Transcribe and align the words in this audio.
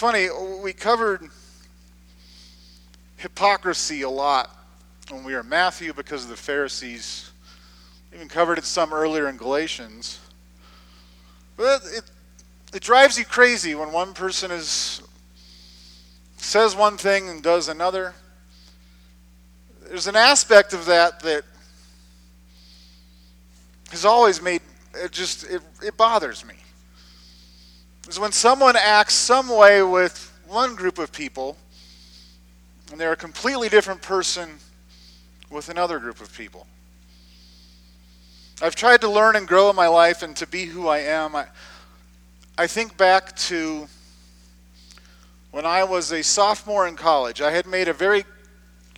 funny, 0.00 0.28
we 0.62 0.72
covered 0.72 1.28
hypocrisy 3.18 4.00
a 4.00 4.08
lot 4.08 4.48
when 5.10 5.22
we 5.24 5.34
were 5.34 5.42
Matthew 5.42 5.92
because 5.92 6.24
of 6.24 6.30
the 6.30 6.38
Pharisees. 6.38 7.30
We 8.10 8.16
even 8.16 8.28
covered 8.30 8.56
it 8.56 8.64
some 8.64 8.94
earlier 8.94 9.28
in 9.28 9.36
Galatians. 9.36 10.18
But 11.58 11.82
it, 11.84 12.04
it 12.72 12.80
drives 12.80 13.18
you 13.18 13.26
crazy 13.26 13.74
when 13.74 13.92
one 13.92 14.14
person 14.14 14.50
is 14.50 15.02
says 16.38 16.74
one 16.74 16.96
thing 16.96 17.28
and 17.28 17.42
does 17.42 17.68
another. 17.68 18.14
There's 19.86 20.06
an 20.06 20.16
aspect 20.16 20.72
of 20.72 20.86
that 20.86 21.20
that 21.20 21.44
has 23.90 24.06
always 24.06 24.40
made 24.40 24.62
it 24.94 25.12
just 25.12 25.44
it, 25.44 25.60
it 25.82 25.98
bothers 25.98 26.42
me. 26.46 26.54
Is 28.10 28.18
when 28.18 28.32
someone 28.32 28.74
acts 28.74 29.14
some 29.14 29.48
way 29.48 29.84
with 29.84 30.36
one 30.48 30.74
group 30.74 30.98
of 30.98 31.12
people 31.12 31.56
and 32.90 33.00
they're 33.00 33.12
a 33.12 33.16
completely 33.16 33.68
different 33.68 34.02
person 34.02 34.58
with 35.48 35.68
another 35.68 36.00
group 36.00 36.20
of 36.20 36.36
people. 36.36 36.66
I've 38.60 38.74
tried 38.74 39.02
to 39.02 39.08
learn 39.08 39.36
and 39.36 39.46
grow 39.46 39.70
in 39.70 39.76
my 39.76 39.86
life 39.86 40.24
and 40.24 40.36
to 40.38 40.46
be 40.48 40.64
who 40.64 40.88
I 40.88 40.98
am. 40.98 41.36
I, 41.36 41.46
I 42.58 42.66
think 42.66 42.96
back 42.96 43.36
to 43.36 43.86
when 45.52 45.64
I 45.64 45.84
was 45.84 46.10
a 46.10 46.24
sophomore 46.24 46.88
in 46.88 46.96
college. 46.96 47.40
I 47.40 47.52
had 47.52 47.64
made 47.64 47.86
a 47.86 47.92
very, 47.92 48.24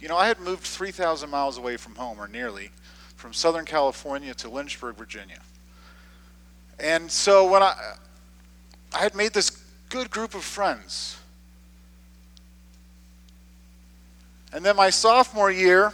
you 0.01 0.09
know, 0.09 0.17
I 0.17 0.27
had 0.27 0.41
moved 0.41 0.63
3,000 0.63 1.29
miles 1.29 1.59
away 1.59 1.77
from 1.77 1.97
home, 1.97 2.19
or 2.19 2.29
nearly, 2.29 2.71
from 3.17 3.35
Southern 3.35 3.67
California 3.67 4.33
to 4.37 4.49
Lynchburg, 4.49 4.97
Virginia. 4.97 5.41
And 6.81 7.13
so 7.13 7.51
when 7.51 7.63
I, 7.63 7.75
I 8.95 8.99
had 8.99 9.15
made 9.15 9.33
this 9.33 9.51
good 9.89 10.11
group 10.11 10.35
of 10.35 10.45
friends. 10.45 11.19
And 14.53 14.65
then 14.65 14.77
my 14.77 14.91
sophomore 14.91 15.51
year, 15.51 15.93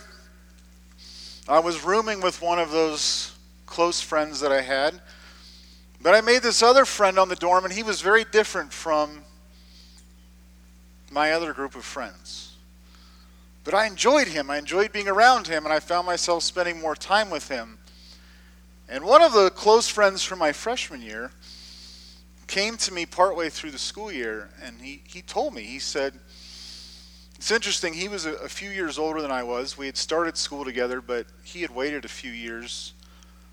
I 1.48 1.60
was 1.60 1.84
rooming 1.84 2.20
with 2.20 2.42
one 2.42 2.58
of 2.58 2.72
those 2.72 3.32
close 3.66 4.00
friends 4.00 4.40
that 4.40 4.50
I 4.50 4.60
had. 4.60 5.00
But 6.00 6.14
I 6.14 6.20
made 6.20 6.42
this 6.42 6.62
other 6.62 6.84
friend 6.84 7.18
on 7.18 7.28
the 7.28 7.36
dorm, 7.36 7.64
and 7.64 7.72
he 7.72 7.82
was 7.82 8.00
very 8.00 8.24
different 8.24 8.72
from 8.72 9.22
my 11.10 11.32
other 11.32 11.52
group 11.52 11.74
of 11.74 11.84
friends. 11.84 12.56
But 13.64 13.74
I 13.74 13.86
enjoyed 13.86 14.28
him. 14.28 14.50
I 14.50 14.58
enjoyed 14.58 14.92
being 14.92 15.08
around 15.08 15.46
him, 15.46 15.64
and 15.64 15.72
I 15.72 15.80
found 15.80 16.06
myself 16.06 16.42
spending 16.42 16.80
more 16.80 16.96
time 16.96 17.30
with 17.30 17.48
him. 17.48 17.78
And 18.88 19.04
one 19.04 19.22
of 19.22 19.32
the 19.32 19.50
close 19.50 19.88
friends 19.88 20.24
from 20.24 20.38
my 20.38 20.52
freshman 20.52 21.02
year 21.02 21.30
came 22.48 22.76
to 22.78 22.92
me 22.92 23.06
partway 23.06 23.50
through 23.50 23.70
the 23.70 23.78
school 23.78 24.10
year, 24.10 24.48
and 24.60 24.80
he, 24.80 25.02
he 25.06 25.22
told 25.22 25.54
me, 25.54 25.62
he 25.62 25.78
said, 25.78 26.14
it's 27.36 27.52
interesting. 27.52 27.94
He 27.94 28.08
was 28.08 28.26
a, 28.26 28.32
a, 28.32 28.48
few 28.48 28.70
years 28.70 28.98
older 28.98 29.22
than 29.22 29.30
I 29.30 29.44
was. 29.44 29.78
We 29.78 29.86
had 29.86 29.96
started 29.96 30.36
school 30.36 30.64
together, 30.64 31.00
but 31.00 31.26
he 31.44 31.62
had 31.62 31.70
waited 31.70 32.04
a 32.04 32.08
few 32.08 32.32
years 32.32 32.94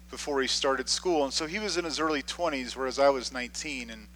before 0.09 0.41
he 0.41 0.47
started 0.47 0.89
school. 0.89 1.23
And 1.23 1.31
so 1.31 1.45
he 1.45 1.59
was 1.59 1.77
in 1.77 1.85
his 1.85 1.99
early 1.99 2.23
20s, 2.23 2.75
whereas 2.75 2.97
I 2.97 3.09
was 3.09 3.31
19. 3.31 3.91
And 3.91 4.07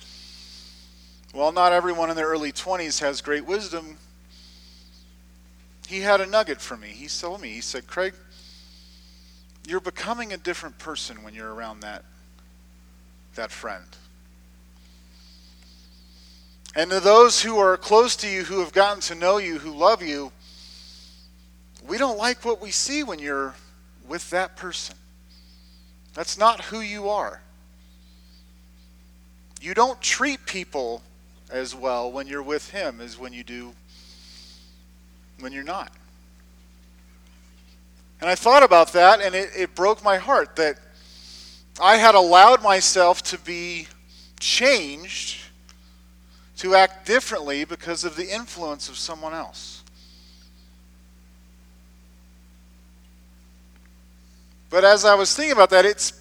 while 1.34 1.52
not 1.52 1.72
everyone 1.72 2.10
in 2.10 2.16
their 2.16 2.28
early 2.28 2.52
20s 2.52 3.00
has 3.02 3.22
great 3.22 3.46
wisdom, 3.46 3.98
he 5.88 6.00
had 6.00 6.20
a 6.20 6.26
nugget 6.26 6.62
for 6.62 6.76
me. 6.76 6.88
He 6.88 7.08
told 7.08 7.40
me, 7.40 7.50
he 7.50 7.62
said, 7.62 7.86
Craig, 7.86 8.16
you're 9.68 9.80
becoming 9.80 10.34
a 10.34 10.38
different 10.38 10.80
person 10.80 11.22
when 11.22 11.36
you're 11.36 11.54
around 11.54 11.82
that, 11.82 12.06
that 13.36 13.52
friend. 13.52 13.86
And 16.76 16.92
to 16.92 17.00
those 17.00 17.42
who 17.42 17.58
are 17.58 17.78
close 17.78 18.16
to 18.18 18.30
you, 18.30 18.44
who 18.44 18.60
have 18.60 18.72
gotten 18.72 19.02
to 19.02 19.16
know 19.16 19.38
you, 19.38 19.58
who 19.58 19.72
love 19.72 20.04
you, 20.04 20.32
we 21.88 21.98
don't 21.98 22.18
like 22.18 22.46
what 22.46 22.62
we 22.62 22.72
see 22.72 23.04
when 23.04 23.20
you're 23.20 23.56
with 24.08 24.30
that 24.30 24.56
person. 24.56 24.96
That's 26.14 26.38
not 26.38 26.66
who 26.66 26.82
you 26.82 27.10
are. 27.10 27.42
You 29.62 29.74
don't 29.74 30.00
treat 30.00 30.46
people 30.46 31.02
as 31.50 31.74
well 31.74 32.12
when 32.12 32.28
you're 32.28 32.44
with 32.44 32.70
him 32.70 33.02
as 33.02 33.18
when 33.18 33.34
you 33.34 33.44
do 33.44 33.74
when 35.40 35.52
you're 35.52 35.64
not. 35.64 35.92
And 38.22 38.30
I 38.30 38.36
thought 38.36 38.64
about 38.64 38.94
that, 38.94 39.22
and 39.22 39.34
it, 39.34 39.50
it 39.56 39.76
broke 39.76 40.04
my 40.04 40.18
heart 40.18 40.58
that 40.58 40.78
I 41.82 41.96
had 41.96 42.16
allowed 42.16 42.62
myself 42.62 43.24
to 43.24 43.38
be 43.38 43.88
changed 44.40 45.49
to 46.60 46.76
act 46.76 47.06
differently 47.06 47.64
because 47.64 48.04
of 48.04 48.18
the 48.18 48.30
influence 48.30 48.90
of 48.90 48.98
someone 48.98 49.34
else. 49.34 49.82
But 54.70 54.84
as 54.84 55.06
I 55.06 55.16
was 55.16 55.34
thinking 55.34 55.54
about 55.54 55.70
that, 55.72 55.86
it's 55.86 56.14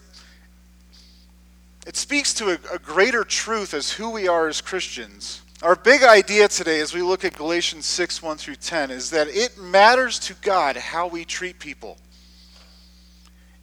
it 1.86 1.96
speaks 1.96 2.32
to 2.34 2.50
a, 2.50 2.74
a, 2.74 2.78
greater 2.78 3.24
truth 3.24 3.72
as 3.72 3.90
who 3.90 4.10
we 4.10 4.28
are 4.28 4.46
as 4.46 4.60
Christians. 4.60 5.40
Our 5.62 5.74
big 5.74 6.02
idea 6.02 6.46
today, 6.46 6.80
as 6.80 6.92
we 6.92 7.00
look 7.02 7.24
at 7.24 7.34
Galatians 7.34 7.86
6 7.86 8.22
1 8.22 8.36
through 8.36 8.56
10, 8.56 8.90
is 8.90 9.10
that 9.10 9.26
it 9.28 9.58
matters 9.58 10.18
to 10.20 10.34
God 10.34 10.76
how 10.76 11.08
we 11.08 11.24
treat 11.24 11.58
people. 11.58 11.98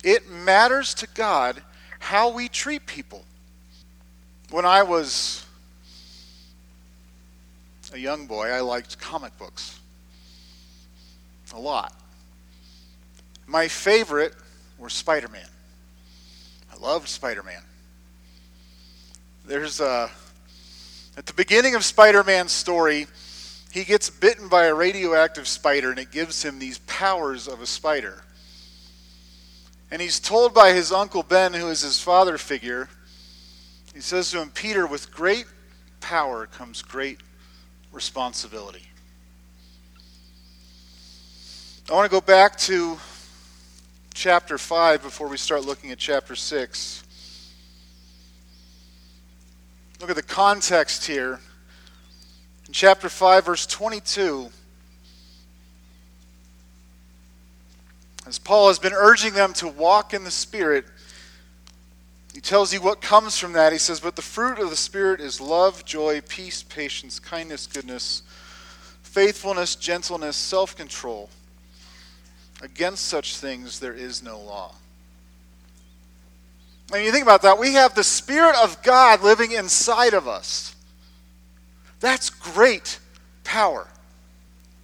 It 0.04 0.30
matters 0.30 0.94
to 0.96 1.08
God 1.14 1.62
how 2.00 2.30
we 2.30 2.50
treat 2.50 2.86
people. 2.86 3.24
When 4.50 4.66
I 4.66 4.84
was 4.84 5.45
a 7.94 8.00
young 8.00 8.28
boy, 8.28 8.50
I 8.50 8.62
liked 8.62 9.00
comic 9.00 9.38
books 9.38 9.80
a 11.54 11.60
lot. 11.60 11.94
My 13.48 13.68
favorite 13.68 14.34
were 14.78 14.90
Spider 14.90 15.28
Man. 15.28 15.48
I 16.74 16.78
loved 16.78 17.08
Spider 17.08 17.44
Man. 17.44 17.62
There's 19.46 19.80
a, 19.80 20.10
at 21.18 21.26
the 21.26 21.34
beginning 21.34 21.76
of 21.76 21.86
Spider 21.86 22.24
Man's 22.24 22.52
story, 22.52 23.08
he 23.72 23.84
gets 23.84 24.10
bitten 24.10 24.48
by 24.48 24.66
a 24.66 24.74
radioactive 24.74 25.48
spider 25.48 25.90
and 25.90 26.00
it 26.00 26.12
gives 26.12 26.42
him 26.44 26.60
these 26.60 26.80
powers 26.80 27.48
of 27.48 27.62
a 27.62 27.68
spider. 27.68 28.24
And 29.92 30.02
he's 30.02 30.20
told 30.20 30.54
by 30.54 30.74
his 30.74 30.92
uncle 30.92 31.24
Ben, 31.24 31.54
who 31.54 31.68
is 31.68 31.82
his 31.82 32.02
father 32.02 32.38
figure, 32.38 32.90
he 33.94 34.02
says 34.02 34.32
to 34.32 34.42
him, 34.42 34.50
Peter, 34.50 34.88
with 34.88 35.12
great 35.12 35.46
power 36.02 36.48
comes 36.48 36.82
great 36.82 37.20
responsibility. 37.96 38.84
I 41.90 41.94
want 41.94 42.06
to 42.06 42.12
go 42.12 42.20
back 42.20 42.58
to 42.60 42.98
chapter 44.14 44.58
5 44.58 45.02
before 45.02 45.30
we 45.30 45.38
start 45.38 45.66
looking 45.66 45.92
at 45.92 45.98
chapter 45.98 46.36
6. 46.36 47.04
Look 50.02 50.10
at 50.10 50.18
the 50.18 50.24
context 50.24 51.08
here. 51.08 51.40
In 52.68 52.74
chapter 52.74 53.08
5, 53.08 53.46
verse 53.46 53.66
22, 53.66 54.50
as 58.28 58.40
Paul 58.40 58.68
has 58.68 58.80
been 58.80 58.94
urging 58.94 59.34
them 59.34 59.54
to 59.54 59.70
walk 59.70 60.14
in 60.14 60.26
the 60.26 60.32
Spirit, 60.32 60.86
he 62.36 62.42
tells 62.42 62.74
you 62.74 62.82
what 62.82 63.00
comes 63.00 63.40
from 63.40 63.54
that. 63.54 63.72
He 63.72 63.80
says, 63.80 64.02
But 64.02 64.18
the 64.18 64.22
fruit 64.22 64.60
of 64.60 64.70
the 64.70 64.76
Spirit 64.76 65.22
is 65.22 65.40
love, 65.40 65.86
joy, 65.86 66.20
peace, 66.20 66.64
patience, 66.64 67.18
kindness, 67.18 67.66
goodness, 67.66 68.24
faithfulness, 69.04 69.78
gentleness, 69.78 70.36
self 70.36 70.76
control. 70.76 71.30
Against 72.62 73.06
such 73.06 73.38
things 73.38 73.80
there 73.80 73.94
is 73.94 74.22
no 74.22 74.38
law. 74.38 74.76
And 76.94 77.06
you 77.06 77.12
think 77.14 77.24
about 77.24 77.42
that, 77.44 77.58
we 77.58 77.76
have 77.76 77.96
the 77.96 78.04
Spirit 78.04 78.58
of 78.62 78.84
God 78.84 79.24
living 79.24 79.54
inside 79.54 80.14
of 80.14 80.28
us. 80.28 80.76
That's 82.02 82.30
great 82.30 83.00
power. 83.46 83.88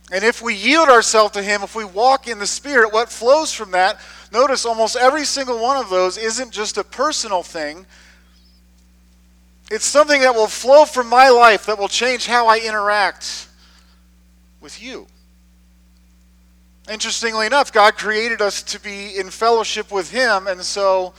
And 0.09 0.23
if 0.23 0.41
we 0.41 0.55
yield 0.55 0.87
ourselves 0.87 1.33
to 1.33 1.43
Him, 1.43 1.63
if 1.63 1.75
we 1.75 1.83
walk 1.83 2.29
in 2.29 2.39
the 2.39 2.47
Spirit, 2.47 2.93
what 2.93 3.09
flows 3.09 3.51
from 3.51 3.71
that 3.71 3.99
Notice 4.31 4.65
almost 4.65 4.95
every 4.95 5.25
single 5.25 5.59
one 5.61 5.77
of 5.77 5.89
those 5.89 6.17
isn't 6.17 6.51
just 6.51 6.77
a 6.77 6.83
personal 6.83 7.43
thing. 7.43 7.85
It's 9.69 9.85
something 9.85 10.21
that 10.21 10.33
will 10.33 10.47
flow 10.47 10.85
from 10.85 11.07
my 11.07 11.29
life 11.29 11.65
that 11.65 11.77
will 11.77 11.87
change 11.87 12.27
how 12.27 12.47
I 12.47 12.59
interact 12.59 13.47
with 14.61 14.81
you. 14.81 15.07
Interestingly 16.89 17.45
enough, 17.45 17.71
God 17.71 17.97
created 17.97 18.41
us 18.41 18.63
to 18.63 18.79
be 18.79 19.17
in 19.17 19.29
fellowship 19.29 19.91
with 19.91 20.11
Him, 20.11 20.47
and 20.47 20.61
so 20.61 21.13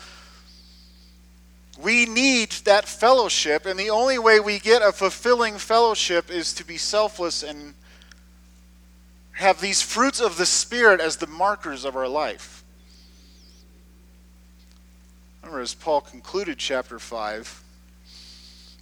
we 1.81 2.07
need 2.07 2.51
that 2.65 2.87
fellowship, 2.87 3.67
and 3.67 3.79
the 3.79 3.91
only 3.91 4.19
way 4.19 4.41
we 4.41 4.59
get 4.59 4.83
a 4.83 4.93
fulfilling 4.93 5.59
fellowship 5.59 6.31
is 6.31 6.53
to 6.55 6.65
be 6.65 6.77
selfless 6.77 7.43
and 7.43 7.75
have 9.33 9.61
these 9.61 9.81
fruits 9.81 10.21
of 10.21 10.37
the 10.37 10.47
Spirit 10.47 11.01
as 11.01 11.17
the 11.17 11.27
markers 11.27 11.85
of 11.85 11.97
our 11.97 12.09
life. 12.09 12.62
Remember, 15.43 15.61
as 15.61 15.75
Paul 15.75 16.01
concluded 16.01 16.59
chapter 16.59 16.99
5, 16.99 17.63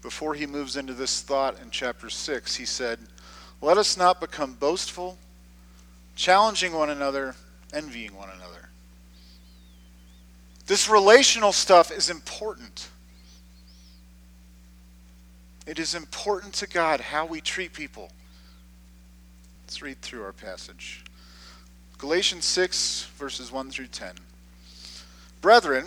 before 0.02 0.34
he 0.34 0.46
moves 0.46 0.76
into 0.76 0.94
this 0.94 1.22
thought 1.22 1.60
in 1.60 1.70
chapter 1.70 2.10
6, 2.10 2.56
he 2.56 2.64
said, 2.64 2.98
Let 3.60 3.78
us 3.78 3.96
not 3.96 4.20
become 4.20 4.54
boastful, 4.54 5.18
challenging 6.16 6.72
one 6.72 6.90
another, 6.90 7.34
envying 7.72 8.14
one 8.14 8.28
another. 8.28 8.68
This 10.66 10.88
relational 10.88 11.52
stuff 11.52 11.90
is 11.90 12.10
important. 12.10 12.88
It 15.66 15.78
is 15.78 15.94
important 15.94 16.54
to 16.54 16.68
God 16.68 17.00
how 17.00 17.26
we 17.26 17.40
treat 17.40 17.72
people. 17.72 18.10
Let's 19.64 19.82
read 19.82 20.00
through 20.02 20.24
our 20.24 20.32
passage. 20.32 21.04
Galatians 21.98 22.44
6, 22.44 23.08
verses 23.16 23.52
1 23.52 23.70
through 23.70 23.88
10. 23.88 24.14
Brethren, 25.40 25.86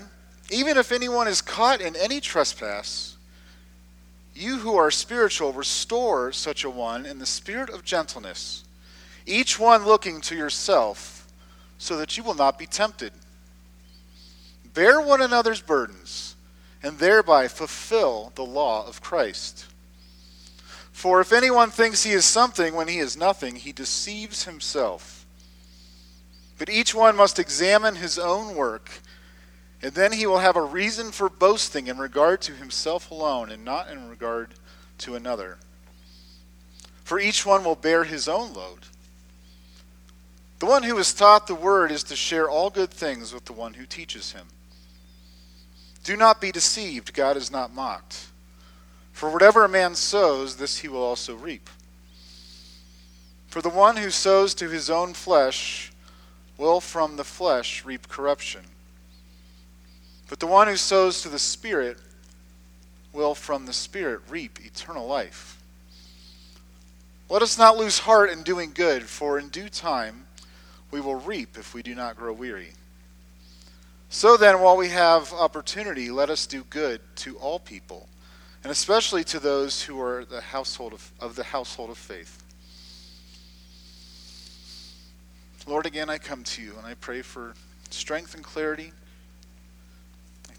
even 0.50 0.78
if 0.78 0.92
anyone 0.92 1.28
is 1.28 1.42
caught 1.42 1.81
in 1.81 1.95
any 1.95 2.19
trespass, 2.19 3.18
you 4.36 4.57
who 4.57 4.75
are 4.75 4.92
spiritual, 4.92 5.54
restore 5.54 6.31
such 6.31 6.63
a 6.63 6.69
one 6.69 7.06
in 7.06 7.19
the 7.19 7.25
spirit 7.25 7.69
of 7.69 7.84
gentleness, 7.84 8.63
each 9.25 9.60
one 9.60 9.86
looking 9.86 10.22
to 10.22 10.36
yourself, 10.36 11.28
so 11.78 11.98
that 11.98 12.18
you 12.18 12.24
will 12.24 12.34
not 12.34 12.57
be 12.57 12.66
tempted. 12.66 13.13
Bear 14.74 15.00
one 15.00 15.22
another's 15.22 15.62
burdens, 15.62 16.36
and 16.81 16.98
thereby 16.98 17.48
fulfill 17.48 18.31
the 18.36 18.44
law 18.44 18.86
of 18.88 19.01
Christ. 19.01 19.66
For 20.92 21.22
if 21.22 21.31
anyone 21.31 21.69
thinks 21.69 22.04
he 22.04 22.12
is 22.12 22.25
something 22.25 22.75
when 22.75 22.88
he 22.88 23.00
is 23.00 23.18
nothing, 23.18 23.56
he 23.56 23.72
deceives 23.72 24.45
himself. 24.45 25.25
But 26.57 26.69
each 26.69 26.94
one 26.94 27.16
must 27.16 27.40
examine 27.40 27.95
his 27.95 28.18
own 28.18 28.56
work, 28.56 28.90
and 29.83 29.94
then 29.94 30.13
he 30.13 30.25
will 30.25 30.39
have 30.39 30.56
a 30.56 30.63
reason 30.63 31.12
for 31.12 31.27
boasting 31.27 31.88
in 31.88 31.97
regard 31.97 32.41
to 32.44 32.53
himself 32.53 33.12
alone 33.12 33.51
and 33.51 33.65
not 33.65 33.89
in 33.89 34.07
regard 34.09 34.53
to 35.00 35.15
another. 35.15 35.57
For 37.03 37.19
each 37.19 37.45
one 37.45 37.65
will 37.65 37.75
bear 37.75 38.06
his 38.06 38.30
own 38.30 38.53
load. 38.53 38.85
The 40.59 40.68
one 40.68 40.83
who 40.83 40.97
is 40.97 41.13
taught 41.13 41.47
the 41.47 41.53
word 41.53 41.91
is 41.91 42.03
to 42.03 42.15
share 42.15 42.50
all 42.50 42.69
good 42.69 42.91
things 42.91 43.33
with 43.33 43.44
the 43.44 43.51
one 43.51 43.74
who 43.74 43.85
teaches 43.85 44.31
him. 44.31 44.47
Do 46.06 46.15
not 46.15 46.39
be 46.39 46.53
deceived, 46.53 47.13
God 47.13 47.35
is 47.35 47.51
not 47.51 47.74
mocked. 47.74 48.27
For 49.12 49.30
whatever 49.30 49.65
a 49.65 49.69
man 49.69 49.95
sows, 49.95 50.56
this 50.56 50.77
he 50.77 50.88
will 50.88 51.03
also 51.03 51.35
reap. 51.35 51.69
For 53.47 53.62
the 53.62 53.68
one 53.68 53.97
who 53.97 54.09
sows 54.09 54.56
to 54.56 54.69
his 54.69 54.89
own 54.89 55.13
flesh 55.13 55.91
will 56.57 56.80
from 56.80 57.18
the 57.18 57.25
flesh 57.25 57.83
reap 57.83 58.07
corruption. 58.07 58.63
But 60.33 60.39
the 60.39 60.47
one 60.47 60.68
who 60.68 60.77
sows 60.77 61.21
to 61.21 61.30
the 61.30 61.38
Spirit 61.38 62.00
will 63.13 63.35
from 63.35 63.68
the 63.68 63.71
Spirit 63.71 64.21
reap 64.27 64.65
eternal 64.65 65.06
life. 65.06 65.62
Let 67.30 67.44
us 67.44 67.59
not 67.59 67.77
lose 67.77 68.00
heart 68.00 68.31
in 68.31 68.41
doing 68.41 68.71
good, 68.74 69.03
for 69.03 69.38
in 69.38 69.50
due 69.50 69.69
time 69.69 70.25
we 70.89 71.00
will 71.00 71.13
reap 71.13 71.56
if 71.56 71.75
we 71.75 71.83
do 71.83 71.94
not 71.94 72.18
grow 72.18 72.33
weary. 72.33 72.71
So 74.09 74.35
then, 74.35 74.59
while 74.59 74.75
we 74.75 74.89
have 74.89 75.31
opportunity, 75.33 76.09
let 76.09 76.31
us 76.31 76.47
do 76.47 76.63
good 76.63 77.00
to 77.18 77.38
all 77.38 77.59
people 77.59 78.09
and 78.63 78.71
especially 78.71 79.24
to 79.25 79.39
those 79.39 79.83
who 79.83 80.01
are 80.01 80.25
the 80.25 80.41
household 80.41 80.94
of, 80.94 81.12
of 81.19 81.35
the 81.35 81.44
household 81.44 81.91
of 81.91 81.97
faith. 82.00 82.44
Lord, 85.68 85.85
again, 85.85 86.09
I 86.09 86.18
come 86.18 86.44
to 86.44 86.63
you 86.63 86.74
and 86.80 86.88
I 86.88 86.95
pray 86.95 87.21
for 87.21 87.53
strength 87.91 88.33
and 88.33 88.44
clarity. 88.44 88.94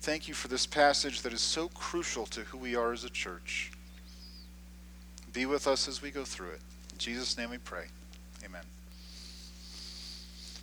Thank 0.04 0.28
you 0.28 0.34
for 0.34 0.48
this 0.48 0.66
passage 0.66 1.22
that 1.22 1.32
is 1.32 1.40
so 1.40 1.68
crucial 1.68 2.26
to 2.26 2.40
who 2.40 2.58
we 2.58 2.76
are 2.76 2.92
as 2.92 3.04
a 3.04 3.08
church. 3.08 3.72
Be 5.32 5.46
with 5.46 5.66
us 5.66 5.88
as 5.88 6.02
we 6.02 6.10
go 6.10 6.26
through 6.26 6.50
it. 6.50 6.60
In 6.92 6.98
Jesus' 6.98 7.38
name 7.38 7.48
we 7.48 7.56
pray. 7.56 7.86
Amen. 8.44 8.60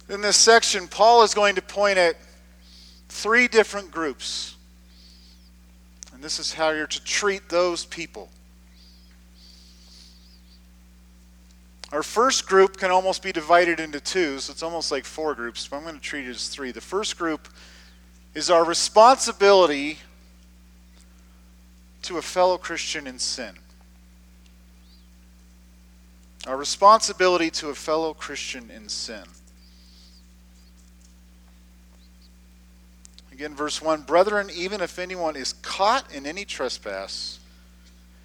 In 0.09 0.21
this 0.21 0.37
section, 0.37 0.87
Paul 0.87 1.23
is 1.23 1.33
going 1.33 1.55
to 1.55 1.61
point 1.63 1.97
at 1.97 2.17
three 3.09 3.47
different 3.47 3.89
groups 3.89 4.57
and 6.13 6.23
this 6.23 6.37
is 6.37 6.53
how 6.53 6.69
you're 6.69 6.85
to 6.85 7.03
treat 7.03 7.49
those 7.49 7.85
people. 7.85 8.29
Our 11.91 12.03
first 12.03 12.47
group 12.47 12.77
can 12.77 12.91
almost 12.91 13.23
be 13.23 13.31
divided 13.31 13.79
into 13.79 13.99
two, 13.99 14.37
so 14.37 14.51
it's 14.51 14.61
almost 14.61 14.91
like 14.91 15.03
four 15.03 15.33
groups, 15.33 15.67
but 15.67 15.77
I'm 15.77 15.81
going 15.81 15.95
to 15.95 15.99
treat 15.99 16.27
it 16.27 16.29
as 16.29 16.47
three. 16.47 16.71
The 16.71 16.79
first 16.79 17.17
group 17.17 17.47
is 18.33 18.49
our 18.49 18.63
responsibility 18.63 19.99
to 22.03 22.17
a 22.17 22.21
fellow 22.21 22.57
Christian 22.57 23.07
in 23.07 23.19
sin. 23.19 23.53
Our 26.47 26.57
responsibility 26.57 27.51
to 27.51 27.69
a 27.69 27.75
fellow 27.75 28.13
Christian 28.13 28.71
in 28.71 28.89
sin. 28.89 29.23
Again, 33.31 33.53
verse 33.53 33.81
1 33.81 34.03
Brethren, 34.03 34.49
even 34.53 34.81
if 34.81 34.97
anyone 34.97 35.35
is 35.35 35.53
caught 35.53 36.11
in 36.13 36.25
any 36.25 36.45
trespass, 36.45 37.39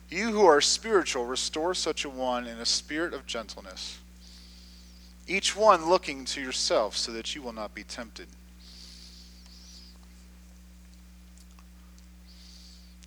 you 0.09 0.31
who 0.31 0.47
are 0.47 0.61
spiritual, 0.61 1.27
restore 1.27 1.75
such 1.75 2.05
a 2.05 2.11
one 2.11 2.47
in 2.47 2.59
a 2.59 2.67
spirit 2.67 3.13
of 3.13 3.27
gentleness, 3.27 3.99
each 5.27 5.57
one 5.57 5.89
looking 5.89 6.25
to 6.27 6.41
yourself 6.41 6.97
so 6.97 7.13
that 7.13 7.35
you 7.35 7.43
will 7.43 7.53
not 7.53 7.75
be 7.75 7.83
tempted. 7.83 8.29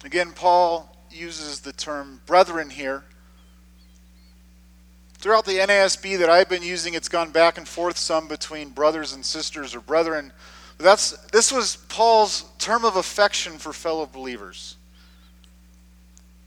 Again, 0.04 0.32
Paul 0.34 0.96
uses 1.12 1.60
the 1.60 1.74
term 1.74 2.22
brethren 2.26 2.70
here. 2.70 3.04
Throughout 5.16 5.46
the 5.46 5.58
NASB 5.58 6.18
that 6.20 6.30
I've 6.30 6.50
been 6.50 6.64
using, 6.64 6.94
it's 6.94 7.10
gone 7.10 7.32
back 7.32 7.58
and 7.58 7.68
forth 7.68 7.98
some 7.98 8.28
between 8.28 8.70
brothers 8.70 9.14
and 9.14 9.26
sisters 9.26 9.76
or 9.76 9.82
brethren 9.82 10.32
that's, 10.80 11.12
this 11.28 11.52
was 11.52 11.76
Paul's 11.90 12.46
term 12.58 12.86
of 12.86 12.96
affection 12.96 13.58
for 13.58 13.74
fellow 13.74 14.06
believers. 14.06 14.78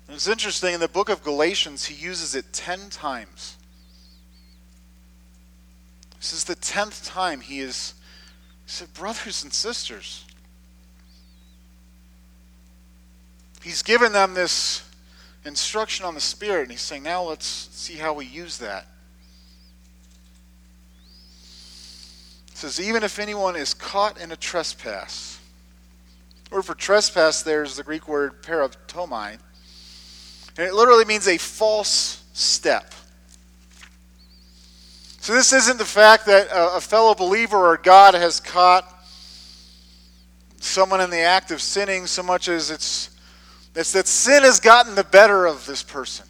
And 0.08 0.16
it's 0.16 0.26
interesting, 0.26 0.74
in 0.74 0.80
the 0.80 0.88
book 0.88 1.10
of 1.10 1.22
Galatians, 1.22 1.84
he 1.84 1.94
uses 1.94 2.34
it 2.34 2.50
10 2.52 2.88
times. 2.88 3.58
This 6.16 6.32
is 6.32 6.44
the 6.44 6.56
10th 6.56 7.06
time 7.06 7.42
he 7.42 7.60
is, 7.60 7.92
he 8.64 8.70
said, 8.70 8.94
brothers 8.94 9.42
and 9.42 9.52
sisters. 9.52 10.24
He's 13.62 13.82
given 13.82 14.12
them 14.12 14.34
this 14.34 14.82
instruction 15.44 16.04
on 16.04 16.14
the 16.14 16.20
Spirit, 16.20 16.62
and 16.62 16.70
he's 16.70 16.80
saying, 16.80 17.02
now 17.02 17.22
let's 17.22 17.46
see 17.46 17.94
how 17.94 18.12
we 18.12 18.26
use 18.26 18.58
that. 18.58 18.86
It 22.48 22.56
says, 22.56 22.80
even 22.80 23.02
if 23.02 23.18
anyone 23.18 23.56
is 23.56 23.74
caught 23.74 24.20
in 24.20 24.32
a 24.32 24.36
trespass. 24.36 25.38
Word 26.50 26.64
for 26.64 26.74
trespass 26.74 27.42
there 27.42 27.62
is 27.62 27.76
the 27.76 27.82
Greek 27.82 28.06
word 28.06 28.42
paraptomai. 28.42 29.38
And 30.58 30.66
it 30.66 30.74
literally 30.74 31.06
means 31.06 31.26
a 31.26 31.38
false 31.38 32.22
step. 32.34 32.92
So 35.20 35.32
this 35.32 35.52
isn't 35.52 35.78
the 35.78 35.84
fact 35.84 36.26
that 36.26 36.48
a 36.52 36.80
fellow 36.80 37.14
believer 37.14 37.56
or 37.56 37.76
God 37.76 38.14
has 38.14 38.40
caught 38.40 38.86
someone 40.60 41.00
in 41.00 41.10
the 41.10 41.20
act 41.20 41.50
of 41.52 41.62
sinning 41.62 42.06
so 42.06 42.22
much 42.22 42.48
as 42.48 42.70
it's, 42.70 43.08
it's 43.74 43.92
that 43.92 44.06
sin 44.06 44.42
has 44.42 44.60
gotten 44.60 44.94
the 44.94 45.04
better 45.04 45.46
of 45.46 45.66
this 45.66 45.82
person. 45.82 46.26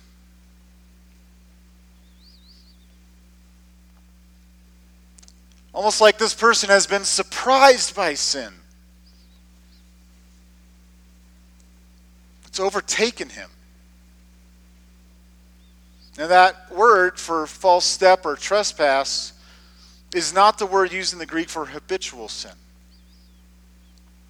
Almost 5.75 6.01
like 6.01 6.19
this 6.19 6.35
person 6.35 6.69
has 6.69 6.87
been 6.87 7.05
surprised 7.05 7.97
by 7.97 8.15
sin. 8.15 8.53
It's 12.47 12.61
overtaken 12.61 13.31
him. 13.31 13.49
Now, 16.19 16.27
that 16.27 16.71
word 16.71 17.19
for 17.19 17.47
false 17.47 17.87
step 17.87 18.27
or 18.27 18.37
trespass 18.37 19.33
is 20.15 20.35
not 20.35 20.59
the 20.59 20.67
word 20.67 20.93
used 20.93 21.15
in 21.15 21.19
the 21.19 21.25
Greek 21.25 21.49
for 21.49 21.65
habitual 21.65 22.29
sin. 22.29 22.53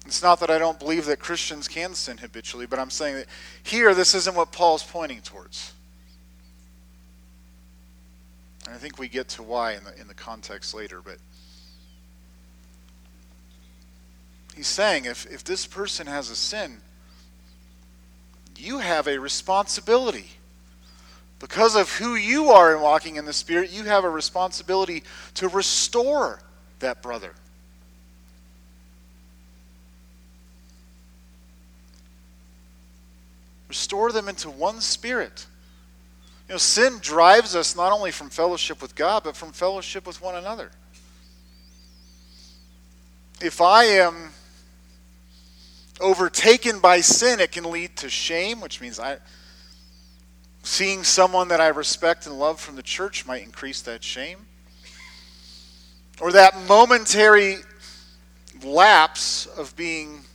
It's 0.05 0.21
not 0.21 0.39
that 0.41 0.49
I 0.49 0.57
don't 0.57 0.77
believe 0.79 1.05
that 1.05 1.19
Christians 1.19 1.67
can 1.67 1.93
sin 1.93 2.17
habitually, 2.17 2.65
but 2.65 2.77
I'm 2.77 2.89
saying 2.89 3.15
that 3.15 3.27
here, 3.63 3.93
this 3.93 4.13
isn't 4.15 4.35
what 4.35 4.51
Paul's 4.51 4.83
pointing 4.83 5.21
towards. 5.21 5.73
And 8.65 8.73
I 8.73 8.77
think 8.77 8.99
we 8.99 9.07
get 9.07 9.29
to 9.29 9.43
why 9.43 9.73
in 9.73 9.83
the, 9.83 9.99
in 9.99 10.07
the 10.07 10.13
context 10.13 10.73
later, 10.73 11.01
but 11.03 11.17
He's 14.55 14.67
saying 14.67 15.05
if, 15.05 15.25
if 15.25 15.43
this 15.43 15.65
person 15.65 16.05
has 16.05 16.29
a 16.29 16.35
sin, 16.35 16.77
you 18.55 18.79
have 18.79 19.07
a 19.07 19.17
responsibility. 19.17 20.29
Because 21.39 21.75
of 21.75 21.91
who 21.91 22.15
you 22.15 22.51
are 22.51 22.75
in 22.75 22.81
walking 22.81 23.15
in 23.15 23.25
the 23.25 23.33
Spirit, 23.33 23.71
you 23.71 23.83
have 23.83 24.03
a 24.03 24.09
responsibility 24.09 25.03
to 25.33 25.47
restore 25.49 26.39
that 26.79 27.01
brother. 27.01 27.33
Restore 33.73 34.11
them 34.11 34.29
into 34.29 34.51
one 34.51 34.81
spirit. 34.81 35.47
You 36.47 36.53
know, 36.53 36.57
sin 36.59 36.99
drives 37.01 37.55
us 37.55 37.75
not 37.75 37.91
only 37.91 38.11
from 38.11 38.29
fellowship 38.29 38.83
with 38.83 38.93
God, 38.93 39.23
but 39.23 39.35
from 39.35 39.51
fellowship 39.51 40.05
with 40.05 40.21
one 40.21 40.35
another. 40.35 40.69
If 43.41 43.61
I 43.61 43.85
am 43.85 44.29
overtaken 45.99 46.81
by 46.81 47.01
sin, 47.01 47.39
it 47.39 47.51
can 47.51 47.63
lead 47.63 47.97
to 47.97 48.09
shame, 48.09 48.61
which 48.61 48.79
means 48.79 48.99
I 48.99 49.17
seeing 50.61 51.03
someone 51.03 51.47
that 51.47 51.59
I 51.59 51.69
respect 51.69 52.27
and 52.27 52.37
love 52.37 52.61
from 52.61 52.75
the 52.75 52.83
church 52.83 53.25
might 53.25 53.41
increase 53.41 53.81
that 53.81 54.03
shame. 54.03 54.45
Or 56.21 56.31
that 56.31 56.55
momentary 56.67 57.55
lapse 58.63 59.47
of 59.47 59.75
being 59.75 60.25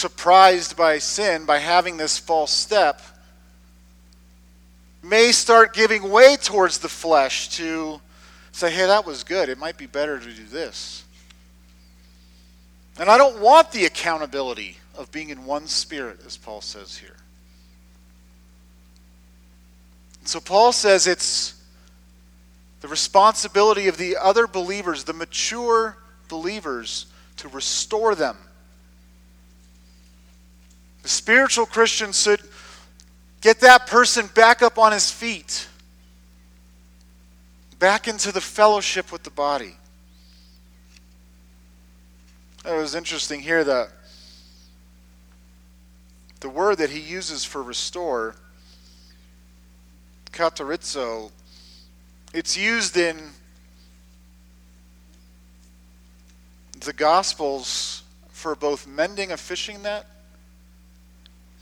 surprised 0.00 0.76
by 0.76 0.98
sin, 0.98 1.44
by 1.44 1.58
having 1.58 1.98
this 1.98 2.18
false 2.18 2.50
step, 2.50 3.02
may 5.02 5.30
start 5.30 5.74
giving 5.74 6.10
way 6.10 6.36
towards 6.36 6.78
the 6.78 6.88
flesh 6.88 7.50
to 7.50 8.00
say, 8.52 8.70
hey, 8.70 8.86
that 8.86 9.06
was 9.06 9.22
good. 9.24 9.48
It 9.48 9.58
might 9.58 9.76
be 9.76 9.86
better 9.86 10.18
to 10.18 10.32
do 10.32 10.44
this. 10.44 11.04
And 12.98 13.08
I 13.08 13.16
don't 13.16 13.40
want 13.40 13.72
the 13.72 13.84
accountability 13.84 14.76
of 14.96 15.12
being 15.12 15.30
in 15.30 15.44
one 15.44 15.66
spirit, 15.66 16.20
as 16.26 16.36
Paul 16.36 16.60
says 16.60 16.96
here. 16.96 17.16
So 20.24 20.40
Paul 20.40 20.72
says 20.72 21.06
it's 21.06 21.54
the 22.80 22.88
responsibility 22.88 23.88
of 23.88 23.96
the 23.96 24.16
other 24.16 24.46
believers, 24.46 25.04
the 25.04 25.12
mature 25.12 25.96
believers, 26.28 27.06
to 27.38 27.48
restore 27.48 28.14
them. 28.14 28.36
Spiritual 31.10 31.66
Christian 31.66 32.12
should 32.12 32.40
get 33.40 33.58
that 33.60 33.88
person 33.88 34.28
back 34.28 34.62
up 34.62 34.78
on 34.78 34.92
his 34.92 35.10
feet, 35.10 35.66
back 37.80 38.06
into 38.06 38.30
the 38.30 38.40
fellowship 38.40 39.10
with 39.10 39.24
the 39.24 39.30
body. 39.30 39.74
It 42.64 42.72
was 42.72 42.94
interesting 42.94 43.40
here 43.40 43.64
that 43.64 43.88
the 46.38 46.48
word 46.48 46.78
that 46.78 46.90
he 46.90 47.00
uses 47.00 47.44
for 47.44 47.60
restore, 47.60 48.36
katartizo, 50.30 51.32
it's 52.32 52.56
used 52.56 52.96
in 52.96 53.30
the 56.78 56.92
Gospels 56.92 58.04
for 58.28 58.54
both 58.54 58.86
mending 58.86 59.32
a 59.32 59.36
fishing 59.36 59.82
net 59.82 60.06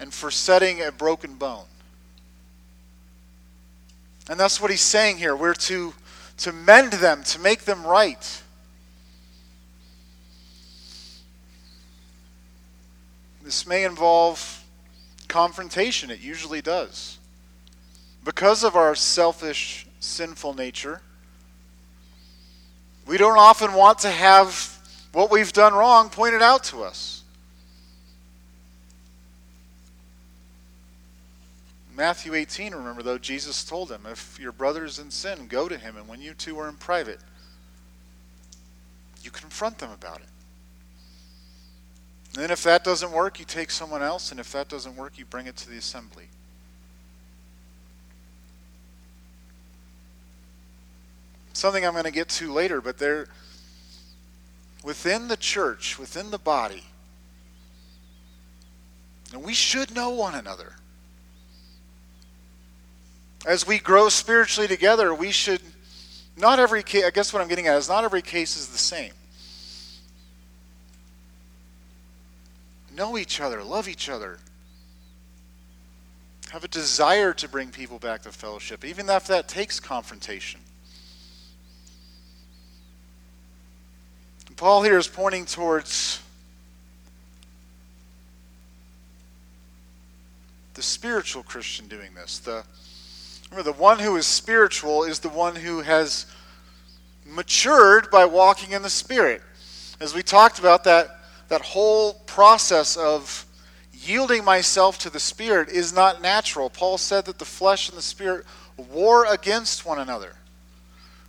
and 0.00 0.12
for 0.12 0.30
setting 0.30 0.82
a 0.82 0.92
broken 0.92 1.34
bone. 1.34 1.66
And 4.28 4.38
that's 4.38 4.60
what 4.60 4.70
he's 4.70 4.82
saying 4.82 5.18
here. 5.18 5.34
We're 5.34 5.54
to, 5.54 5.94
to 6.38 6.52
mend 6.52 6.94
them, 6.94 7.22
to 7.24 7.40
make 7.40 7.64
them 7.64 7.86
right. 7.86 8.42
This 13.42 13.66
may 13.66 13.84
involve 13.84 14.64
confrontation, 15.28 16.10
it 16.10 16.20
usually 16.20 16.60
does. 16.60 17.18
Because 18.24 18.64
of 18.64 18.76
our 18.76 18.94
selfish, 18.94 19.86
sinful 20.00 20.54
nature, 20.54 21.00
we 23.06 23.16
don't 23.16 23.38
often 23.38 23.72
want 23.72 24.00
to 24.00 24.10
have 24.10 24.78
what 25.12 25.30
we've 25.30 25.52
done 25.52 25.72
wrong 25.72 26.10
pointed 26.10 26.42
out 26.42 26.64
to 26.64 26.82
us. 26.82 27.17
Matthew 31.98 32.34
18, 32.34 32.76
remember 32.76 33.02
though, 33.02 33.18
Jesus 33.18 33.64
told 33.64 33.90
him, 33.90 34.02
If 34.08 34.38
your 34.38 34.52
brother 34.52 34.84
is 34.84 35.00
in 35.00 35.10
sin, 35.10 35.48
go 35.48 35.68
to 35.68 35.76
him, 35.76 35.96
and 35.96 36.06
when 36.06 36.22
you 36.22 36.32
two 36.32 36.56
are 36.60 36.68
in 36.68 36.76
private, 36.76 37.18
you 39.20 39.32
confront 39.32 39.78
them 39.78 39.90
about 39.90 40.20
it. 40.20 40.28
And 42.34 42.44
then 42.44 42.50
if 42.52 42.62
that 42.62 42.84
doesn't 42.84 43.10
work, 43.10 43.40
you 43.40 43.44
take 43.44 43.72
someone 43.72 44.00
else, 44.00 44.30
and 44.30 44.38
if 44.38 44.52
that 44.52 44.68
doesn't 44.68 44.94
work, 44.94 45.18
you 45.18 45.24
bring 45.24 45.48
it 45.48 45.56
to 45.56 45.68
the 45.68 45.76
assembly. 45.76 46.26
Something 51.52 51.84
I'm 51.84 51.94
going 51.94 52.04
to 52.04 52.12
get 52.12 52.28
to 52.28 52.52
later, 52.52 52.80
but 52.80 52.98
there 52.98 53.26
within 54.84 55.26
the 55.26 55.36
church, 55.36 55.98
within 55.98 56.30
the 56.30 56.38
body, 56.38 56.84
and 59.32 59.42
we 59.42 59.52
should 59.52 59.92
know 59.92 60.10
one 60.10 60.36
another. 60.36 60.76
As 63.46 63.66
we 63.66 63.78
grow 63.78 64.08
spiritually 64.08 64.68
together, 64.68 65.14
we 65.14 65.30
should 65.30 65.60
not 66.36 66.58
every 66.58 66.82
case, 66.82 67.04
I 67.04 67.10
guess 67.10 67.32
what 67.32 67.42
I'm 67.42 67.48
getting 67.48 67.66
at 67.66 67.76
is 67.76 67.88
not 67.88 68.04
every 68.04 68.22
case 68.22 68.56
is 68.56 68.68
the 68.68 68.78
same. 68.78 69.12
know 72.98 73.16
each 73.16 73.40
other, 73.40 73.62
love 73.62 73.88
each 73.88 74.08
other, 74.08 74.38
have 76.50 76.64
a 76.64 76.68
desire 76.68 77.32
to 77.32 77.48
bring 77.48 77.70
people 77.70 77.98
back 77.98 78.22
to 78.22 78.32
fellowship, 78.32 78.84
even 78.84 79.08
if 79.08 79.26
that 79.28 79.48
takes 79.48 79.78
confrontation. 79.78 80.60
Paul 84.56 84.82
here 84.82 84.98
is 84.98 85.06
pointing 85.06 85.44
towards 85.44 86.20
the 90.74 90.82
spiritual 90.82 91.44
Christian 91.44 91.86
doing 91.86 92.12
this. 92.14 92.40
The, 92.40 92.64
remember, 93.50 93.72
the 93.72 93.78
one 93.78 93.98
who 93.98 94.16
is 94.16 94.26
spiritual 94.26 95.04
is 95.04 95.18
the 95.18 95.28
one 95.28 95.56
who 95.56 95.80
has 95.80 96.26
matured 97.26 98.10
by 98.10 98.24
walking 98.24 98.72
in 98.72 98.82
the 98.82 98.90
Spirit. 98.90 99.42
As 100.00 100.14
we 100.14 100.22
talked 100.22 100.58
about 100.58 100.84
that 100.84 101.18
that 101.48 101.62
whole 101.62 102.14
process 102.26 102.96
of 102.96 103.46
yielding 103.92 104.44
myself 104.44 104.98
to 104.98 105.10
the 105.10 105.20
Spirit 105.20 105.68
is 105.70 105.92
not 105.92 106.22
natural. 106.22 106.70
Paul 106.70 106.98
said 106.98 107.24
that 107.24 107.38
the 107.38 107.44
flesh 107.44 107.88
and 107.88 107.98
the 107.98 108.02
Spirit 108.02 108.44
war 108.76 109.26
against 109.26 109.84
one 109.84 109.98
another. 109.98 110.34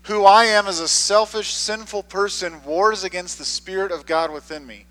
Who 0.04 0.26
I 0.26 0.46
am 0.46 0.68
as 0.68 0.80
a 0.80 0.88
selfish, 0.88 1.54
sinful 1.54 2.04
person 2.04 2.64
wars 2.64 3.04
against 3.04 3.38
the 3.38 3.46
Spirit 3.46 3.92
of 3.92 4.06
God 4.06 4.32
within 4.32 4.66
me. 4.68 4.86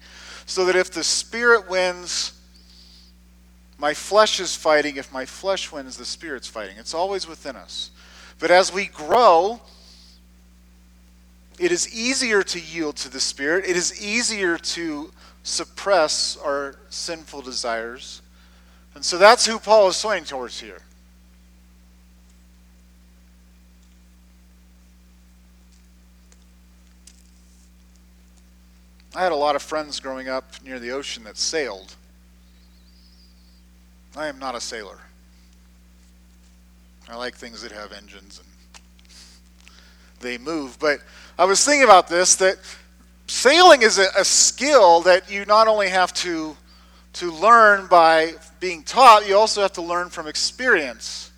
So 0.47 0.65
that 0.65 0.77
if 0.77 0.91
the 0.91 1.05
Spirit 1.05 1.69
wins, 1.69 2.38
my 3.79 3.95
flesh 3.95 4.41
is 4.41 4.57
fighting. 4.57 4.97
If 4.97 5.13
my 5.13 5.25
flesh 5.25 5.71
wins, 5.71 5.97
the 5.97 6.05
Spirit's 6.05 6.49
fighting. 6.49 6.77
It's 6.79 6.95
always 6.95 7.29
within 7.29 7.57
us. 7.57 7.91
But 8.41 8.51
as 8.51 8.73
we 8.73 8.87
grow, 8.87 9.61
it 11.59 11.73
is 11.73 11.93
easier 11.95 12.43
to 12.43 12.61
yield 12.61 12.97
to 12.97 13.09
the 13.09 13.21
Spirit. 13.21 13.65
It 13.65 13.77
is 13.77 14.03
easier 14.03 14.59
to 14.59 15.13
suppress 15.45 16.37
our 16.37 16.77
sinful 16.89 17.43
desires. 17.43 18.21
And 18.95 19.05
so 19.05 19.17
that's 19.17 19.47
who 19.47 19.59
Paul 19.59 19.89
is 19.89 20.01
pointing 20.01 20.25
towards 20.25 20.61
here. 20.61 20.81
I 29.15 29.23
had 29.23 29.33
a 29.33 29.37
lot 29.37 29.57
of 29.57 29.63
friends 29.63 29.99
growing 30.01 30.29
up 30.29 30.53
near 30.65 30.79
the 30.79 30.91
ocean 30.91 31.25
that 31.25 31.39
sailed. 31.39 31.97
I 34.17 34.27
am 34.27 34.39
not 34.39 34.55
a 34.55 34.61
sailor. 34.61 34.99
I 37.09 37.17
like 37.17 37.35
things 37.35 37.63
that 37.63 37.73
have 37.73 37.93
engines 37.93 38.41
and 38.41 38.83
they 40.21 40.39
move. 40.39 40.79
But 40.79 41.01
I 41.39 41.45
was 41.45 41.65
thinking 41.65 41.85
about 41.85 42.09
this 42.09 42.37
that 42.37 42.59
sailing 43.27 43.83
is 43.83 43.99
a, 43.99 44.07
a, 44.19 44.25
skill 44.25 45.01
that 45.03 45.31
you 45.31 45.45
not 45.45 45.69
only 45.69 45.89
have 45.89 46.13
to, 46.15 46.57
to 47.15 47.31
learn 47.31 47.87
by 47.87 48.35
being 48.61 48.83
taught, 48.83 49.29
you 49.29 49.37
also 49.37 49.63
have 49.63 49.73
to 49.75 49.83
learn 49.83 50.11
from 50.11 50.27
experience. 50.27 51.31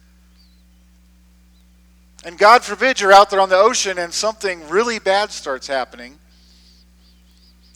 And 2.25 2.39
God 2.39 2.63
forbid 2.63 3.01
you're 3.01 3.13
out 3.13 3.31
there 3.31 3.41
on 3.41 3.49
the 3.49 3.57
ocean 3.57 3.99
and 3.99 4.13
something 4.13 4.69
really 4.69 4.99
bad 4.99 5.31
starts 5.31 5.67
happening 5.67 6.19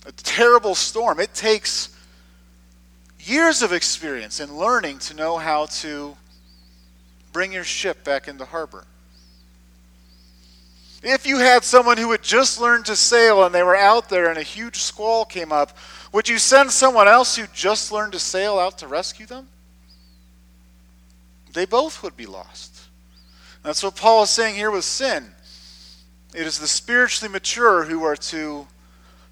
a 0.07 0.13
terrible 0.13 0.75
storm. 0.75 1.21
It 1.21 1.35
takes 1.35 1.94
years 3.27 3.63
of 3.63 3.73
experience 3.73 4.41
and 4.41 4.57
learning 4.57 4.99
to 4.99 5.15
know 5.15 5.37
how 5.39 5.67
to 5.67 6.17
bring 7.33 7.53
your 7.53 7.65
ship 7.65 8.05
back 8.05 8.29
into 8.29 8.45
harbor. 8.45 8.85
If 11.03 11.27
you 11.27 11.39
had 11.39 11.65
someone 11.65 11.99
who 11.99 12.11
had 12.13 12.23
just 12.23 12.61
learned 12.61 12.87
to 12.87 12.97
sail 12.97 13.45
and 13.45 13.55
they 13.55 13.63
were 13.63 13.77
out 13.77 14.09
there 14.09 14.31
and 14.31 14.39
a 14.39 14.43
huge 14.43 14.77
squall 14.77 15.25
came 15.25 15.53
up, 15.53 15.77
would 16.13 16.29
you 16.29 16.39
send 16.39 16.71
someone 16.71 17.09
else 17.09 17.37
who 17.37 17.47
just 17.53 17.93
learned 17.93 18.13
to 18.13 18.19
sail 18.19 18.59
out 18.59 18.79
to 18.79 18.87
rescue 18.87 19.27
them? 19.27 19.49
They 21.53 21.67
both 21.67 22.03
would 22.03 22.17
be 22.17 22.27
lost. 22.27 22.89
That's 23.63 23.83
what 23.83 23.97
Paul 23.97 24.23
is 24.23 24.31
saying 24.31 24.55
here 24.55 24.71
with 24.71 24.85
sin. 24.85 25.27
It 26.35 26.47
is 26.47 26.59
the 26.59 26.67
spiritually 26.67 27.33
mature 27.33 27.85
who 27.85 28.03
are 28.03 28.17
to, 28.17 28.67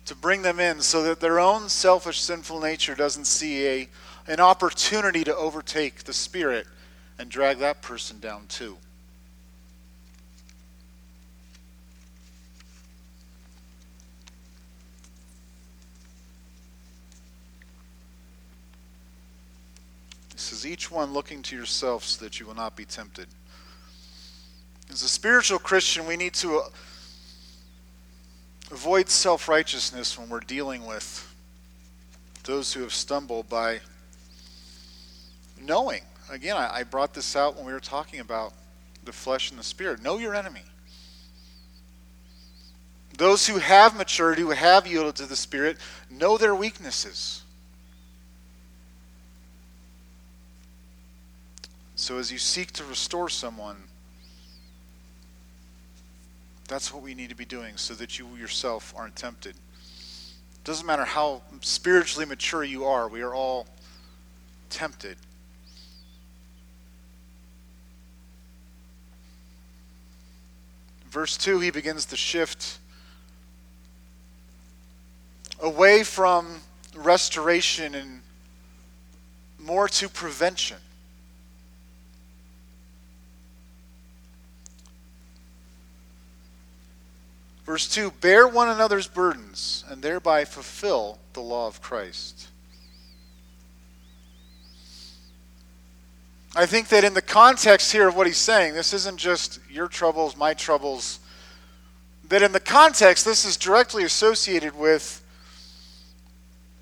to 0.07 0.15
bring 0.15 0.43
them 0.43 0.59
in 0.59 0.81
so 0.81 1.03
that 1.05 1.21
their 1.21 1.39
own 1.39 1.69
selfish, 1.69 2.21
sinful 2.21 2.61
nature 2.61 2.95
doesn't 2.95 3.27
see 3.27 3.67
a, 3.67 3.89
an 4.27 4.41
opportunity 4.41 5.25
to 5.25 5.35
overtake 5.35 6.05
the 6.05 6.13
Spirit 6.13 6.67
and 7.19 7.31
drag 7.31 7.59
that 7.59 7.83
person 7.83 8.19
down 8.19 8.47
too. 8.49 8.77
He 20.33 20.39
says, 20.39 20.67
Each 20.67 20.91
one 20.91 21.13
looking 21.13 21.43
to 21.43 21.57
yourself 21.57 22.05
so 22.05 22.25
that 22.25 22.41
you 22.41 22.47
will 22.47 22.55
not 22.55 22.75
be 22.75 22.85
tempted. 22.85 23.29
As 24.91 25.03
a 25.03 25.09
spiritual 25.09 25.61
Christian, 25.61 26.07
we 26.07 26.17
need 26.17 26.35
to 26.35 26.63
avoid 28.73 29.09
self 29.09 29.49
righteousness 29.49 30.19
when 30.19 30.29
we're 30.29 30.41
dealing 30.41 30.85
with 30.87 31.29
those 32.45 32.73
who 32.73 32.81
have 32.81 32.93
stumbled 32.93 33.49
by 33.49 33.81
knowing. 35.61 36.03
Again, 36.31 36.57
I, 36.57 36.79
I 36.79 36.83
brought 36.83 37.15
this 37.15 37.37
out 37.37 37.55
when 37.55 37.67
we 37.67 37.73
were 37.73 37.81
talking 37.81 38.19
about 38.21 38.55
the 39.05 39.13
flesh 39.13 39.51
and 39.51 39.61
the 39.61 39.65
spirit. 39.65 40.03
Know 40.03 40.19
your 40.19 40.35
enemy. 40.35 40.63
Those 43.17 43.47
who 43.47 43.59
have 43.59 43.95
matured, 43.95 44.39
who 44.39 44.51
have 44.51 44.87
yielded 44.87 45.17
to 45.17 45.27
the 45.27 45.37
Spirit, 45.37 45.77
know 46.11 46.39
their 46.39 46.55
weaknesses. 46.55 47.43
So 51.95 52.19
as 52.19 52.33
you 52.33 52.39
seek 52.39 52.73
to 52.73 52.85
restore 52.85 53.29
someone, 53.29 53.77
that's 56.73 56.91
what 56.91 57.03
we 57.03 57.15
need 57.15 57.29
to 57.29 57.37
be 57.37 57.45
doing 57.45 57.77
so 57.77 57.93
that 57.93 58.19
you 58.19 58.27
yourself 58.35 58.95
aren't 58.97 59.15
tempted. 59.15 59.55
It 59.55 60.65
doesn't 60.65 60.87
matter 60.87 61.05
how 61.05 61.43
spiritually 61.61 62.25
mature 62.25 62.65
you 62.65 62.87
are, 62.87 63.09
we 63.09 63.21
are 63.21 63.35
all 63.35 63.67
tempted. 64.71 65.19
Verse 71.11 71.37
2, 71.37 71.61
he 71.61 71.71
begins 71.71 72.07
to 72.07 72.17
shift 72.17 72.79
away 75.61 76.03
from 76.03 76.61
restoration 76.95 77.95
and 77.95 78.23
more 79.59 79.89
to 79.89 80.09
prevention. 80.09 80.79
Verse 87.73 87.89
2 87.89 88.11
Bear 88.21 88.47
one 88.47 88.69
another's 88.69 89.07
burdens 89.07 89.83
and 89.89 90.03
thereby 90.03 90.45
fulfill 90.45 91.19
the 91.33 91.41
law 91.41 91.67
of 91.67 91.81
Christ. 91.81 92.49
I 96.55 96.67
think 96.67 96.89
that 96.89 97.03
in 97.03 97.15
the 97.15 97.23
context 97.23 97.91
here 97.91 98.07
of 98.07 98.15
what 98.15 98.27
he's 98.27 98.37
saying, 98.37 98.75
this 98.75 98.93
isn't 98.93 99.17
just 99.17 99.59
your 99.71 99.89
troubles, 99.89 100.37
my 100.37 100.53
troubles, 100.53 101.21
that 102.29 102.43
in 102.43 102.53
the 102.53 102.61
context, 102.61 103.25
this 103.25 103.47
is 103.47 103.57
directly 103.57 104.05
associated 104.05 104.77
with 104.77 105.25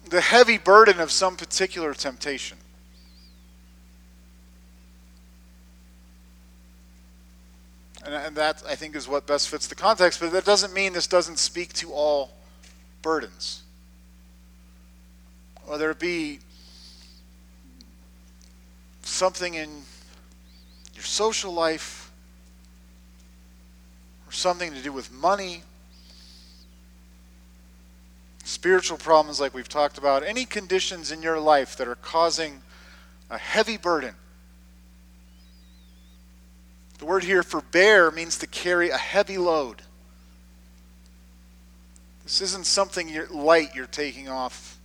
the 0.09 0.21
heavy 0.21 0.59
burden 0.59 0.99
of 0.99 1.13
some 1.13 1.37
particular 1.37 1.95
temptation. 1.95 2.59
And, 8.11 8.27
and 8.27 8.37
that, 8.37 8.63
I 8.69 8.75
think, 8.75 8.97
is 8.97 9.07
what 9.07 9.27
best 9.27 9.49
fits 9.49 9.69
the 9.69 9.77
context, 9.77 10.19
but 10.19 10.33
that 10.33 10.45
doesn't 10.45 10.75
mean 10.75 10.93
this 10.93 11.07
doesn't 11.07 11.39
speak 11.39 11.73
to 11.75 11.93
all 11.93 12.33
burdens. 13.03 13.63
Whether 15.65 15.93
it 15.93 16.01
be 16.01 16.41
something 19.03 19.55
in 19.55 19.71
your 20.95 21.05
social 21.05 21.53
life, 21.53 22.11
or 24.27 24.33
something 24.33 24.73
to 24.73 24.83
do 24.83 24.93
with 24.93 25.13
money, 25.13 25.63
spiritual 28.45 28.99
problems 28.99 29.41
like 29.41 29.55
we've 29.55 29.69
talked 29.69 29.99
about, 29.99 30.25
any 30.25 30.45
conditions 30.45 31.13
in 31.13 31.23
your 31.23 31.39
life 31.39 31.77
that 31.77 31.87
are 31.87 31.95
causing 31.95 32.63
a 33.31 33.39
heavy 33.39 33.77
burden 33.77 34.17
the 37.01 37.07
word 37.07 37.25
here 37.25 37.43
for 37.43 37.63
bear 37.63 38.11
means 38.11 38.37
to 38.39 38.47
carry 38.47 38.91
a 38.91 38.97
heavy 38.97 39.39
load. 39.39 39.81
This 42.25 42.43
isn't 42.43 42.67
something 42.67 43.09
you're, 43.09 43.27
light 43.29 43.75
you're 43.75 43.87
taking 43.87 44.29
off 44.29 44.79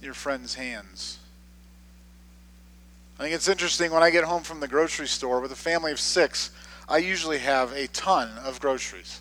your 0.00 0.14
friend's 0.14 0.54
hands. 0.54 1.18
I 3.18 3.24
think 3.24 3.34
it's 3.34 3.48
interesting 3.48 3.90
when 3.90 4.04
I 4.04 4.10
get 4.10 4.22
home 4.22 4.44
from 4.44 4.60
the 4.60 4.68
grocery 4.68 5.08
store 5.08 5.40
with 5.40 5.50
a 5.50 5.56
family 5.56 5.90
of 5.90 5.98
six, 5.98 6.52
I 6.88 6.98
usually 6.98 7.38
have 7.38 7.72
a 7.72 7.88
ton 7.88 8.30
of 8.44 8.60
groceries. 8.60 9.20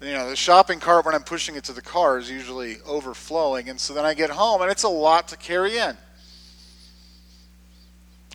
You 0.00 0.12
know, 0.12 0.30
the 0.30 0.36
shopping 0.36 0.78
cart 0.78 1.04
when 1.04 1.16
I'm 1.16 1.24
pushing 1.24 1.56
it 1.56 1.64
to 1.64 1.72
the 1.72 1.82
car 1.82 2.16
is 2.18 2.30
usually 2.30 2.76
overflowing, 2.86 3.68
and 3.68 3.80
so 3.80 3.92
then 3.92 4.04
I 4.04 4.14
get 4.14 4.30
home 4.30 4.62
and 4.62 4.70
it's 4.70 4.84
a 4.84 4.88
lot 4.88 5.26
to 5.28 5.36
carry 5.36 5.78
in. 5.78 5.96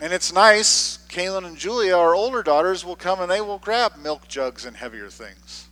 And 0.04 0.12
it's 0.12 0.34
nice, 0.34 0.98
Kaylin 1.08 1.46
and 1.46 1.56
Julia, 1.56 1.96
our 1.96 2.14
older 2.14 2.44
daughters, 2.44 2.84
will 2.84 2.98
come 2.98 3.22
and 3.22 3.32
they 3.32 3.40
will 3.40 3.58
grab 3.58 3.94
milk 3.96 4.28
jugs 4.28 4.66
and 4.66 4.76
heavier 4.76 5.08
things. 5.08 5.70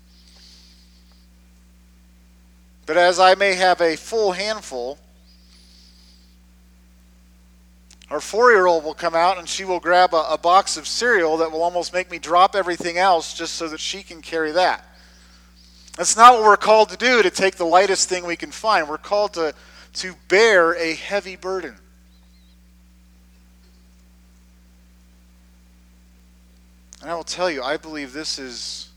But 2.86 2.96
as 2.96 3.20
I 3.20 3.36
may 3.36 3.56
have 3.56 3.82
a 3.82 3.98
full 3.98 4.32
handful, 4.32 4.98
our 8.10 8.22
four 8.22 8.54
year 8.54 8.68
old 8.68 8.86
will 8.86 8.94
come 8.94 9.16
out 9.16 9.38
and 9.38 9.50
she 9.50 9.66
will 9.66 9.82
grab 9.82 10.14
a, 10.14 10.24
a, 10.30 10.38
box 10.38 10.78
of 10.78 10.88
cereal 10.88 11.36
that 11.36 11.52
will 11.52 11.62
almost 11.62 11.92
make 11.92 12.10
me 12.10 12.18
drop 12.18 12.56
everything 12.56 12.98
else 12.98 13.34
just 13.34 13.56
so 13.56 13.68
that 13.68 13.82
she 13.82 14.02
can 14.02 14.22
carry 14.22 14.54
that. 14.54 14.86
That's 15.98 16.16
not 16.16 16.36
what 16.36 16.44
we're 16.44 16.56
called 16.56 16.88
to 16.92 16.98
do, 16.98 17.22
to 17.22 17.30
take 17.30 17.56
the 17.56 17.66
lightest 17.66 18.08
thing 18.08 18.26
we 18.26 18.38
can 18.38 18.52
find. 18.52 18.88
We're 18.88 18.98
called 18.98 19.34
to, 19.34 19.54
to 19.96 20.16
bear 20.30 20.74
a 20.76 20.94
heavy 20.94 21.36
burden. 21.36 21.76
And 27.02 27.10
I 27.10 27.16
will 27.16 27.24
tell 27.24 27.50
you, 27.50 27.64
I 27.64 27.78
believe 27.78 28.14
this 28.14 28.38
is 28.38 28.90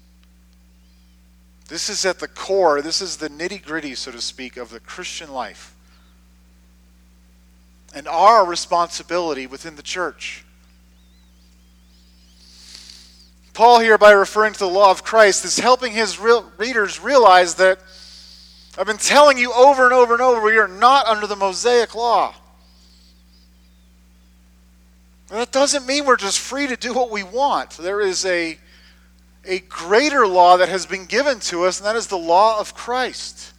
this 1.69 1.89
is 1.89 2.05
at 2.05 2.19
the 2.19 2.29
core, 2.29 2.83
this 2.83 3.01
is 3.01 3.17
the 3.17 3.31
nitty-gritty, 3.31 3.95
so 3.95 4.13
to 4.13 4.21
speak, 4.21 4.59
of 4.59 4.69
the 4.69 4.81
Christian 4.81 5.33
life. 5.33 5.75
And 7.95 8.07
our 8.07 8.45
responsibility 8.45 9.47
within 9.47 9.77
the 9.77 9.83
church. 9.83 10.45
Paul, 13.55 13.79
here, 13.79 13.97
by 13.97 14.11
referring 14.11 14.53
to 14.53 14.59
the 14.59 14.69
law 14.69 14.91
of 14.91 15.05
Christ, 15.05 15.45
is 15.45 15.59
helping 15.59 15.93
his 15.93 16.19
real 16.19 16.51
readers 16.59 17.01
realize 17.01 17.55
that 17.55 17.79
I've 18.77 18.87
been 18.87 18.99
telling 18.99 19.39
you 19.39 19.53
over 19.53 19.85
and 19.85 19.95
over 19.95 20.13
and 20.13 20.23
over 20.23 20.43
we 20.43 20.59
are 20.59 20.69
not 20.69 21.07
under 21.07 21.27
the 21.27 21.37
Mosaic 21.37 21.95
law. 21.95 22.35
That 25.35 25.51
doesn't 25.51 25.85
mean 25.85 26.05
we're 26.05 26.17
just 26.17 26.39
free 26.39 26.69
to 26.69 26.77
do 26.77 26.95
what 26.95 27.11
we 27.11 27.25
want. 27.25 27.71
There 27.71 28.01
is 28.01 28.25
a, 28.25 28.57
a 29.45 29.59
greater 29.59 30.29
law 30.29 30.57
that 30.59 30.69
has 30.69 30.87
been 30.87 31.07
given 31.07 31.41
to 31.41 31.65
us, 31.65 31.81
and 31.81 31.87
that 31.89 31.97
is 31.97 32.07
the 32.07 32.17
law 32.17 32.61
of 32.61 32.73
Christ. 32.73 33.53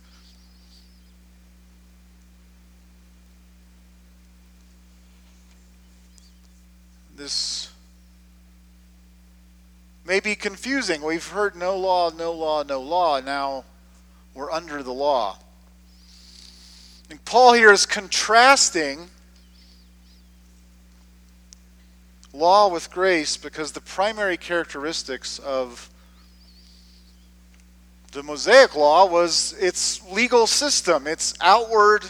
This 7.18 7.70
may 10.06 10.22
be 10.22 10.34
confusing. 10.34 11.02
We've 11.02 11.28
heard 11.28 11.58
no 11.58 11.78
law, 11.78 12.10
no 12.10 12.32
law, 12.32 12.64
no 12.64 12.80
law. 12.80 13.20
Now 13.20 13.66
we're 14.34 14.50
under 14.50 14.82
the 14.82 14.94
law. 14.94 15.40
And 17.10 17.24
Paul 17.26 17.52
here 17.52 17.74
is 17.74 17.86
contrasting 17.86 19.10
law 22.36 22.68
with 22.68 22.92
grace 22.92 23.38
because 23.38 23.72
the 23.72 23.82
primary 23.82 24.38
characteristics 24.38 25.40
of 25.40 25.90
the 28.12 28.24
Mosaic 28.24 28.76
law 28.76 29.06
was 29.06 29.54
its 29.60 30.02
legal 30.10 30.48
system, 30.48 31.08
its 31.08 31.34
outward. 31.42 32.06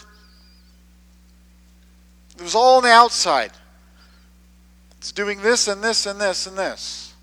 It 2.36 2.42
was 2.42 2.54
all 2.54 2.76
on 2.76 2.84
the 2.84 2.90
outside. 2.90 3.52
It's 4.98 5.12
doing 5.12 5.40
this 5.40 5.68
and 5.68 5.82
this 5.82 6.06
and 6.06 6.20
this 6.20 6.46
and 6.46 6.56
this. 6.56 7.14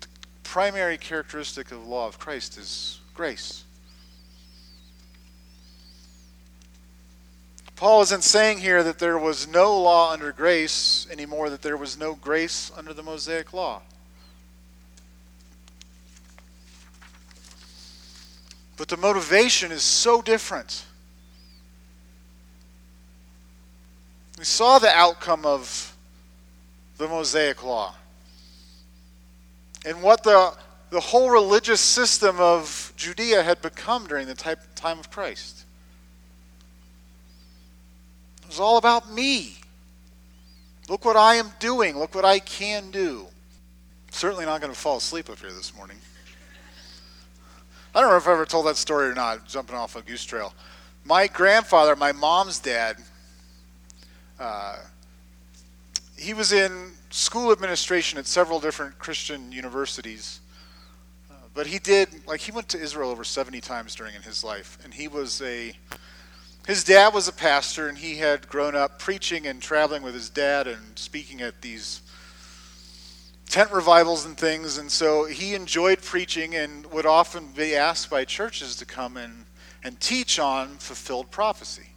The 0.00 0.08
primary 0.42 0.96
characteristic 0.96 1.72
of 1.72 1.82
the 1.82 1.88
law 1.88 2.06
of 2.06 2.18
Christ 2.18 2.58
is 2.58 3.00
grace. 3.14 3.63
Paul 7.76 8.02
isn't 8.02 8.22
saying 8.22 8.58
here 8.58 8.82
that 8.82 8.98
there 8.98 9.18
was 9.18 9.48
no 9.48 9.80
law 9.80 10.12
under 10.12 10.32
grace 10.32 11.06
anymore, 11.10 11.50
that 11.50 11.62
there 11.62 11.76
was 11.76 11.98
no 11.98 12.14
grace 12.14 12.70
under 12.76 12.92
the 12.92 13.02
Mosaic 13.02 13.52
law. 13.52 13.82
But 18.76 18.88
the 18.88 18.96
motivation 18.96 19.72
is 19.72 19.82
so 19.82 20.22
different. 20.22 20.84
We 24.38 24.44
saw 24.44 24.78
the 24.78 24.90
outcome 24.90 25.46
of 25.46 25.96
the 26.96 27.06
Mosaic 27.06 27.62
Law 27.62 27.94
and 29.84 30.02
what 30.02 30.22
the, 30.22 30.54
the 30.90 31.00
whole 31.00 31.30
religious 31.30 31.80
system 31.80 32.40
of 32.40 32.92
Judea 32.96 33.42
had 33.42 33.60
become 33.62 34.06
during 34.06 34.26
the 34.26 34.34
type, 34.34 34.60
time 34.74 34.98
of 34.98 35.10
Christ. 35.10 35.63
It 38.54 38.58
was 38.58 38.66
all 38.68 38.76
about 38.76 39.10
me. 39.10 39.56
Look 40.88 41.04
what 41.04 41.16
I 41.16 41.34
am 41.34 41.50
doing. 41.58 41.98
Look 41.98 42.14
what 42.14 42.24
I 42.24 42.38
can 42.38 42.92
do. 42.92 43.26
Certainly 44.12 44.44
not 44.44 44.60
going 44.60 44.72
to 44.72 44.78
fall 44.78 44.98
asleep 44.98 45.28
up 45.28 45.40
here 45.40 45.50
this 45.50 45.74
morning. 45.74 45.96
I 47.96 48.00
don't 48.00 48.10
know 48.10 48.16
if 48.16 48.28
I 48.28 48.32
ever 48.32 48.46
told 48.46 48.66
that 48.66 48.76
story 48.76 49.08
or 49.08 49.14
not, 49.14 49.44
jumping 49.44 49.74
off 49.74 49.96
a 49.96 50.02
goose 50.02 50.24
trail. 50.24 50.54
My 51.04 51.26
grandfather, 51.26 51.96
my 51.96 52.12
mom's 52.12 52.60
dad, 52.60 52.98
uh, 54.38 54.76
he 56.16 56.32
was 56.32 56.52
in 56.52 56.92
school 57.10 57.50
administration 57.50 58.20
at 58.20 58.26
several 58.28 58.60
different 58.60 59.00
Christian 59.00 59.50
universities. 59.50 60.38
Uh, 61.28 61.34
but 61.54 61.66
he 61.66 61.80
did, 61.80 62.08
like, 62.24 62.40
he 62.40 62.52
went 62.52 62.68
to 62.68 62.78
Israel 62.78 63.10
over 63.10 63.24
70 63.24 63.60
times 63.62 63.96
during 63.96 64.14
in 64.14 64.22
his 64.22 64.44
life. 64.44 64.78
And 64.84 64.94
he 64.94 65.08
was 65.08 65.42
a, 65.42 65.72
his 66.66 66.84
dad 66.84 67.12
was 67.12 67.28
a 67.28 67.32
pastor, 67.32 67.88
and 67.88 67.98
he 67.98 68.16
had 68.16 68.48
grown 68.48 68.74
up 68.74 68.98
preaching 68.98 69.46
and 69.46 69.60
traveling 69.60 70.02
with 70.02 70.14
his 70.14 70.30
dad 70.30 70.66
and 70.66 70.98
speaking 70.98 71.40
at 71.40 71.60
these 71.60 72.00
tent 73.48 73.70
revivals 73.70 74.24
and 74.24 74.36
things. 74.36 74.78
And 74.78 74.90
so 74.90 75.24
he 75.24 75.54
enjoyed 75.54 76.02
preaching 76.02 76.54
and 76.54 76.86
would 76.86 77.06
often 77.06 77.48
be 77.48 77.76
asked 77.76 78.10
by 78.10 78.24
churches 78.24 78.76
to 78.76 78.86
come 78.86 79.16
and, 79.16 79.44
and 79.82 80.00
teach 80.00 80.38
on 80.38 80.76
fulfilled 80.78 81.30
prophecy. 81.30 81.88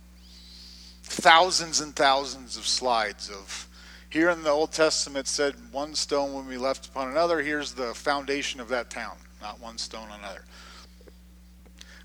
Thousands 1.03 1.80
and 1.80 1.95
thousands 1.95 2.58
of 2.58 2.67
slides 2.67 3.30
of 3.30 3.67
here 4.10 4.30
in 4.30 4.43
the 4.43 4.49
Old 4.49 4.71
Testament 4.71 5.27
said 5.27 5.56
one 5.71 5.93
stone 5.93 6.34
will 6.34 6.43
be 6.43 6.58
left 6.58 6.88
upon 6.88 7.10
another. 7.10 7.41
Here's 7.41 7.73
the 7.73 7.93
foundation 7.93 8.60
of 8.60 8.69
that 8.69 8.89
town, 8.89 9.17
not 9.41 9.60
one 9.60 9.77
stone 9.77 10.10
on 10.10 10.19
another. 10.19 10.43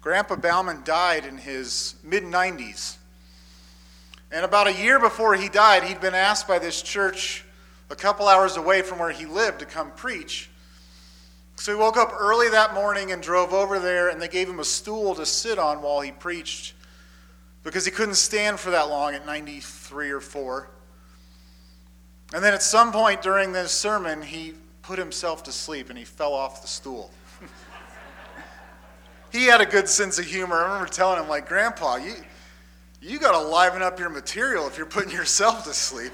Grandpa 0.02 0.34
Bauman 0.34 0.82
died 0.84 1.24
in 1.24 1.38
his 1.38 1.94
mid 2.02 2.24
90s. 2.24 2.96
And 4.32 4.44
about 4.44 4.66
a 4.66 4.72
year 4.72 4.98
before 4.98 5.36
he 5.36 5.48
died, 5.48 5.84
he'd 5.84 6.00
been 6.00 6.14
asked 6.14 6.48
by 6.48 6.58
this 6.58 6.82
church 6.82 7.44
a 7.88 7.94
couple 7.94 8.26
hours 8.26 8.56
away 8.56 8.82
from 8.82 8.98
where 8.98 9.10
he 9.10 9.26
lived 9.26 9.60
to 9.60 9.64
come 9.64 9.92
preach. 9.92 10.50
So 11.54 11.72
he 11.72 11.78
woke 11.78 11.96
up 11.96 12.12
early 12.18 12.48
that 12.48 12.74
morning 12.74 13.12
and 13.12 13.22
drove 13.22 13.52
over 13.52 13.78
there, 13.78 14.08
and 14.08 14.20
they 14.20 14.26
gave 14.26 14.48
him 14.48 14.58
a 14.58 14.64
stool 14.64 15.14
to 15.14 15.24
sit 15.24 15.58
on 15.58 15.82
while 15.82 16.00
he 16.00 16.10
preached 16.10 16.74
because 17.62 17.84
he 17.84 17.92
couldn't 17.92 18.16
stand 18.16 18.58
for 18.58 18.70
that 18.70 18.88
long 18.88 19.14
at 19.14 19.24
93 19.24 20.10
or 20.10 20.20
4. 20.20 20.68
And 22.34 22.42
then 22.42 22.54
at 22.54 22.62
some 22.62 22.90
point 22.90 23.22
during 23.22 23.52
this 23.52 23.70
sermon, 23.70 24.22
he 24.22 24.54
put 24.80 24.98
himself 24.98 25.44
to 25.44 25.52
sleep 25.52 25.90
and 25.90 25.98
he 25.98 26.04
fell 26.04 26.32
off 26.32 26.62
the 26.62 26.68
stool. 26.68 27.10
He 29.32 29.46
had 29.46 29.60
a 29.62 29.66
good 29.66 29.88
sense 29.88 30.18
of 30.18 30.26
humor. 30.26 30.56
I 30.56 30.64
remember 30.64 30.86
telling 30.86 31.20
him, 31.20 31.28
like, 31.28 31.48
Grandpa, 31.48 31.96
you, 31.96 32.14
you 33.00 33.18
got 33.18 33.32
to 33.32 33.48
liven 33.48 33.80
up 33.82 33.98
your 33.98 34.10
material 34.10 34.66
if 34.66 34.76
you're 34.76 34.86
putting 34.86 35.10
yourself 35.10 35.64
to 35.64 35.72
sleep. 35.72 36.12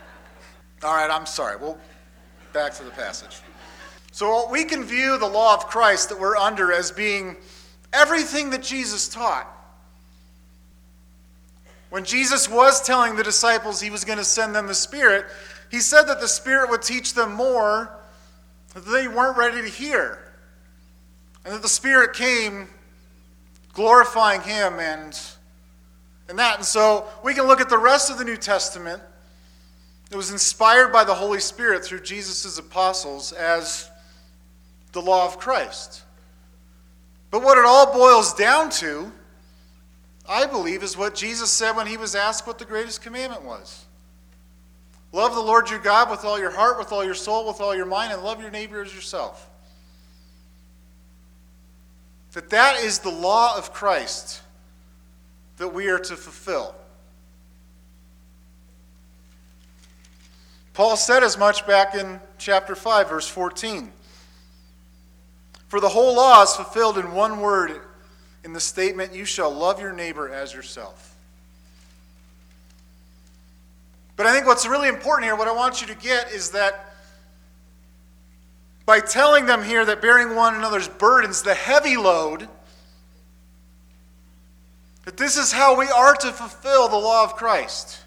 All 0.82 0.94
right, 0.94 1.10
I'm 1.10 1.24
sorry. 1.24 1.56
Well, 1.56 1.78
back 2.52 2.74
to 2.74 2.82
the 2.82 2.90
passage. 2.90 3.38
So 4.10 4.50
we 4.50 4.64
can 4.64 4.82
view 4.82 5.18
the 5.18 5.26
law 5.26 5.54
of 5.54 5.66
Christ 5.66 6.08
that 6.08 6.18
we're 6.18 6.36
under 6.36 6.72
as 6.72 6.90
being 6.90 7.36
everything 7.92 8.50
that 8.50 8.62
Jesus 8.62 9.08
taught. 9.08 9.46
When 11.90 12.04
Jesus 12.04 12.48
was 12.48 12.82
telling 12.82 13.14
the 13.14 13.22
disciples 13.22 13.80
he 13.80 13.90
was 13.90 14.04
going 14.04 14.18
to 14.18 14.24
send 14.24 14.54
them 14.54 14.66
the 14.66 14.74
Spirit, 14.74 15.26
he 15.70 15.80
said 15.80 16.02
that 16.04 16.20
the 16.20 16.28
Spirit 16.28 16.70
would 16.70 16.82
teach 16.82 17.14
them 17.14 17.32
more 17.32 17.90
that 18.74 18.80
they 18.80 19.06
weren't 19.06 19.36
ready 19.36 19.62
to 19.62 19.68
hear. 19.68 20.25
And 21.46 21.54
that 21.54 21.62
the 21.62 21.68
Spirit 21.68 22.12
came 22.12 22.68
glorifying 23.72 24.42
him 24.42 24.78
and, 24.78 25.18
and 26.28 26.38
that. 26.38 26.56
And 26.56 26.64
so 26.66 27.06
we 27.24 27.32
can 27.32 27.46
look 27.46 27.62
at 27.62 27.70
the 27.70 27.78
rest 27.78 28.10
of 28.10 28.18
the 28.18 28.24
New 28.24 28.36
Testament. 28.36 29.00
It 30.10 30.16
was 30.16 30.30
inspired 30.30 30.92
by 30.92 31.04
the 31.04 31.14
Holy 31.14 31.40
Spirit 31.40 31.82
through 31.82 32.02
Jesus' 32.02 32.58
apostles 32.58 33.32
as 33.32 33.90
the 34.92 35.00
law 35.00 35.24
of 35.24 35.38
Christ. 35.38 36.02
But 37.30 37.42
what 37.42 37.56
it 37.56 37.64
all 37.64 37.90
boils 37.92 38.34
down 38.34 38.68
to 38.70 39.10
I 40.28 40.46
believe, 40.46 40.82
is 40.82 40.96
what 40.96 41.14
Jesus 41.14 41.50
said 41.50 41.76
when 41.76 41.86
he 41.86 41.96
was 41.96 42.14
asked 42.14 42.46
what 42.46 42.58
the 42.58 42.64
greatest 42.64 43.02
commandment 43.02 43.44
was. 43.44 43.84
Love 45.12 45.34
the 45.34 45.40
Lord 45.40 45.70
your 45.70 45.78
God 45.78 46.10
with 46.10 46.24
all 46.24 46.38
your 46.38 46.50
heart, 46.50 46.78
with 46.78 46.92
all 46.92 47.04
your 47.04 47.14
soul, 47.14 47.46
with 47.46 47.60
all 47.60 47.74
your 47.74 47.86
mind, 47.86 48.12
and 48.12 48.22
love 48.22 48.40
your 48.40 48.50
neighbor 48.50 48.82
as 48.82 48.94
yourself. 48.94 49.48
That 52.36 52.50
that 52.50 52.80
is 52.80 52.98
the 52.98 53.08
law 53.10 53.56
of 53.56 53.72
Christ 53.72 54.42
that 55.56 55.68
we 55.68 55.88
are 55.88 55.98
to 55.98 56.16
fulfill. 56.16 56.74
Paul 60.74 60.98
said 60.98 61.22
as 61.22 61.38
much 61.38 61.66
back 61.66 61.94
in 61.94 62.20
chapter 62.36 62.74
5, 62.74 63.08
verse 63.08 63.26
14. 63.26 63.90
For 65.68 65.80
the 65.80 65.88
whole 65.88 66.14
law 66.14 66.42
is 66.42 66.52
fulfilled 66.52 66.98
in 66.98 67.12
one 67.12 67.40
word 67.40 67.80
in 68.44 68.52
the 68.52 68.60
statement, 68.60 69.14
You 69.14 69.24
shall 69.24 69.50
love 69.50 69.80
your 69.80 69.94
neighbor 69.94 70.28
as 70.28 70.52
yourself. 70.52 71.16
But 74.16 74.26
I 74.26 74.34
think 74.34 74.44
what's 74.44 74.66
really 74.66 74.88
important 74.88 75.24
here, 75.24 75.36
what 75.36 75.48
I 75.48 75.52
want 75.52 75.80
you 75.80 75.86
to 75.86 75.94
get, 75.94 76.30
is 76.32 76.50
that 76.50 76.85
by 78.86 79.00
telling 79.00 79.46
them 79.46 79.62
here 79.62 79.84
that 79.84 80.00
bearing 80.00 80.34
one 80.34 80.54
another's 80.54 80.88
burdens, 80.88 81.42
the 81.42 81.54
heavy 81.54 81.96
load, 81.96 82.48
that 85.04 85.16
this 85.16 85.36
is 85.36 85.52
how 85.52 85.78
we 85.78 85.88
are 85.88 86.14
to 86.14 86.32
fulfill 86.32 86.88
the 86.88 86.96
law 86.96 87.24
of 87.24 87.34
Christ. 87.36 88.00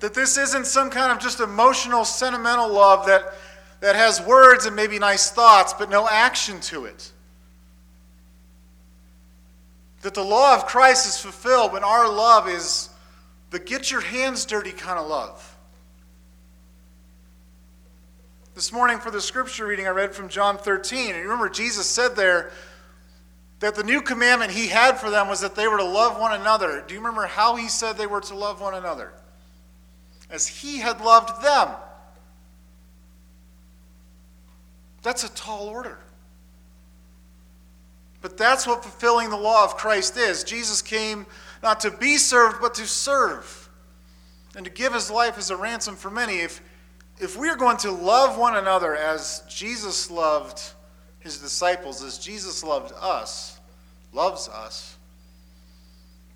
That 0.00 0.12
this 0.12 0.36
isn't 0.36 0.66
some 0.66 0.90
kind 0.90 1.10
of 1.10 1.18
just 1.18 1.40
emotional, 1.40 2.04
sentimental 2.04 2.68
love 2.68 3.06
that 3.06 3.34
that 3.84 3.96
has 3.96 4.18
words 4.22 4.64
and 4.64 4.74
maybe 4.74 4.98
nice 4.98 5.30
thoughts, 5.30 5.74
but 5.74 5.90
no 5.90 6.08
action 6.08 6.58
to 6.58 6.86
it. 6.86 7.12
That 10.00 10.14
the 10.14 10.24
law 10.24 10.54
of 10.54 10.64
Christ 10.64 11.06
is 11.06 11.18
fulfilled 11.18 11.74
when 11.74 11.84
our 11.84 12.10
love 12.10 12.48
is 12.48 12.88
the 13.50 13.58
get 13.58 13.90
your 13.90 14.00
hands 14.00 14.46
dirty 14.46 14.72
kind 14.72 14.98
of 14.98 15.06
love. 15.06 15.53
This 18.54 18.70
morning, 18.70 19.00
for 19.00 19.10
the 19.10 19.20
scripture 19.20 19.66
reading, 19.66 19.88
I 19.88 19.90
read 19.90 20.14
from 20.14 20.28
John 20.28 20.58
13. 20.58 21.06
And 21.10 21.16
you 21.16 21.22
remember, 21.22 21.48
Jesus 21.48 21.88
said 21.88 22.14
there 22.14 22.52
that 23.58 23.74
the 23.74 23.82
new 23.82 24.00
commandment 24.00 24.52
he 24.52 24.68
had 24.68 25.00
for 25.00 25.10
them 25.10 25.26
was 25.26 25.40
that 25.40 25.56
they 25.56 25.66
were 25.66 25.78
to 25.78 25.84
love 25.84 26.20
one 26.20 26.40
another. 26.40 26.84
Do 26.86 26.94
you 26.94 27.00
remember 27.00 27.26
how 27.26 27.56
he 27.56 27.68
said 27.68 27.96
they 27.96 28.06
were 28.06 28.20
to 28.20 28.34
love 28.36 28.60
one 28.60 28.74
another? 28.74 29.12
As 30.30 30.46
he 30.46 30.78
had 30.78 31.00
loved 31.00 31.42
them. 31.42 31.68
That's 35.02 35.24
a 35.24 35.34
tall 35.34 35.66
order. 35.66 35.98
But 38.20 38.38
that's 38.38 38.68
what 38.68 38.84
fulfilling 38.84 39.30
the 39.30 39.36
law 39.36 39.64
of 39.64 39.76
Christ 39.76 40.16
is. 40.16 40.44
Jesus 40.44 40.80
came 40.80 41.26
not 41.60 41.80
to 41.80 41.90
be 41.90 42.18
served, 42.18 42.58
but 42.60 42.74
to 42.74 42.86
serve 42.86 43.68
and 44.54 44.64
to 44.64 44.70
give 44.70 44.94
his 44.94 45.10
life 45.10 45.38
as 45.38 45.50
a 45.50 45.56
ransom 45.56 45.96
for 45.96 46.08
many. 46.08 46.36
If, 46.36 46.60
if 47.20 47.36
we 47.36 47.48
are 47.48 47.56
going 47.56 47.76
to 47.78 47.90
love 47.90 48.38
one 48.38 48.56
another 48.56 48.96
as 48.96 49.42
Jesus 49.48 50.10
loved 50.10 50.60
his 51.20 51.38
disciples, 51.38 52.02
as 52.02 52.18
Jesus 52.18 52.64
loved 52.64 52.92
us, 53.00 53.60
loves 54.12 54.48
us, 54.48 54.96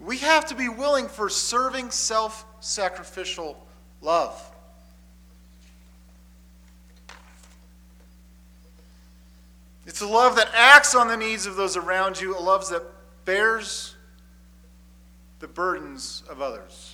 we 0.01 0.19
have 0.19 0.47
to 0.47 0.55
be 0.55 0.69
willing 0.69 1.09
for 1.09 1.29
serving, 1.29 1.91
self 1.91 2.45
sacrificial 2.61 3.67
love. 4.01 4.53
It's 9.87 10.03
a 10.03 10.07
love 10.07 10.37
that 10.37 10.51
acts 10.55 10.95
on 10.95 11.09
the 11.09 11.17
needs 11.17 11.47
of 11.47 11.57
those 11.57 11.77
around 11.77 12.21
you, 12.21 12.37
a 12.37 12.38
love 12.38 12.69
that 12.69 12.83
bears 13.25 13.95
the 15.41 15.49
burdens 15.49 16.23
of 16.29 16.43
others. 16.43 16.88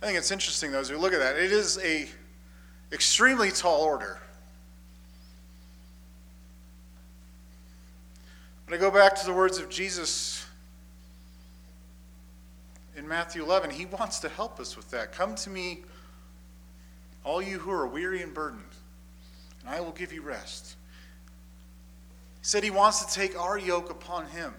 I 0.00 0.06
think 0.06 0.18
it's 0.18 0.30
interesting 0.30 0.72
though 0.72 0.80
as 0.80 0.90
we 0.90 0.96
look 0.96 1.12
at 1.12 1.18
that. 1.18 1.36
It 1.36 1.52
is 1.52 1.78
a 1.78 2.08
extremely 2.92 3.50
tall 3.50 3.82
order. 3.82 4.18
I 8.70 8.76
go 8.76 8.90
back 8.90 9.14
to 9.16 9.26
the 9.26 9.32
words 9.32 9.58
of 9.58 9.70
Jesus 9.70 10.44
in 12.98 13.06
Matthew 13.06 13.44
11, 13.44 13.70
he 13.70 13.86
wants 13.86 14.18
to 14.18 14.28
help 14.28 14.58
us 14.58 14.76
with 14.76 14.90
that. 14.90 15.12
Come 15.12 15.36
to 15.36 15.50
me, 15.50 15.82
all 17.24 17.40
you 17.40 17.60
who 17.60 17.70
are 17.70 17.86
weary 17.86 18.22
and 18.22 18.34
burdened, 18.34 18.62
and 19.60 19.70
I 19.70 19.80
will 19.80 19.92
give 19.92 20.12
you 20.12 20.20
rest. 20.20 20.74
He 22.40 22.44
said 22.46 22.64
he 22.64 22.70
wants 22.70 23.04
to 23.04 23.14
take 23.14 23.38
our 23.38 23.56
yoke 23.56 23.88
upon 23.90 24.26
him. 24.26 24.52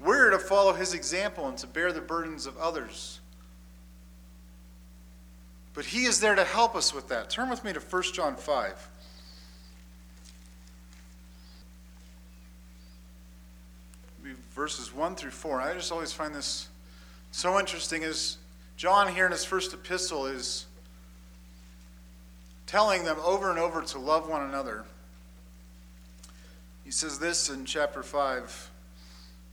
We're 0.00 0.30
to 0.30 0.38
follow 0.38 0.72
his 0.72 0.94
example 0.94 1.46
and 1.46 1.58
to 1.58 1.66
bear 1.66 1.92
the 1.92 2.00
burdens 2.00 2.46
of 2.46 2.56
others. 2.56 3.20
But 5.76 5.84
he 5.84 6.06
is 6.06 6.20
there 6.20 6.34
to 6.34 6.42
help 6.42 6.74
us 6.74 6.94
with 6.94 7.08
that. 7.08 7.28
Turn 7.28 7.50
with 7.50 7.62
me 7.62 7.74
to 7.74 7.80
1 7.80 8.02
John 8.14 8.34
5. 8.34 8.88
Verses 14.54 14.92
1 14.94 15.16
through 15.16 15.32
4. 15.32 15.60
I 15.60 15.74
just 15.74 15.92
always 15.92 16.14
find 16.14 16.34
this 16.34 16.68
so 17.30 17.60
interesting 17.60 18.02
is 18.02 18.38
John 18.78 19.12
here 19.12 19.26
in 19.26 19.32
his 19.32 19.44
first 19.44 19.74
epistle 19.74 20.24
is 20.24 20.64
telling 22.66 23.04
them 23.04 23.18
over 23.22 23.50
and 23.50 23.58
over 23.58 23.82
to 23.82 23.98
love 23.98 24.30
one 24.30 24.48
another. 24.48 24.86
He 26.86 26.90
says 26.90 27.18
this 27.18 27.50
in 27.50 27.66
chapter 27.66 28.02
5, 28.02 28.70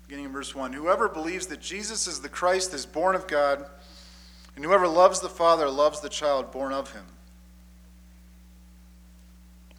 beginning 0.07 0.25
in 0.27 0.31
verse 0.31 0.55
1 0.55 0.71
Whoever 0.71 1.09
believes 1.09 1.47
that 1.47 1.59
Jesus 1.59 2.07
is 2.07 2.21
the 2.21 2.29
Christ 2.29 2.73
is 2.73 2.85
born 2.85 3.13
of 3.13 3.27
God, 3.27 3.65
and 4.55 4.63
whoever 4.63 4.87
loves 4.87 5.19
the 5.19 5.29
Father 5.29 5.69
loves 5.69 5.99
the 5.99 6.09
child 6.09 6.51
born 6.51 6.73
of 6.73 6.91
him. 6.93 7.05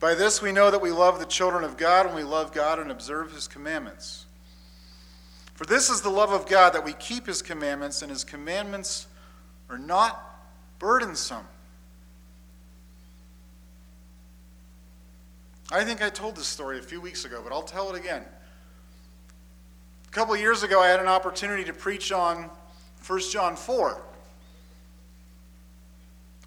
By 0.00 0.14
this 0.14 0.42
we 0.42 0.52
know 0.52 0.70
that 0.70 0.82
we 0.82 0.90
love 0.90 1.18
the 1.18 1.26
children 1.26 1.64
of 1.64 1.76
God 1.76 2.06
when 2.06 2.14
we 2.14 2.24
love 2.24 2.52
God 2.52 2.78
and 2.78 2.90
observe 2.90 3.32
his 3.32 3.48
commandments. 3.48 4.26
For 5.54 5.64
this 5.64 5.88
is 5.88 6.02
the 6.02 6.10
love 6.10 6.32
of 6.32 6.48
God 6.48 6.72
that 6.74 6.84
we 6.84 6.92
keep 6.94 7.26
his 7.26 7.40
commandments, 7.40 8.02
and 8.02 8.10
his 8.10 8.24
commandments 8.24 9.06
are 9.70 9.78
not 9.78 10.20
burdensome. 10.80 11.46
I 15.72 15.84
think 15.84 16.02
I 16.02 16.10
told 16.10 16.36
this 16.36 16.48
story 16.48 16.78
a 16.78 16.82
few 16.82 17.00
weeks 17.00 17.24
ago, 17.24 17.40
but 17.42 17.52
I'll 17.52 17.62
tell 17.62 17.94
it 17.94 17.98
again. 17.98 18.24
A 20.06 20.10
couple 20.10 20.36
years 20.36 20.62
ago, 20.64 20.80
I 20.80 20.88
had 20.88 21.00
an 21.00 21.08
opportunity 21.08 21.64
to 21.64 21.72
preach 21.72 22.12
on 22.12 22.50
1 23.06 23.20
John 23.30 23.56
4. 23.56 24.02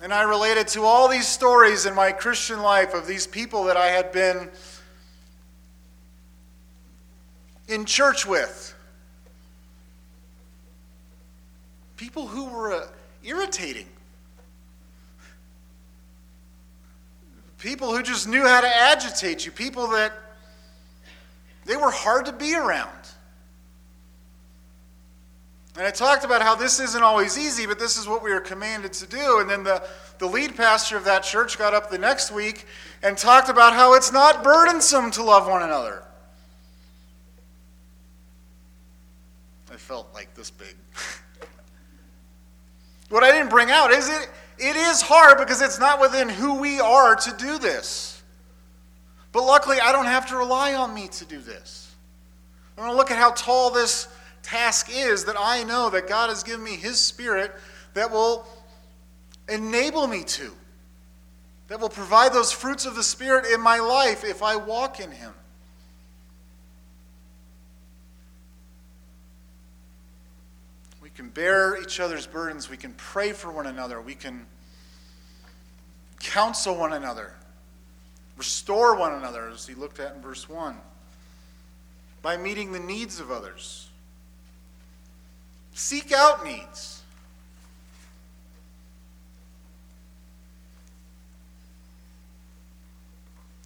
And 0.02 0.14
I 0.14 0.24
related 0.24 0.68
to 0.70 0.84
all 0.84 1.08
these 1.08 1.28
stories 1.28 1.86
in 1.86 1.96
my 1.96 2.12
Christian 2.12 2.62
life 2.62 2.94
of 2.94 3.08
these 3.08 3.26
people 3.26 3.64
that 3.66 3.78
I 3.78 3.88
had 3.88 4.12
been 4.12 4.50
in 7.68 7.86
church 7.86 8.26
with. 8.26 8.76
People 11.98 12.28
who 12.28 12.46
were 12.46 12.74
uh, 12.74 12.88
irritating. 13.24 13.88
People 17.58 17.96
who 17.96 18.04
just 18.04 18.28
knew 18.28 18.46
how 18.46 18.62
to 18.62 18.68
agitate 18.68 19.46
you. 19.46 19.52
People 19.52 19.88
that 19.88 20.14
they 21.66 21.76
were 21.76 21.92
hard 21.92 22.28
to 22.28 22.34
be 22.34 22.56
around. 22.56 23.07
And 25.78 25.86
I 25.86 25.92
talked 25.92 26.26
about 26.26 26.42
how 26.42 26.56
this 26.56 26.80
isn't 26.80 27.04
always 27.04 27.38
easy, 27.38 27.68
but 27.68 27.78
this 27.78 27.98
is 27.98 28.08
what 28.08 28.24
we 28.24 28.32
are 28.32 28.42
commanded 28.42 28.94
to 28.94 29.06
do. 29.06 29.40
And 29.40 29.48
then 29.48 29.64
the, 29.64 29.88
the 30.18 30.26
lead 30.26 30.56
pastor 30.56 30.98
of 30.98 31.04
that 31.06 31.22
church 31.22 31.60
got 31.60 31.76
up 31.76 31.92
the 31.92 32.00
next 32.00 32.32
week 32.32 32.66
and 33.04 33.16
talked 33.16 33.48
about 33.48 33.74
how 33.74 33.94
it's 33.94 34.12
not 34.12 34.44
burdensome 34.44 35.12
to 35.12 35.24
love 35.24 35.48
one 35.48 35.62
another. 35.62 36.04
I 39.72 39.76
felt 39.76 40.12
like 40.16 40.34
this 40.34 40.50
big. 40.50 40.76
what 43.10 43.24
I 43.24 43.32
didn't 43.32 43.50
bring 43.50 43.70
out 43.70 43.92
is 43.92 44.10
it 44.10 44.30
it 44.60 44.76
is 44.76 45.04
hard 45.04 45.38
because 45.38 45.62
it's 45.62 45.80
not 45.80 46.02
within 46.02 46.30
who 46.30 46.56
we 46.56 46.80
are 46.80 47.16
to 47.16 47.36
do 47.38 47.60
this. 47.60 48.24
But 49.32 49.44
luckily, 49.44 49.80
I 49.80 49.92
don't 49.92 50.06
have 50.06 50.28
to 50.30 50.38
rely 50.38 50.74
on 50.74 50.96
me 50.96 51.08
to 51.10 51.26
do 51.26 51.38
this. 51.38 51.94
I'm 52.76 52.84
going 52.84 52.94
to 52.94 52.98
look 52.98 53.12
at 53.12 53.18
how 53.18 53.32
tall 53.32 53.70
this 53.70 54.08
task 54.44 54.90
is 54.92 55.26
that 55.26 55.36
I 55.38 55.64
know 55.64 55.90
that 55.90 56.08
God 56.08 56.30
has 56.30 56.44
given 56.44 56.64
me 56.64 56.76
His 56.76 57.00
Spirit 57.00 57.52
that 57.94 58.12
will 58.12 58.48
enable 59.50 60.08
me 60.08 60.24
to, 60.24 60.52
that 61.68 61.80
will 61.80 61.90
provide 61.90 62.34
those 62.34 62.52
fruits 62.52 62.86
of 62.86 62.96
the 62.96 63.04
Spirit 63.04 63.46
in 63.54 63.62
my 63.62 63.80
life 63.80 64.24
if 64.24 64.44
I 64.44 64.56
walk 64.56 65.00
in 65.00 65.12
Him. 65.12 65.34
We 71.02 71.10
can 71.10 71.30
bear 71.30 71.82
each 71.82 72.00
other's 72.00 72.28
burdens. 72.28 72.70
We 72.70 72.78
can 72.78 72.94
pray 72.94 73.32
for 73.32 73.52
one 73.52 73.66
another. 73.66 74.02
We 74.02 74.16
can 74.16 74.46
counsel 76.20 76.76
one 76.76 76.94
another, 76.94 77.34
restore 78.38 78.96
one 78.96 79.14
another, 79.14 79.50
as 79.50 79.68
he 79.68 79.74
looked 79.74 80.00
at 80.00 80.16
in 80.16 80.22
verse 80.22 80.50
1, 80.50 80.78
by 82.22 82.38
meeting 82.38 82.72
the 82.72 82.80
needs 82.80 83.20
of 83.20 83.32
others. 83.32 83.87
Seek 85.78 86.12
out 86.12 86.44
needs. 86.44 87.04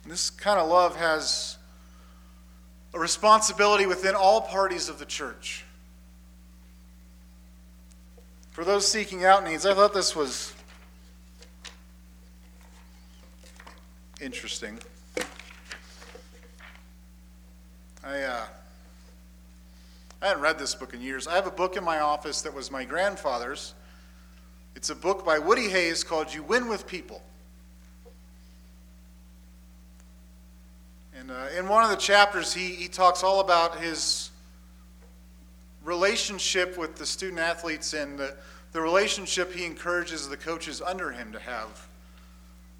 This 0.05 0.29
kind 0.29 0.59
of 0.59 0.67
love 0.67 0.97
has 0.97 1.57
a 2.93 2.99
responsibility 2.99 3.85
within 3.85 4.13
all 4.13 4.41
parties 4.41 4.89
of 4.89 4.99
the 4.99 5.05
church. 5.05 5.63
For 8.49 8.65
those 8.65 8.85
seeking 8.85 9.23
out 9.23 9.45
needs, 9.45 9.65
I 9.65 9.73
thought 9.73 9.93
this 9.93 10.13
was 10.13 10.53
interesting. 14.19 14.77
I, 18.03 18.19
uh, 18.19 18.45
I 20.21 20.27
hadn't 20.27 20.43
read 20.43 20.59
this 20.59 20.75
book 20.75 20.93
in 20.93 21.01
years. 21.01 21.25
I 21.25 21.33
have 21.33 21.47
a 21.47 21.51
book 21.51 21.77
in 21.77 21.83
my 21.83 21.99
office 21.99 22.43
that 22.43 22.53
was 22.53 22.69
my 22.69 22.83
grandfather's. 22.83 23.73
It's 24.75 24.91
a 24.91 24.95
book 24.95 25.25
by 25.25 25.39
Woody 25.39 25.67
Hayes 25.69 26.03
called 26.03 26.31
You 26.31 26.43
Win 26.43 26.69
with 26.69 26.85
People. 26.85 27.23
And 31.17 31.31
uh, 31.31 31.47
in 31.57 31.67
one 31.67 31.83
of 31.83 31.89
the 31.89 31.95
chapters, 31.95 32.53
he, 32.53 32.69
he 32.69 32.87
talks 32.87 33.23
all 33.23 33.39
about 33.39 33.79
his 33.79 34.29
relationship 35.83 36.77
with 36.77 36.95
the 36.97 37.05
student 37.05 37.39
athletes 37.39 37.93
and 37.93 38.17
the, 38.17 38.35
the 38.73 38.81
relationship 38.81 39.51
he 39.51 39.65
encourages 39.65 40.29
the 40.29 40.37
coaches 40.37 40.81
under 40.81 41.11
him 41.11 41.31
to 41.31 41.39
have 41.39 41.87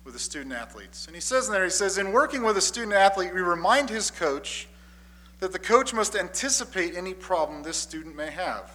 with 0.04 0.14
the 0.14 0.20
student 0.20 0.54
athletes. 0.54 1.08
And 1.08 1.16
he 1.16 1.22
says 1.22 1.48
in 1.48 1.54
there, 1.54 1.64
he 1.64 1.72
says, 1.72 1.98
in 1.98 2.12
working 2.12 2.44
with 2.44 2.58
a 2.58 2.62
student 2.62 2.94
athlete, 2.94 3.34
we 3.34 3.42
remind 3.42 3.90
his 3.90 4.12
coach 4.12 4.68
that 5.42 5.52
the 5.52 5.60
coach 5.60 5.92
must 5.92 6.16
anticipate 6.16 6.96
any 6.96 7.16
problem 7.16 7.64
this 7.64 7.76
student 7.76 8.16
may 8.16 8.30
have. 8.30 8.72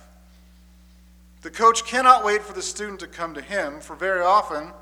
The 1.42 1.50
coach 1.50 1.84
cannot 1.84 2.24
wait 2.24 2.42
for 2.42 2.52
the 2.52 2.60
student 2.60 2.98
to 3.00 3.06
come 3.06 3.34
to 3.34 3.40
him, 3.40 3.80
for 3.80 3.94
very 3.94 4.20
often, 4.20 4.72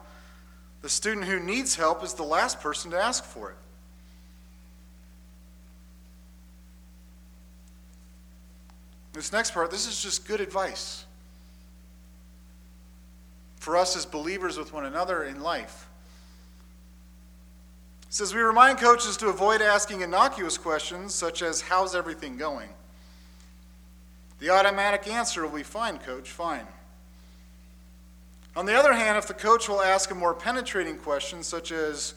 the 0.81 0.89
student 0.89 1.27
who 1.27 1.39
needs 1.39 1.77
help 1.77 2.03
is 2.03 2.15
the 2.15 2.23
last 2.23 2.61
person 2.61 2.91
to 2.91 2.99
ask 2.99 3.23
for 3.23 3.51
it. 3.51 3.57
This 9.13 9.31
next 9.31 9.53
part, 9.53 9.71
this 9.71 9.87
is 9.87 10.03
just 10.03 10.27
good 10.27 10.41
advice 10.41 11.05
for 13.57 13.77
us 13.77 13.95
as 13.95 14.07
believers 14.07 14.57
with 14.57 14.73
one 14.73 14.87
another 14.87 15.25
in 15.25 15.43
life. 15.43 15.87
Says 18.15 18.33
we 18.33 18.43
remind 18.43 18.79
coaches 18.79 19.17
to 19.17 19.27
avoid 19.27 19.61
asking 19.61 20.03
innocuous 20.03 20.57
questions 20.57 21.13
such 21.13 21.43
as, 21.43 21.63
How's 21.63 21.97
everything 21.97 22.37
going? 22.37 22.69
The 24.39 24.51
automatic 24.51 25.09
answer 25.09 25.43
will 25.43 25.57
be, 25.57 25.65
Fine, 25.65 25.99
coach, 25.99 26.31
fine. 26.31 26.65
On 28.55 28.67
the 28.67 28.75
other 28.75 28.93
hand, 28.93 29.19
if 29.19 29.27
the 29.27 29.35
coach 29.35 29.69
will 29.69 29.83
ask 29.83 30.13
a 30.13 30.15
more 30.15 30.33
penetrating 30.33 30.97
question, 30.97 31.43
such 31.43 31.73
as, 31.73 32.15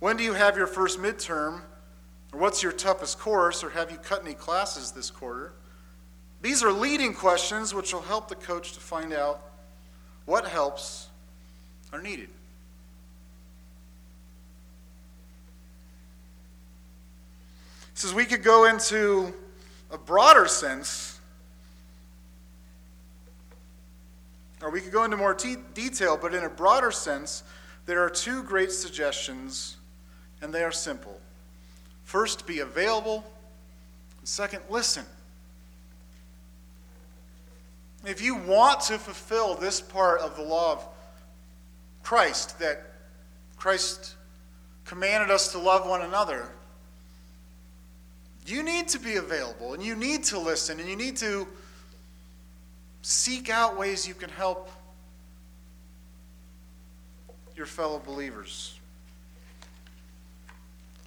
When 0.00 0.16
do 0.16 0.24
you 0.24 0.32
have 0.32 0.56
your 0.56 0.66
first 0.66 0.98
midterm? 0.98 1.60
Or 2.32 2.40
what's 2.40 2.60
your 2.60 2.72
toughest 2.72 3.20
course? 3.20 3.62
Or 3.62 3.70
have 3.70 3.92
you 3.92 3.98
cut 3.98 4.22
any 4.22 4.34
classes 4.34 4.90
this 4.90 5.12
quarter? 5.12 5.52
These 6.42 6.64
are 6.64 6.72
leading 6.72 7.14
questions 7.14 7.72
which 7.72 7.94
will 7.94 8.02
help 8.02 8.26
the 8.26 8.34
coach 8.34 8.72
to 8.72 8.80
find 8.80 9.12
out 9.12 9.42
what 10.24 10.48
helps 10.48 11.06
are 11.92 12.02
needed. 12.02 12.30
Says 17.96 18.12
we 18.12 18.26
could 18.26 18.42
go 18.42 18.66
into 18.66 19.32
a 19.90 19.96
broader 19.96 20.46
sense, 20.46 21.18
or 24.60 24.70
we 24.70 24.82
could 24.82 24.92
go 24.92 25.04
into 25.04 25.16
more 25.16 25.34
te- 25.34 25.56
detail, 25.72 26.18
but 26.20 26.34
in 26.34 26.44
a 26.44 26.48
broader 26.48 26.90
sense, 26.90 27.42
there 27.86 28.02
are 28.02 28.10
two 28.10 28.42
great 28.42 28.70
suggestions, 28.70 29.76
and 30.42 30.52
they 30.52 30.62
are 30.62 30.72
simple. 30.72 31.18
First, 32.04 32.46
be 32.46 32.60
available. 32.60 33.24
Second, 34.24 34.62
listen. 34.68 35.06
If 38.04 38.20
you 38.20 38.34
want 38.34 38.82
to 38.82 38.98
fulfill 38.98 39.54
this 39.54 39.80
part 39.80 40.20
of 40.20 40.36
the 40.36 40.42
law 40.42 40.72
of 40.72 40.86
Christ, 42.02 42.58
that 42.58 42.92
Christ 43.56 44.16
commanded 44.84 45.30
us 45.30 45.50
to 45.52 45.58
love 45.58 45.88
one 45.88 46.02
another, 46.02 46.50
you 48.48 48.62
need 48.62 48.88
to 48.88 48.98
be 48.98 49.16
available 49.16 49.74
and 49.74 49.82
you 49.82 49.96
need 49.96 50.24
to 50.24 50.38
listen 50.38 50.78
and 50.80 50.88
you 50.88 50.96
need 50.96 51.16
to 51.16 51.46
seek 53.02 53.50
out 53.50 53.78
ways 53.78 54.06
you 54.06 54.14
can 54.14 54.30
help 54.30 54.70
your 57.56 57.66
fellow 57.66 58.00
believers. 58.04 58.78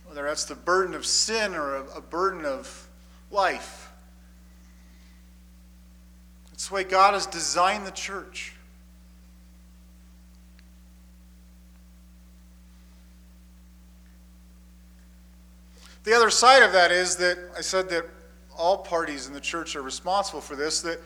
Whether 0.06 0.23
that's 0.23 0.45
the 0.45 0.56
burden 0.56 0.95
of 0.95 1.06
sin 1.06 1.54
or 1.54 1.75
a, 1.75 2.02
burden 2.02 2.45
of 2.45 2.88
life. 3.32 3.91
It's 6.52 6.69
the 6.69 6.73
way 6.73 6.84
God 6.84 7.13
has 7.13 7.28
designed 7.28 7.86
the 7.86 7.91
church. 7.91 8.54
The 16.10 16.15
other 16.15 16.32
side 16.32 16.63
of 16.63 16.72
that 16.72 16.91
is 16.91 17.17
that 17.17 17.38
I 17.56 17.62
said 17.62 17.88
that 17.89 18.04
all 18.58 18.80
parties 18.80 19.28
in 19.28 19.34
the 19.34 19.39
church 19.39 19.76
are 19.76 19.84
responsible 19.84 20.41
for 20.41 20.56
this, 20.56 20.82
that 20.82 21.00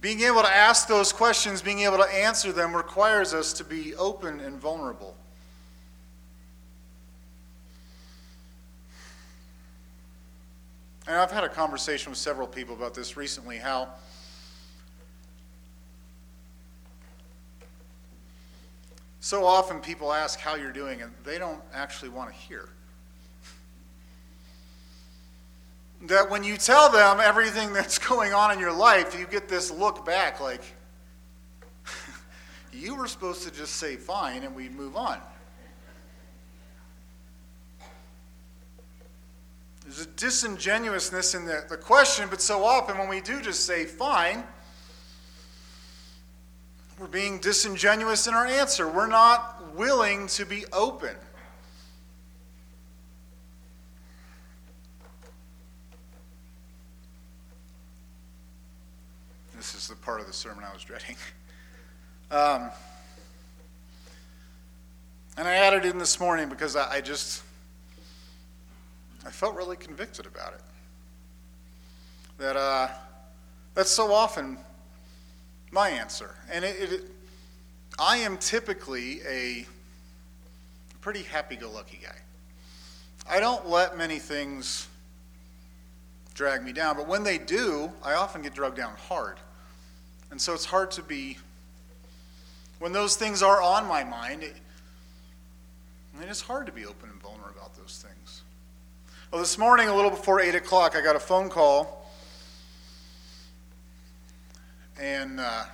being 0.00 0.22
able 0.22 0.42
to 0.42 0.48
ask 0.48 0.88
those 0.88 1.12
questions, 1.12 1.62
being 1.62 1.78
able 1.82 1.98
to 1.98 2.12
answer 2.12 2.50
them, 2.50 2.74
requires 2.74 3.32
us 3.32 3.52
to 3.52 3.64
be 3.64 3.94
open 3.94 4.40
and 4.40 4.58
vulnerable. 4.60 5.14
And 11.06 11.14
I've 11.14 11.30
had 11.30 11.44
a 11.44 11.48
conversation 11.48 12.10
with 12.10 12.18
several 12.18 12.48
people 12.48 12.74
about 12.74 12.92
this 12.92 13.16
recently 13.16 13.58
how 13.58 13.88
so 19.22 19.44
often 19.44 19.78
people 19.78 20.12
ask 20.12 20.40
how 20.40 20.56
you're 20.56 20.72
doing 20.72 21.00
and 21.00 21.12
they 21.24 21.38
don't 21.38 21.60
actually 21.72 22.08
want 22.08 22.28
to 22.28 22.34
hear. 22.36 22.68
That 26.08 26.28
when 26.28 26.42
you 26.42 26.56
tell 26.56 26.90
them 26.90 27.20
everything 27.22 27.72
that's 27.72 27.98
going 27.98 28.32
on 28.34 28.50
in 28.50 28.58
your 28.58 28.72
life, 28.72 29.16
you 29.16 29.26
get 29.26 29.48
this 29.48 29.70
look 29.70 30.04
back 30.04 30.40
like, 30.40 30.64
you 32.72 32.96
were 32.96 33.06
supposed 33.06 33.44
to 33.44 33.52
just 33.52 33.76
say 33.76 33.94
fine 33.94 34.42
and 34.42 34.56
we'd 34.56 34.74
move 34.74 34.96
on. 34.96 35.20
There's 39.84 40.00
a 40.00 40.10
disingenuousness 40.10 41.36
in 41.36 41.44
the, 41.44 41.64
the 41.68 41.76
question, 41.76 42.26
but 42.28 42.40
so 42.40 42.64
often 42.64 42.98
when 42.98 43.08
we 43.08 43.20
do 43.20 43.40
just 43.40 43.66
say 43.66 43.84
fine, 43.84 44.42
we're 46.98 47.06
being 47.06 47.38
disingenuous 47.38 48.26
in 48.26 48.34
our 48.34 48.46
answer. 48.46 48.88
We're 48.88 49.06
not 49.06 49.74
willing 49.74 50.26
to 50.28 50.44
be 50.44 50.64
open. 50.72 51.16
This 59.56 59.74
is 59.74 59.88
the 59.88 59.96
part 59.96 60.20
of 60.20 60.26
the 60.26 60.32
sermon 60.32 60.64
I 60.68 60.72
was 60.72 60.82
dreading. 60.82 61.16
Um, 62.30 62.70
and 65.36 65.46
I 65.46 65.56
added 65.56 65.84
in 65.84 65.98
this 65.98 66.18
morning 66.18 66.48
because 66.48 66.76
I, 66.76 66.94
I 66.94 67.00
just 67.02 67.42
I 69.26 69.30
felt 69.30 69.54
really 69.54 69.76
convicted 69.76 70.24
about 70.24 70.54
it. 70.54 70.60
That 72.38 72.56
uh, 72.56 72.88
that's 73.74 73.90
so 73.90 74.14
often 74.14 74.56
my 75.72 75.88
answer, 75.88 76.34
and 76.50 76.64
it, 76.64 76.92
it, 76.92 77.02
I 77.98 78.18
am 78.18 78.36
typically 78.36 79.22
a 79.26 79.66
pretty 81.00 81.22
happy-go-lucky 81.22 82.00
guy. 82.02 82.16
I 83.28 83.40
don't 83.40 83.66
let 83.66 83.96
many 83.96 84.18
things 84.18 84.86
drag 86.34 86.62
me 86.62 86.72
down, 86.72 86.96
but 86.96 87.08
when 87.08 87.24
they 87.24 87.38
do, 87.38 87.90
I 88.02 88.14
often 88.14 88.42
get 88.42 88.54
drugged 88.54 88.76
down 88.76 88.94
hard, 89.08 89.38
and 90.30 90.40
so 90.40 90.52
it's 90.52 90.66
hard 90.66 90.90
to 90.92 91.02
be. 91.02 91.38
When 92.78 92.92
those 92.92 93.16
things 93.16 93.42
are 93.42 93.62
on 93.62 93.86
my 93.86 94.04
mind, 94.04 94.42
it, 94.42 94.56
it 96.20 96.28
is 96.28 96.42
hard 96.42 96.66
to 96.66 96.72
be 96.72 96.84
open 96.84 97.08
and 97.08 97.20
vulnerable 97.22 97.52
about 97.56 97.74
those 97.76 98.04
things. 98.04 98.42
Well, 99.30 99.40
this 99.40 99.56
morning, 99.56 99.88
a 99.88 99.94
little 99.94 100.10
before 100.10 100.40
8 100.40 100.54
o'clock, 100.54 100.96
I 100.96 101.00
got 101.00 101.16
a 101.16 101.20
phone 101.20 101.48
call. 101.48 102.01
And 105.00 105.40
uh, 105.40 105.64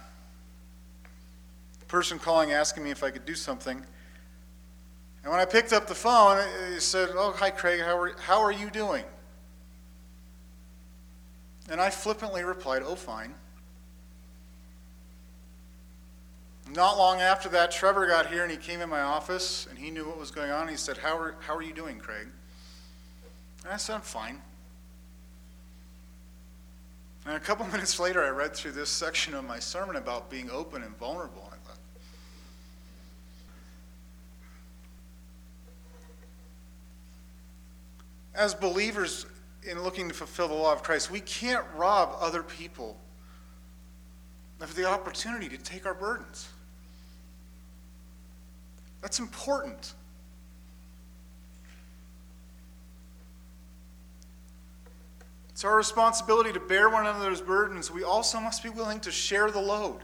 the 1.80 1.86
person 1.86 2.18
calling 2.18 2.52
asking 2.52 2.84
me 2.84 2.90
if 2.90 3.02
I 3.02 3.10
could 3.10 3.24
do 3.24 3.34
something. 3.34 3.82
And 5.22 5.32
when 5.32 5.40
I 5.40 5.44
picked 5.44 5.72
up 5.72 5.86
the 5.86 5.94
phone, 5.94 6.42
he 6.72 6.80
said, 6.80 7.10
Oh, 7.14 7.32
hi, 7.36 7.50
Craig, 7.50 7.80
how 7.80 7.98
are, 7.98 8.16
how 8.18 8.40
are 8.40 8.52
you 8.52 8.70
doing? 8.70 9.04
And 11.70 11.80
I 11.80 11.90
flippantly 11.90 12.44
replied, 12.44 12.82
Oh, 12.84 12.94
fine. 12.94 13.34
Not 16.74 16.98
long 16.98 17.20
after 17.20 17.48
that, 17.50 17.70
Trevor 17.70 18.06
got 18.06 18.26
here 18.26 18.42
and 18.42 18.50
he 18.50 18.58
came 18.58 18.80
in 18.80 18.88
my 18.88 19.00
office 19.00 19.66
and 19.68 19.78
he 19.78 19.90
knew 19.90 20.06
what 20.06 20.18
was 20.18 20.30
going 20.30 20.50
on. 20.50 20.68
He 20.68 20.76
said, 20.76 20.98
How 20.98 21.16
are, 21.18 21.34
how 21.40 21.56
are 21.56 21.62
you 21.62 21.72
doing, 21.72 21.98
Craig? 21.98 22.28
And 23.64 23.72
I 23.72 23.76
said, 23.76 23.96
I'm 23.96 24.00
fine. 24.02 24.40
And 27.28 27.36
a 27.36 27.40
couple 27.40 27.66
minutes 27.72 28.00
later, 28.00 28.24
I 28.24 28.30
read 28.30 28.56
through 28.56 28.72
this 28.72 28.88
section 28.88 29.34
of 29.34 29.44
my 29.44 29.58
sermon 29.58 29.96
about 29.96 30.30
being 30.30 30.50
open 30.50 30.82
and 30.82 30.96
vulnerable. 30.96 31.42
And 31.44 31.52
I 31.52 31.68
thought, 31.68 31.78
as 38.34 38.54
believers 38.54 39.26
in 39.62 39.82
looking 39.82 40.08
to 40.08 40.14
fulfill 40.14 40.48
the 40.48 40.54
law 40.54 40.72
of 40.72 40.82
Christ, 40.82 41.10
we 41.10 41.20
can't 41.20 41.64
rob 41.76 42.16
other 42.18 42.42
people 42.42 42.96
of 44.62 44.74
the 44.74 44.86
opportunity 44.86 45.50
to 45.50 45.58
take 45.58 45.84
our 45.84 45.94
burdens. 45.94 46.48
That's 49.02 49.18
important. 49.18 49.92
It's 55.58 55.64
our 55.64 55.76
responsibility 55.76 56.52
to 56.52 56.60
bear 56.60 56.88
one 56.88 57.04
another's 57.04 57.40
burdens. 57.40 57.90
We 57.90 58.04
also 58.04 58.38
must 58.38 58.62
be 58.62 58.68
willing 58.68 59.00
to 59.00 59.10
share 59.10 59.50
the 59.50 59.60
load. 59.60 59.98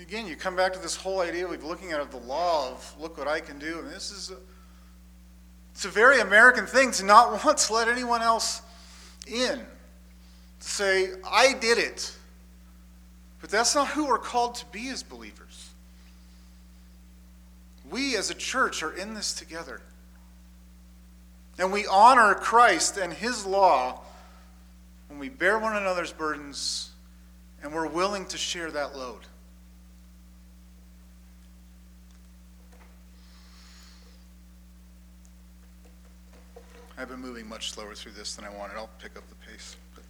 Again, 0.00 0.26
you 0.26 0.36
come 0.36 0.56
back 0.56 0.72
to 0.72 0.78
this 0.78 0.96
whole 0.96 1.20
idea 1.20 1.46
of 1.46 1.62
looking 1.62 1.92
at 1.92 2.10
the 2.10 2.16
law 2.16 2.70
of 2.70 2.94
look 2.98 3.18
what 3.18 3.28
I 3.28 3.40
can 3.40 3.58
do. 3.58 3.80
And 3.80 3.90
this 3.90 4.10
is 4.10 4.30
a, 4.30 4.36
it's 5.74 5.84
a 5.84 5.90
very 5.90 6.20
American 6.20 6.64
thing 6.64 6.92
to 6.92 7.04
not 7.04 7.30
want 7.44 7.58
to 7.58 7.74
let 7.74 7.88
anyone 7.88 8.22
else 8.22 8.62
in. 9.26 9.58
To 9.58 9.66
say, 10.60 11.10
I 11.30 11.52
did 11.60 11.76
it. 11.76 12.16
But 13.42 13.50
that's 13.50 13.74
not 13.74 13.88
who 13.88 14.06
we're 14.06 14.16
called 14.16 14.54
to 14.54 14.66
be 14.72 14.88
as 14.88 15.02
believers. 15.02 15.68
We 17.90 18.16
as 18.16 18.30
a 18.30 18.34
church 18.34 18.82
are 18.82 18.96
in 18.96 19.12
this 19.12 19.34
together. 19.34 19.82
And 21.58 21.72
we 21.72 21.86
honor 21.86 22.34
Christ 22.34 22.98
and 22.98 23.12
his 23.12 23.46
law 23.46 24.00
when 25.08 25.18
we 25.18 25.28
bear 25.28 25.58
one 25.58 25.76
another's 25.76 26.12
burdens 26.12 26.90
and 27.62 27.72
we're 27.72 27.86
willing 27.86 28.26
to 28.26 28.38
share 28.38 28.70
that 28.70 28.96
load. 28.96 29.20
I've 36.98 37.08
been 37.08 37.20
moving 37.20 37.46
much 37.46 37.72
slower 37.72 37.94
through 37.94 38.12
this 38.12 38.34
than 38.36 38.44
I 38.44 38.50
wanted. 38.50 38.76
I'll 38.76 38.88
pick 38.98 39.16
up 39.16 39.24
the 39.28 39.34
pace. 39.50 39.76
But. 39.94 40.04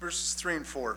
Verses 0.00 0.34
3 0.34 0.56
and 0.56 0.66
4. 0.66 0.96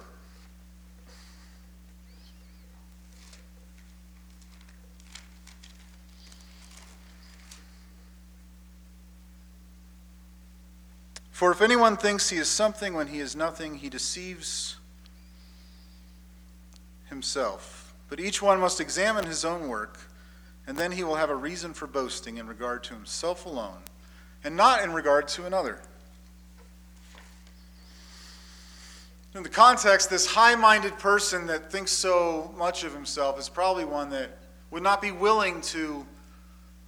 For 11.37 11.51
if 11.51 11.61
anyone 11.61 11.97
thinks 11.97 12.31
he 12.31 12.37
is 12.37 12.49
something 12.49 12.95
when 12.95 13.05
he 13.05 13.19
is 13.19 13.35
nothing, 13.35 13.75
he 13.75 13.89
deceives 13.89 14.77
himself. 17.09 17.93
But 18.09 18.19
each 18.19 18.41
one 18.41 18.59
must 18.59 18.81
examine 18.81 19.23
his 19.23 19.45
own 19.45 19.67
work, 19.67 19.99
and 20.65 20.75
then 20.75 20.91
he 20.91 21.03
will 21.03 21.13
have 21.13 21.29
a 21.29 21.35
reason 21.35 21.75
for 21.75 21.85
boasting 21.85 22.37
in 22.37 22.47
regard 22.47 22.83
to 22.85 22.95
himself 22.95 23.45
alone, 23.45 23.77
and 24.43 24.55
not 24.55 24.83
in 24.83 24.93
regard 24.93 25.27
to 25.27 25.45
another. 25.45 25.79
In 29.35 29.43
the 29.43 29.49
context, 29.49 30.09
this 30.09 30.25
high 30.25 30.55
minded 30.55 30.97
person 30.97 31.45
that 31.45 31.71
thinks 31.71 31.91
so 31.91 32.51
much 32.57 32.83
of 32.83 32.95
himself 32.95 33.39
is 33.39 33.47
probably 33.47 33.85
one 33.85 34.09
that 34.09 34.39
would 34.71 34.81
not 34.81 35.03
be 35.03 35.11
willing 35.11 35.61
to 35.61 36.03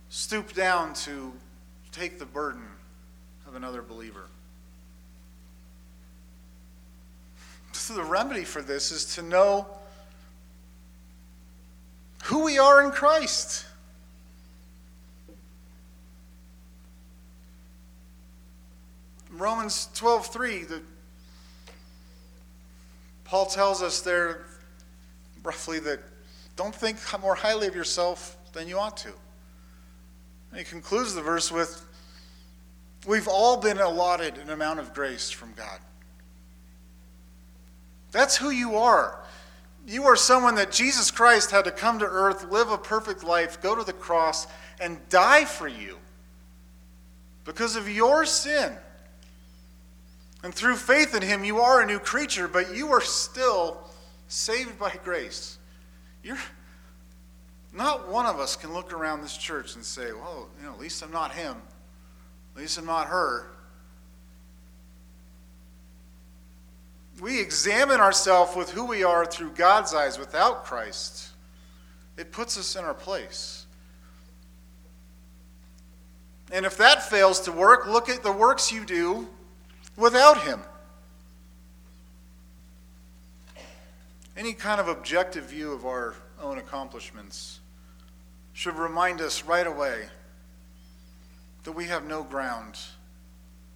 stoop 0.09 0.53
down 0.53 0.95
to 0.95 1.33
take 1.91 2.17
the 2.17 2.25
burden 2.25 2.65
of 3.47 3.53
another 3.53 3.83
believer. 3.83 4.23
So 7.89 7.95
the 7.95 8.03
remedy 8.03 8.43
for 8.43 8.61
this 8.61 8.91
is 8.91 9.15
to 9.15 9.23
know 9.23 9.65
who 12.25 12.43
we 12.43 12.59
are 12.59 12.83
in 12.83 12.91
Christ. 12.91 13.65
Romans 19.31 19.89
12:3 19.95 20.67
the 20.67 20.83
Paul 23.23 23.47
tells 23.47 23.81
us 23.81 24.01
there 24.01 24.45
roughly 25.41 25.79
that 25.79 25.99
don't 26.57 26.75
think 26.75 26.99
more 27.19 27.33
highly 27.33 27.65
of 27.65 27.73
yourself 27.73 28.37
than 28.53 28.67
you 28.67 28.77
ought 28.77 28.97
to. 28.97 29.13
And 30.51 30.59
he 30.59 30.63
concludes 30.63 31.15
the 31.15 31.23
verse 31.23 31.51
with 31.51 31.83
We've 33.07 33.27
all 33.27 33.57
been 33.57 33.79
allotted 33.79 34.37
an 34.37 34.51
amount 34.51 34.77
of 34.79 34.93
grace 34.93 35.31
from 35.31 35.53
God. 35.53 35.79
That's 38.11 38.37
who 38.37 38.49
you 38.49 38.75
are. 38.77 39.19
You 39.87 40.05
are 40.05 40.15
someone 40.15 40.55
that 40.55 40.71
Jesus 40.71 41.09
Christ 41.11 41.51
had 41.51 41.65
to 41.65 41.71
come 41.71 41.99
to 41.99 42.05
earth, 42.05 42.51
live 42.51 42.69
a 42.69 42.77
perfect 42.77 43.23
life, 43.23 43.61
go 43.61 43.75
to 43.75 43.83
the 43.83 43.93
cross, 43.93 44.47
and 44.79 44.97
die 45.09 45.45
for 45.45 45.67
you 45.67 45.97
because 47.45 47.75
of 47.75 47.89
your 47.89 48.25
sin. 48.25 48.73
And 50.43 50.53
through 50.53 50.75
faith 50.75 51.15
in 51.15 51.21
him, 51.21 51.43
you 51.43 51.59
are 51.59 51.81
a 51.81 51.85
new 51.85 51.99
creature, 51.99 52.47
but 52.47 52.73
you 52.75 52.89
are 52.89 53.01
still 53.01 53.81
saved 54.27 54.79
by 54.79 54.93
grace. 55.03 55.57
You're 56.23 56.37
not 57.73 58.07
one 58.07 58.25
of 58.25 58.39
us 58.39 58.55
can 58.55 58.73
look 58.73 58.93
around 58.93 59.21
this 59.21 59.35
church 59.35 59.75
and 59.75 59.83
say, 59.83 60.11
well, 60.13 60.47
you 60.59 60.65
know, 60.65 60.73
at 60.73 60.79
least 60.79 61.03
I'm 61.03 61.11
not 61.11 61.33
him. 61.33 61.55
At 62.55 62.61
least 62.61 62.77
I'm 62.77 62.85
not 62.85 63.07
her. 63.07 63.47
We 67.19 67.39
examine 67.39 67.99
ourselves 67.99 68.55
with 68.55 68.71
who 68.71 68.85
we 68.85 69.03
are 69.03 69.25
through 69.25 69.51
God's 69.51 69.93
eyes 69.93 70.17
without 70.17 70.65
Christ. 70.65 71.29
It 72.17 72.31
puts 72.31 72.57
us 72.57 72.75
in 72.75 72.83
our 72.83 72.93
place. 72.93 73.65
And 76.51 76.65
if 76.65 76.77
that 76.77 77.07
fails 77.09 77.41
to 77.41 77.51
work, 77.51 77.87
look 77.87 78.09
at 78.09 78.23
the 78.23 78.31
works 78.31 78.71
you 78.71 78.85
do 78.85 79.27
without 79.95 80.41
Him. 80.41 80.61
Any 84.35 84.53
kind 84.53 84.79
of 84.79 84.87
objective 84.87 85.45
view 85.45 85.73
of 85.73 85.85
our 85.85 86.15
own 86.41 86.57
accomplishments 86.57 87.59
should 88.53 88.75
remind 88.75 89.21
us 89.21 89.43
right 89.43 89.67
away 89.67 90.05
that 91.63 91.73
we 91.73 91.85
have 91.85 92.05
no 92.05 92.23
ground 92.23 92.77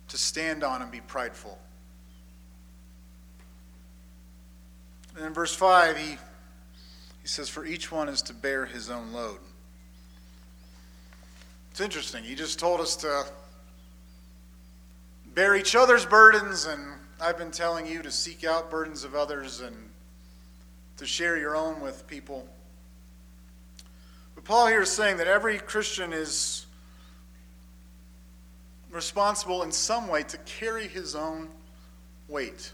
to 0.07 0.17
stand 0.17 0.63
on 0.63 0.81
and 0.81 0.89
be 0.89 1.01
prideful. 1.01 1.57
In 5.19 5.33
verse 5.33 5.53
5, 5.53 5.97
he, 5.97 6.09
he 7.21 7.27
says, 7.27 7.47
For 7.49 7.65
each 7.65 7.91
one 7.91 8.09
is 8.09 8.21
to 8.23 8.33
bear 8.33 8.65
his 8.65 8.89
own 8.89 9.13
load. 9.13 9.39
It's 11.71 11.81
interesting. 11.81 12.23
He 12.23 12.35
just 12.35 12.59
told 12.59 12.79
us 12.79 12.95
to 12.97 13.25
bear 15.33 15.55
each 15.55 15.75
other's 15.75 16.05
burdens, 16.05 16.65
and 16.65 16.81
I've 17.21 17.37
been 17.37 17.51
telling 17.51 17.85
you 17.85 18.01
to 18.01 18.11
seek 18.11 18.43
out 18.43 18.69
burdens 18.69 19.03
of 19.03 19.15
others 19.15 19.61
and 19.61 19.75
to 20.97 21.05
share 21.05 21.37
your 21.37 21.55
own 21.55 21.79
with 21.79 22.07
people. 22.07 22.47
But 24.35 24.43
Paul 24.43 24.67
here 24.67 24.81
is 24.81 24.89
saying 24.89 25.17
that 25.17 25.27
every 25.27 25.59
Christian 25.59 26.13
is 26.13 26.65
responsible 28.91 29.63
in 29.63 29.71
some 29.71 30.07
way 30.07 30.23
to 30.23 30.37
carry 30.39 30.87
his 30.87 31.15
own 31.15 31.49
weight. 32.27 32.71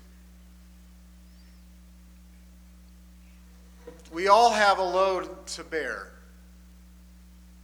We 4.11 4.27
all 4.27 4.51
have 4.51 4.79
a 4.79 4.83
load 4.83 5.45
to 5.47 5.63
bear. 5.63 6.11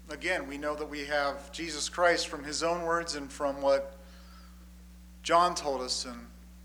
Again, 0.09 0.47
we 0.47 0.59
know 0.59 0.75
that 0.75 0.89
we 0.89 1.05
have 1.05 1.51
Jesus 1.51 1.89
Christ 1.89 2.27
from 2.27 2.43
his 2.43 2.61
own 2.61 2.83
words 2.83 3.15
and 3.15 3.31
from 3.31 3.61
what 3.61 3.97
John 5.23 5.55
told 5.55 5.81
us 5.81 6.05
in 6.05 6.13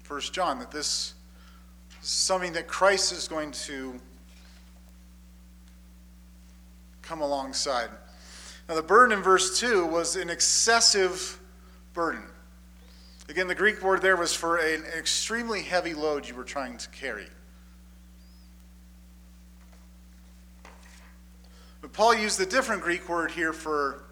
1 0.06 0.20
John 0.32 0.58
that 0.58 0.70
this 0.70 1.14
is 2.02 2.08
something 2.08 2.52
that 2.52 2.68
Christ 2.68 3.12
is 3.12 3.26
going 3.26 3.52
to 3.52 3.98
come 7.00 7.22
alongside. 7.22 7.88
Now, 8.68 8.74
the 8.74 8.82
burden 8.82 9.16
in 9.16 9.24
verse 9.24 9.58
2 9.58 9.86
was 9.86 10.14
an 10.14 10.28
excessive 10.28 11.40
burden. 11.94 12.22
Again, 13.30 13.48
the 13.48 13.54
Greek 13.54 13.82
word 13.82 14.02
there 14.02 14.16
was 14.16 14.34
for 14.34 14.58
an 14.58 14.84
extremely 14.96 15.62
heavy 15.62 15.94
load 15.94 16.28
you 16.28 16.34
were 16.34 16.44
trying 16.44 16.76
to 16.76 16.88
carry. 16.90 17.26
But 21.80 21.92
Paul 21.92 22.14
used 22.14 22.40
a 22.40 22.46
different 22.46 22.82
Greek 22.82 23.08
word 23.08 23.30
here 23.30 23.52
for 23.52 24.04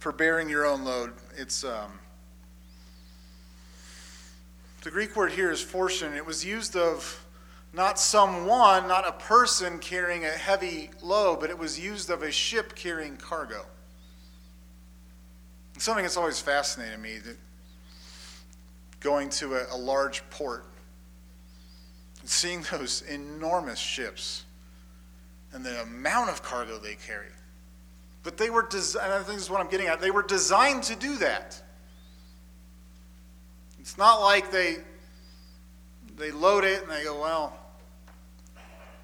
for 0.00 0.10
bearing 0.10 0.48
your 0.48 0.66
own 0.66 0.84
load. 0.84 1.12
It's 1.36 1.62
um, 1.62 1.92
the 4.82 4.90
Greek 4.90 5.14
word 5.14 5.30
here 5.30 5.52
is 5.52 5.62
phortion. 5.62 6.16
It 6.16 6.26
was 6.26 6.44
used 6.44 6.74
of 6.74 7.24
not 7.72 8.00
someone, 8.00 8.88
not 8.88 9.06
a 9.06 9.12
person 9.12 9.78
carrying 9.78 10.24
a 10.24 10.30
heavy 10.30 10.90
load, 11.02 11.38
but 11.38 11.50
it 11.50 11.58
was 11.58 11.78
used 11.78 12.10
of 12.10 12.22
a 12.22 12.32
ship 12.32 12.74
carrying 12.74 13.16
cargo. 13.16 13.64
It's 15.76 15.84
something 15.84 16.02
that's 16.02 16.16
always 16.16 16.40
fascinated 16.40 16.98
me 16.98 17.18
that 17.18 17.36
going 18.98 19.30
to 19.30 19.54
a, 19.54 19.66
a 19.74 19.78
large 19.78 20.28
port 20.30 20.66
seeing 22.30 22.64
those 22.70 23.02
enormous 23.02 23.78
ships 23.78 24.44
and 25.52 25.64
the 25.64 25.82
amount 25.82 26.30
of 26.30 26.42
cargo 26.42 26.78
they 26.78 26.94
carry. 26.94 27.26
But 28.22 28.36
they 28.36 28.50
were 28.50 28.62
designed, 28.62 29.12
I 29.12 29.16
think 29.18 29.34
this 29.34 29.42
is 29.42 29.50
what 29.50 29.60
I'm 29.60 29.68
getting 29.68 29.88
at, 29.88 30.00
they 30.00 30.10
were 30.10 30.22
designed 30.22 30.84
to 30.84 30.96
do 30.96 31.16
that. 31.16 31.60
It's 33.80 33.98
not 33.98 34.20
like 34.20 34.52
they 34.52 34.76
they 36.16 36.30
load 36.30 36.64
it 36.64 36.82
and 36.82 36.90
they 36.90 37.04
go, 37.04 37.20
well, 37.20 37.58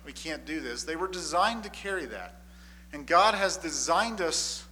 we 0.04 0.12
can't 0.12 0.44
do 0.44 0.60
this. 0.60 0.84
They 0.84 0.96
were 0.96 1.08
designed 1.08 1.64
to 1.64 1.70
carry 1.70 2.06
that. 2.06 2.36
And 2.92 3.06
God 3.06 3.34
has 3.34 3.56
designed 3.56 4.20
us 4.20 4.64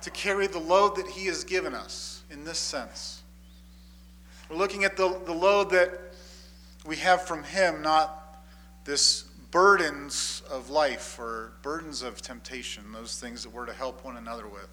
to 0.00 0.10
carry 0.10 0.46
the 0.46 0.58
load 0.58 0.96
that 0.96 1.06
He 1.06 1.26
has 1.26 1.44
given 1.44 1.74
us 1.74 2.22
in 2.30 2.44
this 2.44 2.58
sense. 2.58 3.22
We're 4.48 4.56
looking 4.56 4.84
at 4.84 4.96
the, 4.96 5.20
the 5.26 5.32
load 5.32 5.70
that 5.70 6.07
we 6.88 6.96
have 6.96 7.20
from 7.20 7.44
Him, 7.44 7.82
not 7.82 8.42
this 8.84 9.24
burdens 9.50 10.42
of 10.50 10.70
life 10.70 11.18
or 11.18 11.52
burdens 11.60 12.02
of 12.02 12.22
temptation, 12.22 12.82
those 12.92 13.20
things 13.20 13.42
that 13.42 13.52
we're 13.52 13.66
to 13.66 13.74
help 13.74 14.02
one 14.06 14.16
another 14.16 14.48
with. 14.48 14.70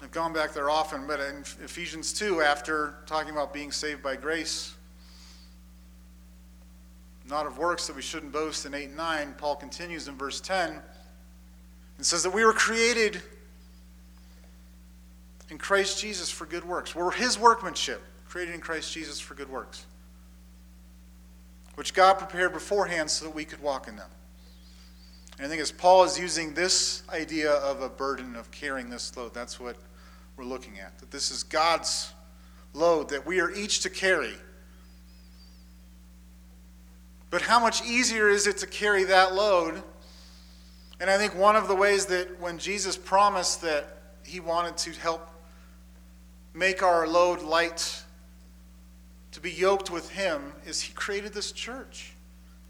I've 0.00 0.12
gone 0.12 0.32
back 0.32 0.52
there 0.52 0.70
often, 0.70 1.08
but 1.08 1.18
in 1.18 1.40
Ephesians 1.64 2.12
2, 2.12 2.40
after 2.40 2.94
talking 3.06 3.32
about 3.32 3.52
being 3.52 3.72
saved 3.72 4.00
by 4.00 4.14
grace, 4.14 4.76
not 7.28 7.46
of 7.46 7.58
works 7.58 7.88
that 7.88 7.96
we 7.96 8.02
shouldn't 8.02 8.32
boast 8.32 8.64
in 8.64 8.74
8 8.74 8.84
and 8.88 8.96
9, 8.96 9.34
Paul 9.38 9.56
continues 9.56 10.06
in 10.06 10.16
verse 10.16 10.40
10 10.40 10.80
and 11.96 12.06
says 12.06 12.22
that 12.22 12.30
we 12.30 12.44
were 12.44 12.52
created 12.52 13.20
in 15.50 15.58
Christ 15.58 16.00
Jesus 16.00 16.30
for 16.30 16.46
good 16.46 16.64
works. 16.64 16.94
We're 16.94 17.10
his 17.10 17.36
workmanship, 17.36 18.02
created 18.36 18.54
in 18.54 18.60
Christ 18.60 18.92
Jesus 18.92 19.18
for 19.18 19.32
good 19.32 19.48
works 19.48 19.86
which 21.76 21.94
God 21.94 22.18
prepared 22.18 22.52
beforehand 22.52 23.10
so 23.10 23.24
that 23.24 23.34
we 23.34 23.46
could 23.46 23.62
walk 23.62 23.88
in 23.88 23.96
them. 23.96 24.10
And 25.38 25.46
I 25.46 25.48
think 25.48 25.62
as 25.62 25.72
Paul 25.72 26.04
is 26.04 26.20
using 26.20 26.52
this 26.52 27.02
idea 27.08 27.52
of 27.52 27.80
a 27.80 27.88
burden 27.88 28.36
of 28.36 28.50
carrying 28.50 28.90
this 28.90 29.16
load, 29.16 29.32
that's 29.32 29.58
what 29.58 29.76
we're 30.36 30.44
looking 30.44 30.78
at. 30.78 30.98
That 30.98 31.10
this 31.10 31.30
is 31.30 31.44
God's 31.44 32.12
load 32.74 33.08
that 33.08 33.26
we 33.26 33.40
are 33.40 33.50
each 33.50 33.80
to 33.80 33.88
carry. 33.88 34.34
But 37.30 37.40
how 37.40 37.58
much 37.58 37.82
easier 37.86 38.28
is 38.28 38.46
it 38.46 38.58
to 38.58 38.66
carry 38.66 39.04
that 39.04 39.34
load? 39.34 39.82
And 41.00 41.08
I 41.08 41.16
think 41.16 41.34
one 41.34 41.56
of 41.56 41.68
the 41.68 41.74
ways 41.74 42.04
that 42.06 42.38
when 42.38 42.58
Jesus 42.58 42.98
promised 42.98 43.62
that 43.62 43.96
he 44.26 44.40
wanted 44.40 44.76
to 44.76 44.90
help 45.00 45.26
make 46.52 46.82
our 46.82 47.08
load 47.08 47.40
light 47.40 48.02
to 49.36 49.42
be 49.42 49.50
yoked 49.50 49.90
with 49.90 50.08
Him 50.08 50.54
is 50.64 50.80
He 50.80 50.94
created 50.94 51.34
this 51.34 51.52
church. 51.52 52.14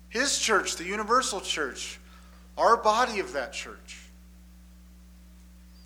His 0.09 0.37
church, 0.37 0.75
the 0.75 0.83
universal 0.83 1.41
church, 1.41 2.01
our 2.59 2.77
body 2.77 3.21
of 3.21 3.35
that 3.35 3.53
church. 3.53 4.01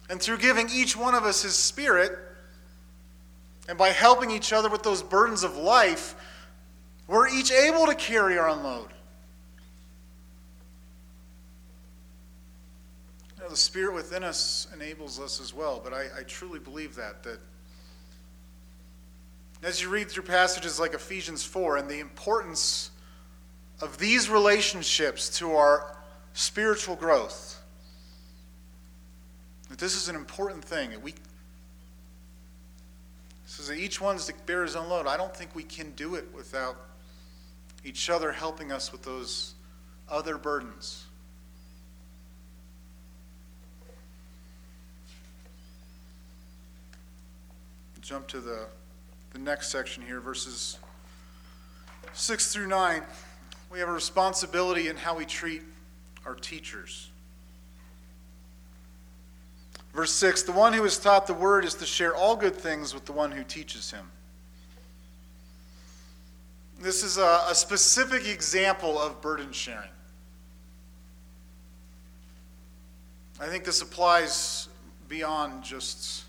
And 0.08 0.18
through 0.22 0.38
giving 0.38 0.70
each 0.70 0.96
one 0.96 1.14
of 1.14 1.24
us 1.24 1.42
His 1.42 1.54
Spirit, 1.54 2.12
and 3.68 3.76
by 3.76 3.90
helping 3.90 4.30
each 4.30 4.54
other 4.54 4.70
with 4.70 4.82
those 4.82 5.02
burdens 5.02 5.44
of 5.44 5.54
life, 5.54 6.14
we're 7.06 7.28
each 7.28 7.52
able 7.52 7.84
to 7.84 7.94
carry 7.94 8.38
our 8.38 8.48
unload. 8.48 8.88
You 13.36 13.42
know, 13.42 13.50
the 13.50 13.56
Spirit 13.56 13.94
within 13.94 14.24
us 14.24 14.66
enables 14.72 15.20
us 15.20 15.42
as 15.42 15.52
well, 15.52 15.78
but 15.84 15.92
I, 15.92 16.06
I 16.20 16.22
truly 16.22 16.58
believe 16.58 16.94
that, 16.94 17.22
that 17.24 17.38
as 19.62 19.80
you 19.82 19.88
read 19.88 20.10
through 20.10 20.22
passages 20.24 20.80
like 20.80 20.94
Ephesians 20.94 21.44
4 21.44 21.76
and 21.76 21.88
the 21.88 22.00
importance 22.00 22.90
of 23.80 23.98
these 23.98 24.28
relationships 24.28 25.38
to 25.38 25.52
our 25.52 25.96
spiritual 26.32 26.96
growth, 26.96 27.60
that 29.68 29.78
this 29.78 29.94
is 29.94 30.08
an 30.08 30.16
important 30.16 30.64
thing. 30.64 30.90
That 30.90 31.02
we 31.02 31.14
says 33.46 33.68
that 33.68 33.76
each 33.76 34.00
one's 34.00 34.26
to 34.26 34.34
bear 34.46 34.62
his 34.62 34.76
own 34.76 34.88
load. 34.88 35.06
I 35.06 35.16
don't 35.16 35.34
think 35.34 35.54
we 35.54 35.62
can 35.62 35.90
do 35.92 36.14
it 36.14 36.26
without 36.34 36.76
each 37.84 38.08
other 38.08 38.32
helping 38.32 38.72
us 38.72 38.92
with 38.92 39.02
those 39.02 39.54
other 40.08 40.38
burdens. 40.38 41.04
Jump 48.00 48.26
to 48.28 48.40
the, 48.40 48.66
the 49.32 49.38
next 49.38 49.70
section 49.70 50.02
here, 50.02 50.20
verses 50.20 50.78
6 52.12 52.52
through 52.52 52.66
9. 52.66 53.02
We 53.70 53.78
have 53.78 53.88
a 53.88 53.92
responsibility 53.92 54.88
in 54.88 54.96
how 54.96 55.16
we 55.16 55.24
treat 55.24 55.62
our 56.26 56.34
teachers. 56.34 57.10
Verse 59.94 60.12
6 60.12 60.42
The 60.42 60.52
one 60.52 60.72
who 60.72 60.84
is 60.84 60.98
taught 60.98 61.26
the 61.26 61.34
word 61.34 61.64
is 61.64 61.74
to 61.74 61.86
share 61.86 62.14
all 62.14 62.36
good 62.36 62.54
things 62.54 62.94
with 62.94 63.04
the 63.04 63.12
one 63.12 63.30
who 63.30 63.44
teaches 63.44 63.90
him. 63.90 64.10
This 66.80 67.02
is 67.02 67.18
a, 67.18 67.44
a 67.48 67.54
specific 67.54 68.26
example 68.26 68.98
of 68.98 69.20
burden 69.20 69.52
sharing. 69.52 69.90
I 73.38 73.46
think 73.46 73.64
this 73.64 73.82
applies 73.82 74.68
beyond 75.08 75.62
just 75.62 76.24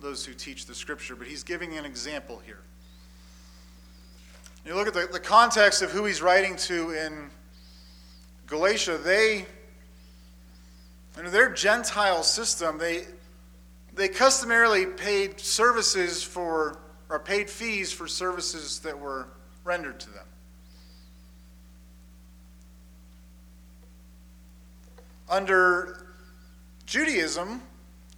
those 0.00 0.24
who 0.24 0.32
teach 0.32 0.66
the 0.66 0.74
scripture, 0.74 1.14
but 1.14 1.26
he's 1.26 1.42
giving 1.42 1.76
an 1.76 1.84
example 1.84 2.40
here. 2.44 2.60
You 4.64 4.74
look 4.74 4.86
at 4.86 4.94
the, 4.94 5.08
the 5.10 5.20
context 5.20 5.82
of 5.82 5.90
who 5.90 6.04
he's 6.04 6.22
writing 6.22 6.56
to 6.56 6.90
in 6.90 7.30
Galatia, 8.46 8.98
they, 8.98 9.46
in 11.18 11.30
their 11.30 11.50
Gentile 11.50 12.22
system, 12.22 12.78
they, 12.78 13.04
they 13.94 14.08
customarily 14.08 14.86
paid 14.86 15.40
services 15.40 16.22
for, 16.22 16.78
or 17.08 17.18
paid 17.18 17.48
fees 17.48 17.92
for 17.92 18.06
services 18.06 18.80
that 18.80 18.98
were 18.98 19.28
rendered 19.64 20.00
to 20.00 20.10
them. 20.10 20.26
Under 25.28 26.06
Judaism, 26.86 27.62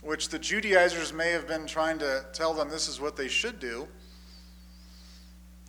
which 0.03 0.29
the 0.29 0.39
Judaizers 0.39 1.13
may 1.13 1.31
have 1.31 1.47
been 1.47 1.67
trying 1.67 1.99
to 2.01 2.27
tell 2.33 2.53
them 2.53 2.69
this 2.69 2.89
is 2.89 3.01
what 3.01 3.17
they 3.17 3.29
should 3.29 3.59
do, 3.59 3.89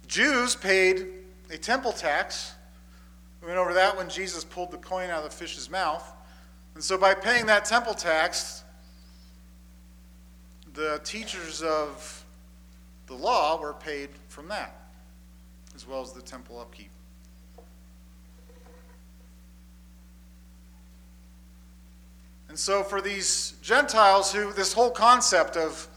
Jews 0.07 0.55
paid 0.55 1.07
a 1.49 1.57
temple 1.57 1.91
tax. 1.91 2.53
We 3.41 3.47
went 3.47 3.57
over 3.57 3.73
that 3.73 3.97
when 3.97 4.09
Jesus 4.09 4.43
pulled 4.43 4.71
the 4.71 4.77
coin 4.77 5.09
out 5.09 5.23
of 5.23 5.31
the 5.31 5.35
fish's 5.35 5.69
mouth. 5.69 6.07
And 6.75 6.83
so, 6.83 6.97
by 6.97 7.13
paying 7.13 7.47
that 7.47 7.65
temple 7.65 7.93
tax, 7.93 8.63
the 10.73 10.99
teachers 11.03 11.61
of 11.61 12.25
the 13.07 13.15
law 13.15 13.59
were 13.59 13.73
paid 13.73 14.09
from 14.27 14.47
that, 14.49 14.89
as 15.75 15.87
well 15.87 16.01
as 16.01 16.13
the 16.13 16.21
temple 16.21 16.59
upkeep. 16.59 16.91
And 22.53 22.59
so, 22.59 22.83
for 22.83 23.01
these 23.01 23.55
Gentiles 23.63 24.31
who, 24.31 24.53
this 24.53 24.73
whole 24.73 24.91
concept 24.91 25.57
of 25.57 25.87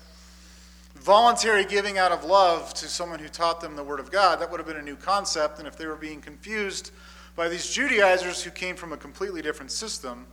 voluntary 0.94 1.66
giving 1.66 1.98
out 1.98 2.12
of 2.12 2.24
love 2.24 2.72
to 2.72 2.88
someone 2.88 3.18
who 3.18 3.28
taught 3.28 3.61
them 3.61 3.76
the 3.76 3.84
Word 3.84 4.00
of 4.00 4.11
God, 4.11 4.40
that 4.40 4.50
would 4.50 4.59
have 4.59 4.66
been 4.66 4.78
a 4.78 4.82
new 4.82 4.96
concept. 4.96 5.59
And 5.59 5.68
if 5.68 5.76
they 5.76 5.84
were 5.84 5.96
being 5.96 6.22
confused 6.22 6.92
by 7.36 7.50
these 7.50 7.70
Judaizers 7.70 8.42
who 8.42 8.50
came 8.50 8.74
from 8.74 8.94
a 8.94 8.96
completely 8.96 9.42
different 9.42 9.70
system, 9.70 10.26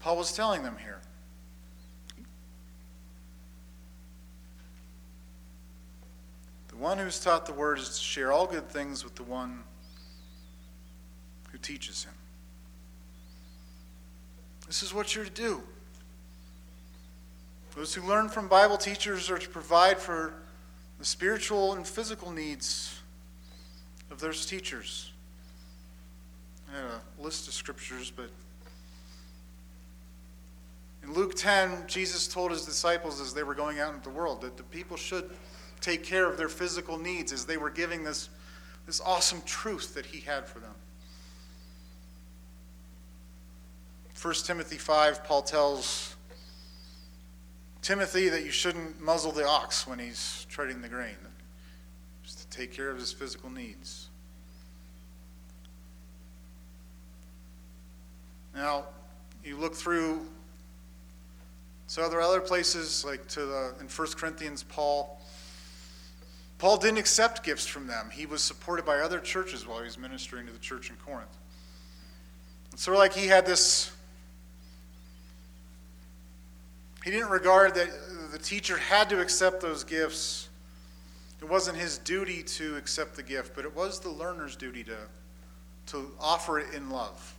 Paul 0.00 0.16
was 0.16 0.32
telling 0.32 0.62
them 0.62 0.78
here. 0.78 1.02
The 6.68 6.76
one 6.76 6.96
who's 6.96 7.20
taught 7.20 7.44
the 7.44 7.52
Word 7.52 7.78
is 7.78 7.90
to 7.90 8.02
share 8.02 8.32
all 8.32 8.46
good 8.46 8.70
things 8.70 9.04
with 9.04 9.16
the 9.16 9.24
one 9.24 9.64
who 11.52 11.58
teaches 11.58 12.04
him. 12.04 12.14
This 14.66 14.82
is 14.82 14.94
what 14.94 15.14
you're 15.14 15.24
to 15.24 15.30
do. 15.30 15.62
Those 17.76 17.94
who 17.94 18.02
learn 18.02 18.28
from 18.28 18.48
Bible 18.48 18.76
teachers 18.76 19.30
are 19.30 19.38
to 19.38 19.48
provide 19.48 19.98
for 19.98 20.34
the 20.98 21.04
spiritual 21.04 21.74
and 21.74 21.86
physical 21.86 22.30
needs 22.30 23.00
of 24.10 24.20
those 24.20 24.46
teachers. 24.46 25.10
I 26.72 26.76
had 26.76 26.84
a 26.84 27.22
list 27.22 27.48
of 27.48 27.54
scriptures, 27.54 28.12
but 28.14 28.30
in 31.02 31.12
Luke 31.12 31.34
10, 31.34 31.84
Jesus 31.86 32.28
told 32.28 32.50
his 32.50 32.64
disciples 32.64 33.20
as 33.20 33.34
they 33.34 33.42
were 33.42 33.54
going 33.54 33.80
out 33.80 33.94
into 33.94 34.08
the 34.08 34.14
world 34.14 34.40
that 34.40 34.56
the 34.56 34.62
people 34.62 34.96
should 34.96 35.30
take 35.80 36.02
care 36.02 36.26
of 36.30 36.38
their 36.38 36.48
physical 36.48 36.96
needs 36.96 37.32
as 37.32 37.44
they 37.44 37.56
were 37.56 37.70
giving 37.70 38.04
this, 38.04 38.30
this 38.86 39.00
awesome 39.00 39.42
truth 39.44 39.94
that 39.94 40.06
he 40.06 40.20
had 40.20 40.46
for 40.46 40.60
them. 40.60 40.74
1 44.24 44.32
Timothy 44.36 44.78
5, 44.78 45.22
Paul 45.24 45.42
tells 45.42 46.16
Timothy 47.82 48.30
that 48.30 48.42
you 48.42 48.50
shouldn't 48.50 48.98
muzzle 48.98 49.32
the 49.32 49.46
ox 49.46 49.86
when 49.86 49.98
he's 49.98 50.46
treading 50.48 50.80
the 50.80 50.88
grain, 50.88 51.14
just 52.22 52.38
to 52.38 52.56
take 52.56 52.72
care 52.72 52.88
of 52.88 52.96
his 52.96 53.12
physical 53.12 53.50
needs. 53.50 54.08
Now, 58.54 58.86
you 59.44 59.58
look 59.58 59.74
through 59.74 60.22
so 61.86 62.02
are 62.02 62.08
there 62.08 62.22
other 62.22 62.40
places 62.40 63.04
like 63.04 63.28
to 63.28 63.44
the 63.44 63.74
in 63.78 63.88
1 63.88 64.08
Corinthians 64.16 64.62
Paul 64.62 65.20
Paul 66.56 66.78
didn't 66.78 66.96
accept 66.96 67.44
gifts 67.44 67.66
from 67.66 67.86
them. 67.86 68.08
He 68.10 68.24
was 68.24 68.42
supported 68.42 68.86
by 68.86 69.00
other 69.00 69.20
churches 69.20 69.66
while 69.66 69.80
he 69.80 69.84
was 69.84 69.98
ministering 69.98 70.46
to 70.46 70.52
the 70.52 70.58
church 70.58 70.88
in 70.88 70.96
Corinth. 70.96 71.36
And 72.70 72.80
so 72.80 72.96
like 72.96 73.12
he 73.12 73.26
had 73.26 73.44
this 73.44 73.93
he 77.04 77.10
didn't 77.10 77.28
regard 77.28 77.74
that 77.74 77.90
the 78.32 78.38
teacher 78.38 78.78
had 78.78 79.10
to 79.10 79.20
accept 79.20 79.60
those 79.60 79.84
gifts. 79.84 80.48
It 81.42 81.48
wasn't 81.48 81.76
his 81.76 81.98
duty 81.98 82.42
to 82.42 82.76
accept 82.76 83.14
the 83.14 83.22
gift, 83.22 83.54
but 83.54 83.66
it 83.66 83.76
was 83.76 84.00
the 84.00 84.08
learner's 84.08 84.56
duty 84.56 84.82
to, 84.84 84.96
to 85.88 86.10
offer 86.18 86.58
it 86.58 86.72
in 86.74 86.88
love. 86.88 87.34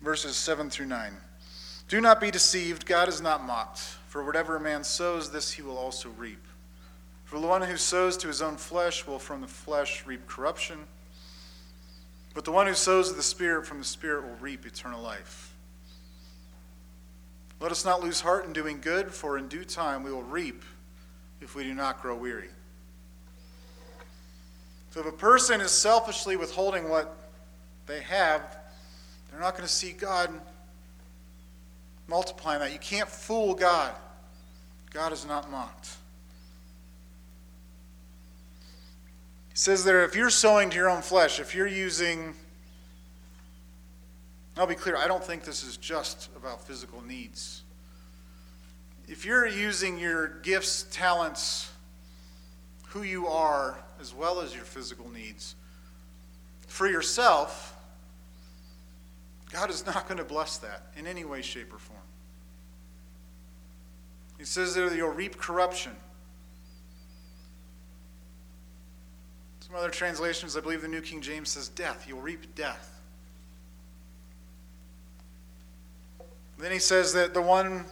Verses 0.00 0.36
7 0.36 0.70
through 0.70 0.86
9. 0.86 1.12
Do 1.88 2.00
not 2.00 2.18
be 2.18 2.30
deceived, 2.30 2.86
God 2.86 3.10
is 3.10 3.20
not 3.20 3.44
mocked. 3.44 3.80
For 4.08 4.24
whatever 4.24 4.56
a 4.56 4.60
man 4.60 4.84
sows, 4.84 5.30
this 5.30 5.52
he 5.52 5.60
will 5.60 5.76
also 5.76 6.08
reap. 6.16 6.42
For 7.26 7.38
the 7.38 7.46
one 7.46 7.60
who 7.60 7.76
sows 7.76 8.16
to 8.16 8.28
his 8.28 8.40
own 8.40 8.56
flesh 8.56 9.06
will 9.06 9.18
from 9.18 9.42
the 9.42 9.46
flesh 9.46 10.06
reap 10.06 10.26
corruption 10.26 10.86
but 12.34 12.44
the 12.44 12.52
one 12.52 12.66
who 12.66 12.74
sows 12.74 13.14
the 13.14 13.22
Spirit 13.22 13.66
from 13.66 13.78
the 13.78 13.84
Spirit 13.84 14.24
will 14.24 14.36
reap 14.36 14.66
eternal 14.66 15.02
life. 15.02 15.54
Let 17.60 17.72
us 17.72 17.84
not 17.84 18.02
lose 18.02 18.20
heart 18.20 18.46
in 18.46 18.52
doing 18.52 18.80
good, 18.80 19.12
for 19.12 19.36
in 19.36 19.48
due 19.48 19.64
time 19.64 20.02
we 20.02 20.12
will 20.12 20.22
reap 20.22 20.64
if 21.40 21.54
we 21.54 21.64
do 21.64 21.74
not 21.74 22.00
grow 22.00 22.16
weary. 22.16 22.48
So 24.92 25.00
if 25.00 25.06
a 25.06 25.12
person 25.12 25.60
is 25.60 25.70
selfishly 25.70 26.36
withholding 26.36 26.88
what 26.88 27.16
they 27.86 28.00
have, 28.00 28.56
they're 29.30 29.40
not 29.40 29.52
going 29.52 29.66
to 29.66 29.72
see 29.72 29.92
God 29.92 30.30
multiplying 32.08 32.60
that. 32.60 32.72
You 32.72 32.78
can't 32.78 33.08
fool 33.08 33.54
God. 33.54 33.92
God 34.92 35.12
is 35.12 35.24
not 35.24 35.50
mocked. 35.50 35.90
Says 39.60 39.84
there 39.84 40.06
if 40.06 40.16
you're 40.16 40.30
sowing 40.30 40.70
to 40.70 40.76
your 40.76 40.88
own 40.88 41.02
flesh, 41.02 41.38
if 41.38 41.54
you're 41.54 41.66
using, 41.66 42.32
I'll 44.56 44.66
be 44.66 44.74
clear, 44.74 44.96
I 44.96 45.06
don't 45.06 45.22
think 45.22 45.44
this 45.44 45.62
is 45.62 45.76
just 45.76 46.30
about 46.34 46.66
physical 46.66 47.02
needs. 47.02 47.60
If 49.06 49.26
you're 49.26 49.46
using 49.46 49.98
your 49.98 50.28
gifts, 50.28 50.86
talents, 50.90 51.70
who 52.86 53.02
you 53.02 53.26
are, 53.26 53.78
as 54.00 54.14
well 54.14 54.40
as 54.40 54.54
your 54.54 54.64
physical 54.64 55.10
needs, 55.10 55.56
for 56.66 56.88
yourself, 56.88 57.76
God 59.52 59.68
is 59.68 59.84
not 59.84 60.08
going 60.08 60.16
to 60.16 60.24
bless 60.24 60.56
that 60.56 60.86
in 60.96 61.06
any 61.06 61.26
way, 61.26 61.42
shape, 61.42 61.70
or 61.74 61.78
form. 61.78 62.00
He 64.38 64.46
says 64.46 64.74
that 64.76 64.96
you'll 64.96 65.10
reap 65.10 65.36
corruption. 65.36 65.92
Some 69.70 69.78
other 69.78 69.90
translations, 69.90 70.56
I 70.56 70.60
believe 70.60 70.82
the 70.82 70.88
New 70.88 71.00
King 71.00 71.20
James 71.20 71.50
says 71.50 71.68
death. 71.68 72.06
You'll 72.08 72.20
reap 72.20 72.56
death. 72.56 73.00
Then 76.58 76.72
he 76.72 76.80
says 76.80 77.12
that 77.12 77.34
the 77.34 77.40
one 77.40 77.84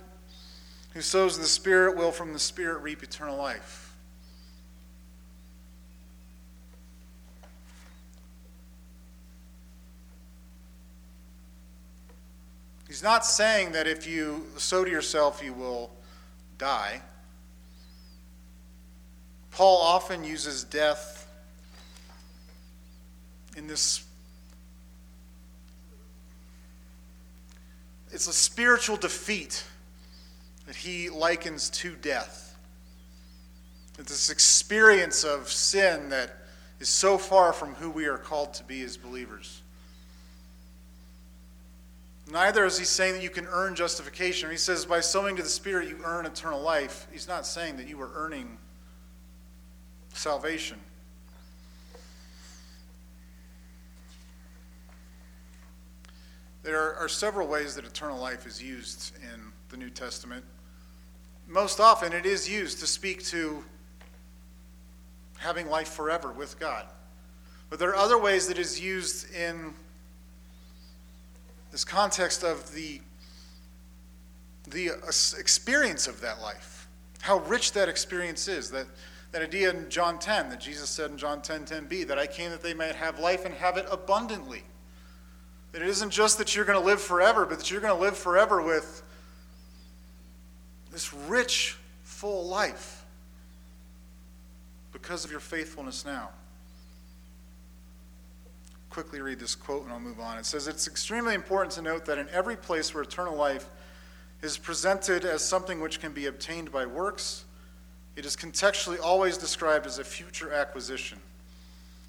who 0.93 1.01
sows 1.01 1.39
the 1.39 1.47
Spirit 1.47 1.97
will 1.97 2.11
from 2.11 2.33
the 2.33 2.39
Spirit 2.41 2.83
reap 2.83 3.05
eternal 3.05 3.37
life. 3.37 3.95
He's 12.89 13.05
not 13.05 13.25
saying 13.25 13.71
that 13.71 13.87
if 13.87 14.05
you 14.05 14.47
sow 14.57 14.85
to 14.85 14.91
yourself, 14.91 15.41
you 15.45 15.53
will 15.53 15.93
die. 16.59 17.03
Paul 19.53 19.81
often 19.81 20.25
uses 20.25 20.65
death 20.65 21.18
in 23.59 23.67
this 23.67 24.05
it's 28.11 28.27
a 28.27 28.33
spiritual 28.33 28.97
defeat 28.97 29.65
that 30.67 30.77
he 30.77 31.11
likens 31.11 31.69
to 31.69 31.95
death. 31.97 32.57
It's 33.99 34.11
this 34.11 34.31
experience 34.31 35.25
of 35.25 35.51
sin 35.51 36.09
that 36.09 36.37
is 36.81 36.89
so 36.89 37.19
far 37.19 37.53
from 37.53 37.75
who 37.75 37.91
we 37.91 38.07
are 38.07 38.17
called 38.17 38.55
to 38.55 38.65
be 38.65 38.81
as 38.83 38.97
believers. 38.97 39.61
Neither 42.31 42.65
is 42.65 42.79
he 42.79 42.85
saying 42.85 43.15
that 43.15 43.23
you 43.23 43.31
can 43.31 43.47
earn 43.47 43.75
justification. 43.75 44.51
He 44.51 44.57
says 44.57 44.87
by 44.87 45.01
sowing 45.01 45.37
to 45.37 45.43
the 45.43 45.49
Spirit 45.49 45.89
you 45.89 45.99
earn 46.05 46.25
eternal 46.25 46.61
life. 46.61 47.07
He's 47.13 47.29
not 47.29 47.47
saying 47.47 47.77
that 47.77 47.89
you 47.89 48.01
are 48.01 48.11
earning 48.15 48.57
salvation. 50.15 50.79
There 56.69 56.99
are, 57.01 57.09
several 57.09 57.49
ways 57.49 57.77
that 57.77 57.87
eternal 57.87 58.19
life 58.19 58.47
is 58.47 58.63
used 58.63 59.17
in 59.23 59.41
the 59.71 59.79
New 59.79 59.89
Testament. 59.89 60.45
Most 61.47 61.81
often 61.81 62.13
it 62.13 62.27
is 62.27 62.47
used 62.47 62.79
to 62.81 62.87
speak 62.87 63.25
to 63.29 63.65
having 65.39 65.71
life 65.71 65.89
forever 65.89 66.31
with 66.31 66.61
God. 66.61 66.85
But 67.71 67.79
there 67.79 67.89
are 67.89 67.97
other 67.97 68.19
ways 68.19 68.49
that 68.49 68.59
is 68.59 68.79
used 68.79 69.35
in 69.35 69.73
this 71.73 71.87
context 71.87 72.45
of 72.45 72.71
the, 72.75 73.01
the 74.69 74.91
uh, 74.91 75.07
experience 75.39 76.07
of 76.07 76.21
that 76.21 76.43
life, 76.43 76.87
how 77.23 77.39
rich 77.39 77.73
that 77.73 77.89
experience 77.89 78.47
is. 78.47 78.71
That, 78.73 78.89
that 79.33 79.41
idea 79.41 79.71
in 79.71 79.89
John 79.89 80.19
10 80.19 80.51
that 80.51 80.61
Jesus 80.61 80.91
said 80.91 81.11
in 81.13 81.17
John 81.17 81.41
10 81.41 81.65
10b, 81.65 82.07
that 82.09 82.19
I 82.19 82.27
came 82.27 82.51
that 82.51 82.63
they 82.63 82.75
might 82.75 82.95
have 82.95 83.19
life 83.19 83.47
and 83.47 83.55
have 83.55 83.79
it 83.79 83.87
abundantly. 83.91 84.65
That 85.73 85.83
it 85.83 85.89
isn't 85.89 86.11
just 86.11 86.39
that 86.39 86.57
you're 86.57 86.65
going 86.65 86.79
to 86.79 86.85
live 86.85 87.01
forever, 87.01 87.45
but 87.45 87.59
that 87.59 87.71
you're 87.71 87.81
going 87.81 87.95
to 87.95 88.01
live 88.01 88.17
forever 88.17 88.63
with 88.63 89.03
this 90.91 91.13
rich, 91.13 91.77
full 92.03 92.47
life 92.47 93.05
because 94.93 95.25
of 95.25 95.31
your 95.31 95.41
faithfulness 95.41 96.05
now 96.05 96.31
quickly 98.99 99.21
read 99.21 99.39
this 99.39 99.55
quote 99.55 99.85
and 99.85 99.93
I'll 99.93 100.01
move 100.01 100.19
on. 100.19 100.39
It 100.39 100.45
says, 100.45 100.67
It's 100.67 100.89
extremely 100.89 101.35
important 101.35 101.73
to 101.75 101.83
note 101.83 102.05
that 102.07 102.19
in 102.19 102.29
every 102.31 102.57
place 102.57 102.93
where 102.93 103.05
eternal 103.05 103.37
life 103.37 103.67
is 104.43 104.59
presented 104.59 105.25
as 105.25 105.45
something 105.45 105.81
which 105.81 106.01
can 106.01 106.13
be 106.13 106.27
obtained 106.27 106.73
by 106.73 106.85
works, 106.85 107.45
it 108.17 108.27
is 108.27 108.35
contextually 108.35 108.99
always 109.01 109.39
described 109.39 109.87
as 109.87 110.01
a 110.01 110.05
future 110.05 110.53
acquisition. 110.53 111.19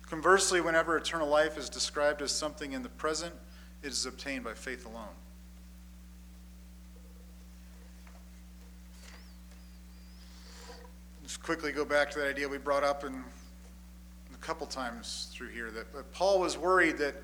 Conversely, 0.10 0.62
whenever 0.62 0.97
eternal 0.97 1.28
life 1.28 1.60
is 1.60 1.70
described 1.70 2.24
as 2.24 2.32
something 2.32 2.74
in 2.74 2.82
the 2.82 2.89
present, 2.89 3.36
it 3.82 3.92
is 3.92 4.06
obtained 4.06 4.44
by 4.44 4.54
faith 4.54 4.86
alone. 4.86 5.08
Just 11.24 11.44
quickly 11.44 11.72
go 11.72 11.86
back 11.86 12.10
to 12.12 12.20
that 12.20 12.28
idea 12.28 12.48
we 12.48 12.58
brought 12.58 12.84
up 12.84 13.04
in 13.04 13.24
a 14.34 14.38
couple 14.38 14.66
times 14.66 15.30
through 15.32 15.50
here 15.50 15.70
that 15.72 16.12
Paul 16.12 16.40
was 16.40 16.58
worried 16.58 16.98
that 16.98 17.16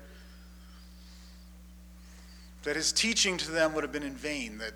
that 2.62 2.74
his 2.74 2.92
teaching 2.92 3.36
to 3.36 3.50
them 3.50 3.74
would 3.74 3.84
have 3.84 3.92
been 3.92 4.02
in 4.02 4.14
vain, 4.14 4.58
that 4.58 4.72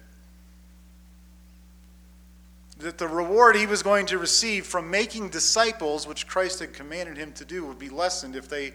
that 2.78 2.99
the 2.99 3.09
reward 3.09 3.57
he 3.57 3.66
was 3.66 3.83
going 3.83 4.07
to 4.07 4.18
receive 4.18 4.66
from 4.66 4.91
making 4.91 5.28
disciples, 5.28 6.07
which 6.07 6.26
Christ 6.26 6.61
had 6.61 6.72
commanded 6.72 7.16
him 7.16 7.33
to 7.33 7.45
do, 7.45 7.64
would 7.66 7.78
be 7.78 7.91
lessened 7.91 8.37
if 8.37 8.49
they 8.49 8.72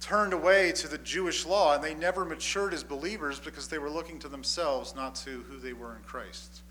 turned 0.00 0.32
away 0.32 0.72
to 0.72 0.88
the 0.88 0.98
Jewish 0.98 1.46
law 1.46 1.74
and 1.74 1.84
they 1.84 1.94
never 1.94 2.24
matured 2.24 2.72
as 2.72 2.82
believers 2.82 3.38
because 3.38 3.68
they 3.68 3.78
were 3.78 3.90
looking 3.90 4.18
to 4.20 4.28
themselves, 4.28 4.94
not 4.94 5.14
to 5.16 5.42
who 5.48 5.58
they 5.58 5.72
were 5.72 5.94
in 5.94 6.02
Christ. 6.02 6.62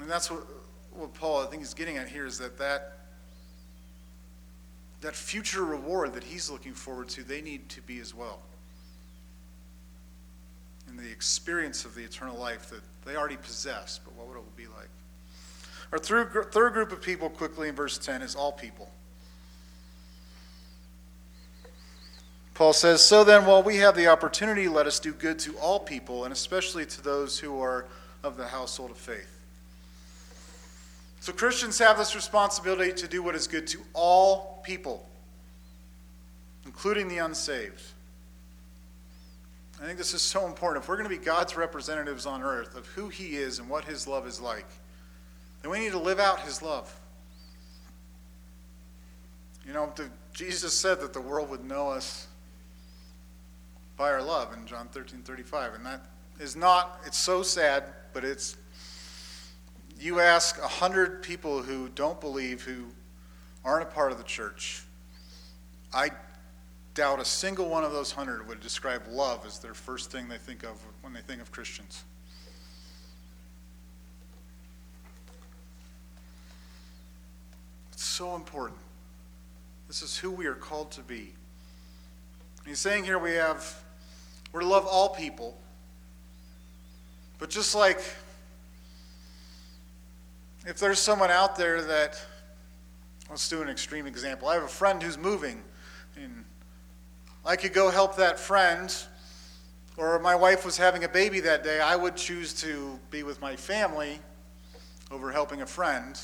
And 0.00 0.08
that's 0.08 0.30
what, 0.30 0.46
what 0.92 1.12
Paul, 1.14 1.42
I 1.42 1.46
think, 1.46 1.62
is 1.62 1.74
getting 1.74 1.96
at 1.96 2.08
here 2.08 2.26
is 2.26 2.38
that 2.38 2.58
that 2.58 2.96
that 5.02 5.14
future 5.14 5.64
reward 5.64 6.14
that 6.14 6.24
he's 6.24 6.50
looking 6.50 6.72
forward 6.72 7.08
to, 7.10 7.22
they 7.22 7.40
need 7.40 7.68
to 7.68 7.80
be 7.82 8.00
as 8.00 8.14
well. 8.14 8.40
In 10.88 10.96
the 10.96 11.10
experience 11.10 11.84
of 11.84 11.94
the 11.94 12.02
eternal 12.02 12.36
life 12.36 12.70
that 12.70 12.80
they 13.04 13.14
already 13.16 13.36
possess, 13.36 14.00
but 14.02 14.14
what 14.14 14.26
would 14.28 14.36
it 14.36 14.56
be 14.56 14.66
like? 14.66 14.88
Our 15.92 15.98
third 15.98 16.72
group 16.72 16.92
of 16.92 17.02
people, 17.02 17.28
quickly 17.28 17.68
in 17.68 17.74
verse 17.74 17.98
10, 17.98 18.22
is 18.22 18.34
all 18.34 18.52
people. 18.52 18.90
Paul 22.56 22.72
says, 22.72 23.04
So 23.04 23.22
then, 23.22 23.44
while 23.44 23.62
we 23.62 23.76
have 23.76 23.94
the 23.94 24.06
opportunity, 24.06 24.66
let 24.66 24.86
us 24.86 24.98
do 24.98 25.12
good 25.12 25.38
to 25.40 25.54
all 25.58 25.78
people, 25.78 26.24
and 26.24 26.32
especially 26.32 26.86
to 26.86 27.02
those 27.02 27.38
who 27.38 27.60
are 27.60 27.84
of 28.22 28.38
the 28.38 28.46
household 28.46 28.90
of 28.90 28.96
faith. 28.96 29.30
So 31.20 31.34
Christians 31.34 31.78
have 31.80 31.98
this 31.98 32.14
responsibility 32.14 32.94
to 32.94 33.06
do 33.06 33.22
what 33.22 33.34
is 33.34 33.46
good 33.46 33.66
to 33.68 33.80
all 33.92 34.62
people, 34.64 35.06
including 36.64 37.08
the 37.08 37.18
unsaved. 37.18 37.82
I 39.78 39.84
think 39.84 39.98
this 39.98 40.14
is 40.14 40.22
so 40.22 40.46
important. 40.46 40.82
If 40.82 40.88
we're 40.88 40.96
going 40.96 41.10
to 41.10 41.14
be 41.14 41.22
God's 41.22 41.58
representatives 41.58 42.24
on 42.24 42.42
earth 42.42 42.74
of 42.74 42.86
who 42.86 43.10
He 43.10 43.36
is 43.36 43.58
and 43.58 43.68
what 43.68 43.84
His 43.84 44.08
love 44.08 44.26
is 44.26 44.40
like, 44.40 44.66
then 45.60 45.70
we 45.70 45.78
need 45.78 45.92
to 45.92 45.98
live 45.98 46.20
out 46.20 46.40
His 46.40 46.62
love. 46.62 46.98
You 49.66 49.74
know, 49.74 49.92
Jesus 50.32 50.72
said 50.72 51.00
that 51.00 51.12
the 51.12 51.20
world 51.20 51.50
would 51.50 51.62
know 51.62 51.90
us 51.90 52.28
by 53.96 54.10
our 54.10 54.22
love 54.22 54.52
in 54.52 54.66
John 54.66 54.88
13 54.88 55.22
35. 55.22 55.74
And 55.74 55.86
that 55.86 56.06
is 56.38 56.56
not, 56.56 57.00
it's 57.06 57.18
so 57.18 57.42
sad, 57.42 57.84
but 58.12 58.24
it's 58.24 58.56
you 59.98 60.20
ask 60.20 60.58
a 60.58 60.68
hundred 60.68 61.22
people 61.22 61.62
who 61.62 61.88
don't 61.90 62.20
believe, 62.20 62.62
who 62.62 62.86
aren't 63.64 63.82
a 63.82 63.90
part 63.90 64.12
of 64.12 64.18
the 64.18 64.24
church, 64.24 64.82
I 65.92 66.10
doubt 66.94 67.20
a 67.20 67.24
single 67.24 67.68
one 67.68 67.84
of 67.84 67.92
those 67.92 68.12
hundred 68.12 68.46
would 68.48 68.60
describe 68.60 69.02
love 69.08 69.44
as 69.46 69.58
their 69.58 69.74
first 69.74 70.10
thing 70.10 70.28
they 70.28 70.38
think 70.38 70.62
of 70.62 70.80
when 71.02 71.12
they 71.12 71.20
think 71.20 71.40
of 71.40 71.50
Christians. 71.50 72.04
It's 77.92 78.04
so 78.04 78.34
important. 78.34 78.78
This 79.88 80.02
is 80.02 80.16
who 80.16 80.30
we 80.30 80.46
are 80.46 80.54
called 80.54 80.90
to 80.92 81.00
be. 81.02 81.32
He's 82.66 82.78
saying 82.78 83.04
here 83.04 83.18
we 83.18 83.32
have, 83.32 83.82
we're 84.56 84.62
to 84.62 84.68
love 84.68 84.86
all 84.86 85.10
people. 85.10 85.54
But 87.38 87.50
just 87.50 87.74
like 87.74 88.00
if 90.66 90.78
there's 90.78 90.98
someone 90.98 91.30
out 91.30 91.56
there 91.56 91.82
that, 91.82 92.18
let's 93.28 93.50
do 93.50 93.60
an 93.60 93.68
extreme 93.68 94.06
example. 94.06 94.48
I 94.48 94.54
have 94.54 94.62
a 94.62 94.68
friend 94.68 95.02
who's 95.02 95.18
moving, 95.18 95.62
and 96.16 96.42
I 97.44 97.56
could 97.56 97.74
go 97.74 97.90
help 97.90 98.16
that 98.16 98.38
friend, 98.38 98.96
or 99.98 100.18
my 100.20 100.34
wife 100.34 100.64
was 100.64 100.78
having 100.78 101.04
a 101.04 101.08
baby 101.10 101.40
that 101.40 101.62
day, 101.62 101.78
I 101.78 101.94
would 101.94 102.16
choose 102.16 102.54
to 102.62 102.98
be 103.10 103.24
with 103.24 103.42
my 103.42 103.56
family 103.56 104.20
over 105.10 105.32
helping 105.32 105.60
a 105.60 105.66
friend 105.66 106.18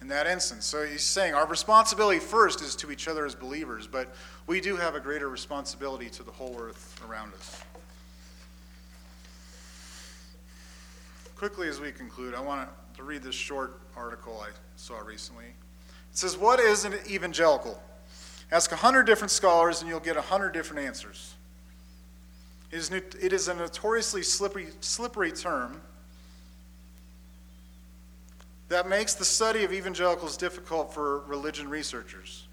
in 0.00 0.08
that 0.08 0.26
instance. 0.26 0.64
So 0.64 0.84
he's 0.84 1.02
saying 1.02 1.34
our 1.34 1.46
responsibility 1.46 2.18
first 2.18 2.62
is 2.62 2.74
to 2.76 2.90
each 2.90 3.08
other 3.08 3.26
as 3.26 3.34
believers, 3.34 3.86
but 3.86 4.14
we 4.46 4.60
do 4.60 4.76
have 4.76 4.94
a 4.94 5.00
greater 5.00 5.28
responsibility 5.28 6.08
to 6.10 6.22
the 6.22 6.30
whole 6.30 6.56
earth 6.60 7.00
around 7.08 7.34
us. 7.34 7.62
Quickly 11.36 11.68
as 11.68 11.80
we 11.80 11.92
conclude, 11.92 12.34
I 12.34 12.40
want 12.40 12.68
to 12.96 13.02
read 13.02 13.22
this 13.22 13.34
short 13.34 13.80
article 13.96 14.42
I 14.42 14.50
saw 14.76 14.98
recently. 15.00 15.46
It 15.46 16.18
says, 16.18 16.36
What 16.36 16.60
is 16.60 16.84
an 16.84 16.94
evangelical? 17.08 17.82
Ask 18.52 18.72
a 18.72 18.76
hundred 18.76 19.04
different 19.04 19.30
scholars 19.30 19.80
and 19.80 19.88
you'll 19.88 20.00
get 20.00 20.16
a 20.16 20.22
hundred 20.22 20.52
different 20.52 20.84
answers. 20.84 21.34
It 22.70 22.76
is, 22.78 22.90
it 22.90 23.32
is 23.32 23.48
a 23.48 23.54
notoriously 23.54 24.22
slippery, 24.22 24.68
slippery 24.80 25.32
term, 25.32 25.80
that 28.70 28.88
makes 28.88 29.14
the 29.14 29.24
study 29.24 29.64
of 29.64 29.72
evangelicals 29.72 30.36
difficult 30.36 30.94
for 30.94 31.20
religion 31.22 31.68
researchers. 31.68 32.46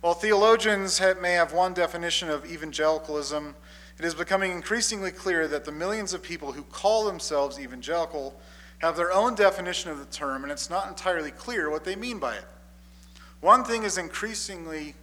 While 0.00 0.14
theologians 0.14 1.00
may 1.20 1.34
have 1.34 1.52
one 1.52 1.72
definition 1.72 2.28
of 2.28 2.50
evangelicalism, 2.50 3.54
it 3.96 4.04
is 4.04 4.14
becoming 4.14 4.50
increasingly 4.50 5.12
clear 5.12 5.46
that 5.46 5.64
the 5.64 5.70
millions 5.70 6.14
of 6.14 6.22
people 6.22 6.50
who 6.52 6.62
call 6.64 7.04
themselves 7.04 7.60
evangelical 7.60 8.34
have 8.78 8.96
their 8.96 9.12
own 9.12 9.36
definition 9.36 9.90
of 9.90 9.98
the 9.98 10.06
term, 10.06 10.42
and 10.42 10.50
it's 10.50 10.68
not 10.68 10.88
entirely 10.88 11.30
clear 11.30 11.70
what 11.70 11.84
they 11.84 11.94
mean 11.94 12.18
by 12.18 12.34
it. 12.34 12.44
One 13.40 13.62
thing 13.62 13.84
is 13.84 13.98
increasingly, 13.98 14.96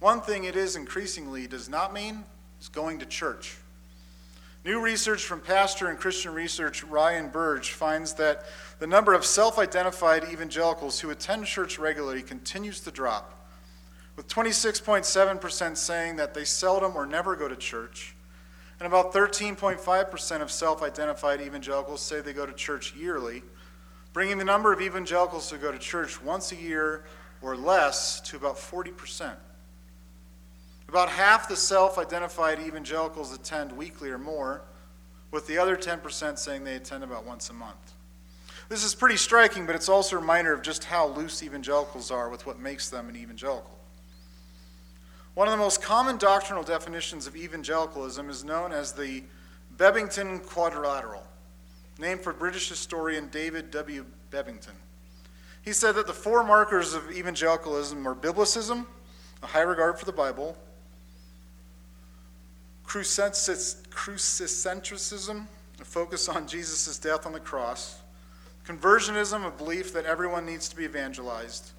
one 0.00 0.22
thing 0.22 0.44
it 0.44 0.56
is 0.56 0.76
increasingly 0.76 1.46
does 1.46 1.68
not 1.68 1.92
mean 1.92 2.24
is 2.58 2.68
going 2.68 3.00
to 3.00 3.06
church. 3.06 3.58
New 4.64 4.80
research 4.80 5.24
from 5.24 5.40
pastor 5.40 5.88
and 5.88 5.98
Christian 5.98 6.34
research 6.34 6.82
Ryan 6.82 7.28
Burge 7.28 7.72
finds 7.72 8.14
that 8.14 8.44
the 8.80 8.86
number 8.86 9.14
of 9.14 9.24
self 9.24 9.58
identified 9.58 10.24
evangelicals 10.24 11.00
who 11.00 11.10
attend 11.10 11.46
church 11.46 11.78
regularly 11.78 12.22
continues 12.22 12.80
to 12.80 12.90
drop 12.90 13.38
with 14.18 14.26
26.7% 14.26 15.76
saying 15.76 16.16
that 16.16 16.34
they 16.34 16.44
seldom 16.44 16.96
or 16.96 17.06
never 17.06 17.36
go 17.36 17.46
to 17.46 17.54
church, 17.54 18.16
and 18.80 18.86
about 18.88 19.12
13.5% 19.12 20.42
of 20.42 20.50
self 20.50 20.82
identified 20.82 21.40
evangelicals 21.40 22.02
say 22.02 22.20
they 22.20 22.32
go 22.32 22.44
to 22.44 22.52
church 22.52 22.96
yearly, 22.96 23.44
bringing 24.12 24.36
the 24.36 24.44
number 24.44 24.72
of 24.72 24.80
evangelicals 24.80 25.48
who 25.48 25.56
go 25.56 25.70
to 25.70 25.78
church 25.78 26.20
once 26.20 26.50
a 26.50 26.56
year 26.56 27.04
or 27.42 27.56
less 27.56 28.20
to 28.22 28.36
about 28.36 28.56
40%. 28.56 29.36
About 30.88 31.10
half 31.10 31.48
the 31.48 31.56
self 31.56 31.98
identified 31.98 32.60
evangelicals 32.60 33.34
attend 33.34 33.72
weekly 33.72 34.10
or 34.10 34.18
more, 34.18 34.62
with 35.30 35.46
the 35.46 35.58
other 35.58 35.76
10% 35.76 36.38
saying 36.38 36.64
they 36.64 36.76
attend 36.76 37.04
about 37.04 37.26
once 37.26 37.50
a 37.50 37.52
month. 37.52 37.92
This 38.70 38.84
is 38.84 38.94
pretty 38.94 39.16
striking, 39.16 39.66
but 39.66 39.74
it's 39.74 39.88
also 39.88 40.16
a 40.16 40.20
reminder 40.20 40.54
of 40.54 40.62
just 40.62 40.84
how 40.84 41.08
loose 41.08 41.42
evangelicals 41.42 42.10
are 42.10 42.30
with 42.30 42.46
what 42.46 42.58
makes 42.58 42.88
them 42.88 43.08
an 43.08 43.16
evangelical. 43.16 43.78
One 45.34 45.46
of 45.46 45.52
the 45.52 45.58
most 45.58 45.82
common 45.82 46.16
doctrinal 46.16 46.62
definitions 46.62 47.26
of 47.26 47.36
evangelicalism 47.36 48.28
is 48.30 48.42
known 48.42 48.72
as 48.72 48.92
the 48.92 49.22
Bebbington 49.76 50.44
Quadrilateral, 50.44 51.22
named 51.98 52.22
for 52.22 52.32
British 52.32 52.68
historian 52.68 53.28
David 53.28 53.70
W. 53.70 54.04
Bebbington. 54.30 54.74
He 55.62 55.72
said 55.72 55.92
that 55.92 56.06
the 56.06 56.12
four 56.14 56.42
markers 56.42 56.94
of 56.94 57.10
evangelicalism 57.10 58.06
are 58.08 58.14
biblicism, 58.14 58.86
a 59.42 59.46
high 59.46 59.60
regard 59.60 59.98
for 59.98 60.06
the 60.06 60.12
Bible, 60.12 60.56
crucicentrism, 62.88 65.46
a 65.80 65.84
focus 65.84 66.28
on 66.28 66.48
Jesus' 66.48 66.98
death 66.98 67.26
on 67.26 67.32
the 67.32 67.40
cross, 67.40 68.00
conversionism, 68.66 69.46
a 69.46 69.50
belief 69.50 69.92
that 69.92 70.06
everyone 70.06 70.46
needs 70.46 70.68
to 70.70 70.76
be 70.76 70.84
evangelized, 70.84 71.72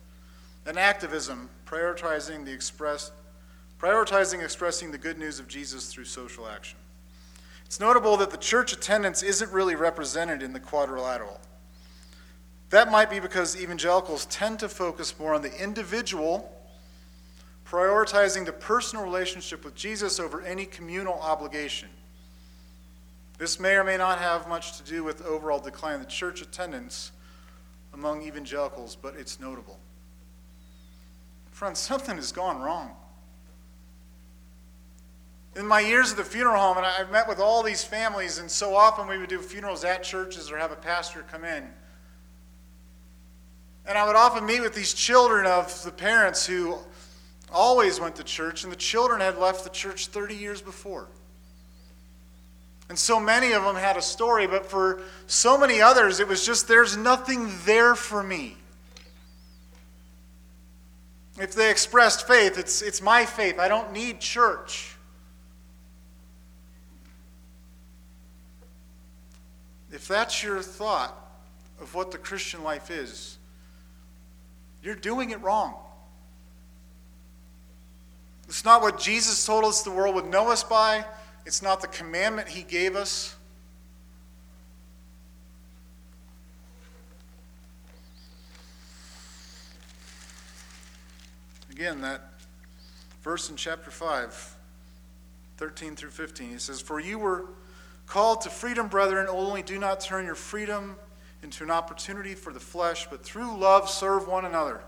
and 0.65 0.77
activism, 0.77 1.49
prioritizing 1.65 2.45
the 2.45 2.53
express 2.53 3.11
prioritizing 3.79 4.43
expressing 4.43 4.91
the 4.91 4.97
good 4.97 5.17
news 5.17 5.39
of 5.39 5.47
Jesus 5.47 5.91
through 5.91 6.03
social 6.03 6.47
action. 6.47 6.77
It's 7.65 7.79
notable 7.79 8.17
that 8.17 8.29
the 8.29 8.37
church 8.37 8.73
attendance 8.73 9.23
isn't 9.23 9.49
really 9.53 9.75
represented 9.75 10.43
in 10.43 10.51
the 10.51 10.59
quadrilateral. 10.59 11.39
That 12.71 12.91
might 12.91 13.09
be 13.09 13.21
because 13.21 13.59
evangelicals 13.59 14.25
tend 14.25 14.59
to 14.59 14.67
focus 14.67 15.17
more 15.17 15.33
on 15.33 15.41
the 15.41 15.63
individual, 15.63 16.51
prioritizing 17.69 18.45
the 18.45 18.51
personal 18.51 19.03
relationship 19.03 19.63
with 19.63 19.75
Jesus 19.75 20.19
over 20.19 20.41
any 20.41 20.65
communal 20.65 21.19
obligation. 21.19 21.89
This 23.37 23.59
may 23.59 23.75
or 23.75 23.83
may 23.83 23.97
not 23.97 24.19
have 24.19 24.49
much 24.49 24.77
to 24.77 24.83
do 24.83 25.03
with 25.03 25.21
overall 25.23 25.59
decline 25.59 25.95
in 25.95 25.99
the 26.01 26.07
church 26.07 26.41
attendance 26.41 27.11
among 27.93 28.23
evangelicals, 28.23 28.95
but 28.95 29.15
it's 29.15 29.39
notable. 29.39 29.79
Friends, 31.51 31.79
something 31.79 32.15
has 32.15 32.31
gone 32.31 32.61
wrong 32.61 32.95
in 35.55 35.67
my 35.67 35.79
years 35.79 36.11
at 36.11 36.17
the 36.17 36.23
funeral 36.23 36.59
home, 36.59 36.77
and 36.77 36.85
I've 36.85 37.11
met 37.11 37.27
with 37.27 37.39
all 37.39 37.63
these 37.63 37.83
families, 37.83 38.37
and 38.37 38.49
so 38.49 38.75
often 38.75 39.07
we 39.07 39.17
would 39.17 39.29
do 39.29 39.39
funerals 39.39 39.83
at 39.83 40.03
churches 40.03 40.51
or 40.51 40.57
have 40.57 40.71
a 40.71 40.75
pastor 40.75 41.25
come 41.29 41.43
in. 41.43 41.67
And 43.85 43.97
I 43.97 44.05
would 44.05 44.15
often 44.15 44.45
meet 44.45 44.61
with 44.61 44.75
these 44.75 44.93
children 44.93 45.45
of 45.45 45.83
the 45.83 45.91
parents 45.91 46.45
who 46.45 46.77
always 47.51 47.99
went 47.99 48.15
to 48.17 48.23
church, 48.23 48.63
and 48.63 48.71
the 48.71 48.77
children 48.77 49.21
had 49.21 49.37
left 49.37 49.63
the 49.63 49.69
church 49.69 50.07
30 50.07 50.35
years 50.35 50.61
before. 50.61 51.07
And 52.89 52.97
so 52.97 53.19
many 53.19 53.51
of 53.51 53.63
them 53.63 53.75
had 53.75 53.97
a 53.97 54.01
story, 54.01 54.47
but 54.47 54.65
for 54.65 55.01
so 55.27 55.57
many 55.57 55.79
others, 55.79 56.19
it 56.19 56.27
was 56.27 56.45
just 56.45 56.67
there's 56.67 56.97
nothing 56.97 57.51
there 57.65 57.93
for 57.95 58.23
me. 58.23 58.57
If 61.39 61.53
they 61.53 61.69
expressed 61.69 62.27
faith, 62.27 62.57
it's, 62.57 62.81
it's 62.81 63.01
my 63.01 63.25
faith. 63.25 63.59
I 63.59 63.67
don't 63.67 63.93
need 63.93 64.19
church. 64.19 64.95
If 69.91 70.07
that's 70.07 70.43
your 70.43 70.61
thought 70.61 71.15
of 71.79 71.95
what 71.95 72.11
the 72.11 72.17
Christian 72.17 72.63
life 72.63 72.91
is, 72.91 73.37
you're 74.83 74.95
doing 74.95 75.29
it 75.29 75.41
wrong. 75.41 75.75
It's 78.59 78.65
not 78.65 78.81
what 78.81 78.99
Jesus 78.99 79.45
told 79.45 79.63
us 79.63 79.83
the 79.83 79.89
world 79.89 80.15
would 80.15 80.25
know 80.25 80.51
us 80.51 80.65
by, 80.65 81.05
it's 81.45 81.61
not 81.61 81.79
the 81.79 81.87
commandment 81.87 82.49
he 82.49 82.63
gave 82.63 82.97
us. 82.97 83.37
Again, 91.71 92.01
that 92.01 92.33
verse 93.21 93.49
in 93.49 93.55
chapter 93.55 93.91
5, 93.91 94.57
13 95.55 95.95
through 95.95 96.09
15, 96.09 96.49
he 96.49 96.57
says, 96.57 96.81
For 96.81 96.99
you 96.99 97.17
were 97.17 97.45
Called 98.07 98.41
to 98.41 98.49
freedom, 98.49 98.89
brethren, 98.89 99.27
only 99.29 99.61
do 99.61 99.79
not 99.79 100.01
turn 100.01 100.25
your 100.25 100.35
freedom 100.35 100.97
into 101.43 101.63
an 101.63 101.71
opportunity 101.71 102.35
for 102.35 102.51
the 102.51 102.59
flesh, 102.59 103.07
but 103.09 103.23
through 103.23 103.57
love 103.57 103.89
serve 103.89 104.27
one 104.27 104.43
another. 104.43 104.81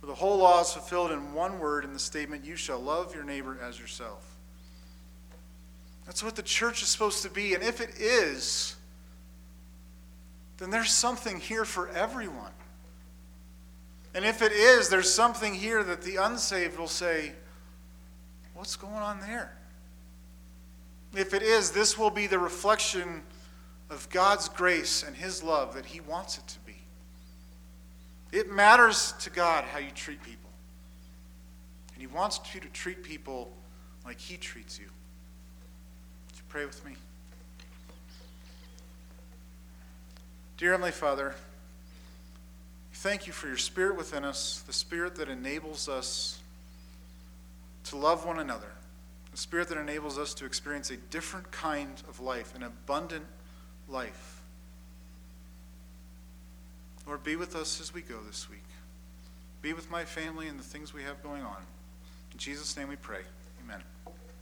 For 0.00 0.06
the 0.06 0.14
whole 0.14 0.38
law 0.38 0.60
is 0.60 0.72
fulfilled 0.72 1.10
in 1.10 1.34
one 1.34 1.58
word 1.58 1.84
in 1.84 1.92
the 1.92 1.98
statement, 1.98 2.44
You 2.44 2.56
shall 2.56 2.78
love 2.78 3.14
your 3.14 3.24
neighbor 3.24 3.58
as 3.62 3.78
yourself. 3.78 4.36
That's 6.06 6.22
what 6.22 6.36
the 6.36 6.42
church 6.42 6.82
is 6.82 6.88
supposed 6.88 7.22
to 7.24 7.30
be. 7.30 7.54
And 7.54 7.62
if 7.62 7.80
it 7.80 7.98
is, 7.98 8.76
then 10.58 10.70
there's 10.70 10.90
something 10.90 11.38
here 11.38 11.64
for 11.64 11.88
everyone. 11.88 12.52
And 14.14 14.24
if 14.24 14.40
it 14.42 14.52
is, 14.52 14.88
there's 14.88 15.12
something 15.12 15.54
here 15.54 15.82
that 15.84 16.02
the 16.02 16.16
unsaved 16.16 16.78
will 16.78 16.88
say, 16.88 17.32
What's 18.54 18.74
going 18.74 18.94
on 18.94 19.20
there? 19.20 19.52
If 21.14 21.32
it 21.32 21.42
is, 21.42 21.70
this 21.70 21.96
will 21.96 22.10
be 22.10 22.26
the 22.26 22.38
reflection 22.38 23.22
of 23.88 24.08
God's 24.10 24.48
grace 24.48 25.04
and 25.06 25.14
His 25.14 25.42
love 25.42 25.74
that 25.74 25.86
He 25.86 26.00
wants 26.00 26.38
it 26.38 26.46
to 26.48 26.58
be. 26.60 26.67
It 28.32 28.50
matters 28.50 29.14
to 29.20 29.30
God 29.30 29.64
how 29.64 29.78
you 29.78 29.90
treat 29.94 30.22
people. 30.22 30.50
And 31.94 32.00
He 32.00 32.06
wants 32.06 32.40
you 32.54 32.60
to 32.60 32.68
treat 32.68 33.02
people 33.02 33.50
like 34.04 34.18
He 34.18 34.36
treats 34.36 34.78
you. 34.78 34.86
Would 34.86 36.36
you 36.36 36.42
pray 36.48 36.66
with 36.66 36.84
me? 36.84 36.92
Dear 40.56 40.72
Heavenly 40.72 40.92
Father, 40.92 41.34
thank 42.94 43.26
you 43.26 43.32
for 43.32 43.46
your 43.46 43.56
Spirit 43.56 43.96
within 43.96 44.24
us, 44.24 44.62
the 44.66 44.72
Spirit 44.72 45.14
that 45.16 45.28
enables 45.28 45.88
us 45.88 46.40
to 47.84 47.96
love 47.96 48.26
one 48.26 48.40
another 48.40 48.72
the 49.38 49.42
spirit 49.42 49.68
that 49.68 49.78
enables 49.78 50.18
us 50.18 50.34
to 50.34 50.44
experience 50.46 50.90
a 50.90 50.96
different 50.96 51.48
kind 51.52 52.02
of 52.08 52.18
life, 52.18 52.56
an 52.56 52.64
abundant 52.64 53.24
life. 53.88 54.37
Lord, 57.08 57.24
be 57.24 57.36
with 57.36 57.56
us 57.56 57.80
as 57.80 57.94
we 57.94 58.02
go 58.02 58.16
this 58.26 58.50
week. 58.50 58.64
Be 59.62 59.72
with 59.72 59.90
my 59.90 60.04
family 60.04 60.46
and 60.46 60.58
the 60.58 60.62
things 60.62 60.92
we 60.92 61.02
have 61.04 61.22
going 61.22 61.42
on. 61.42 61.56
In 62.32 62.38
Jesus' 62.38 62.76
name 62.76 62.88
we 62.88 62.96
pray. 62.96 63.22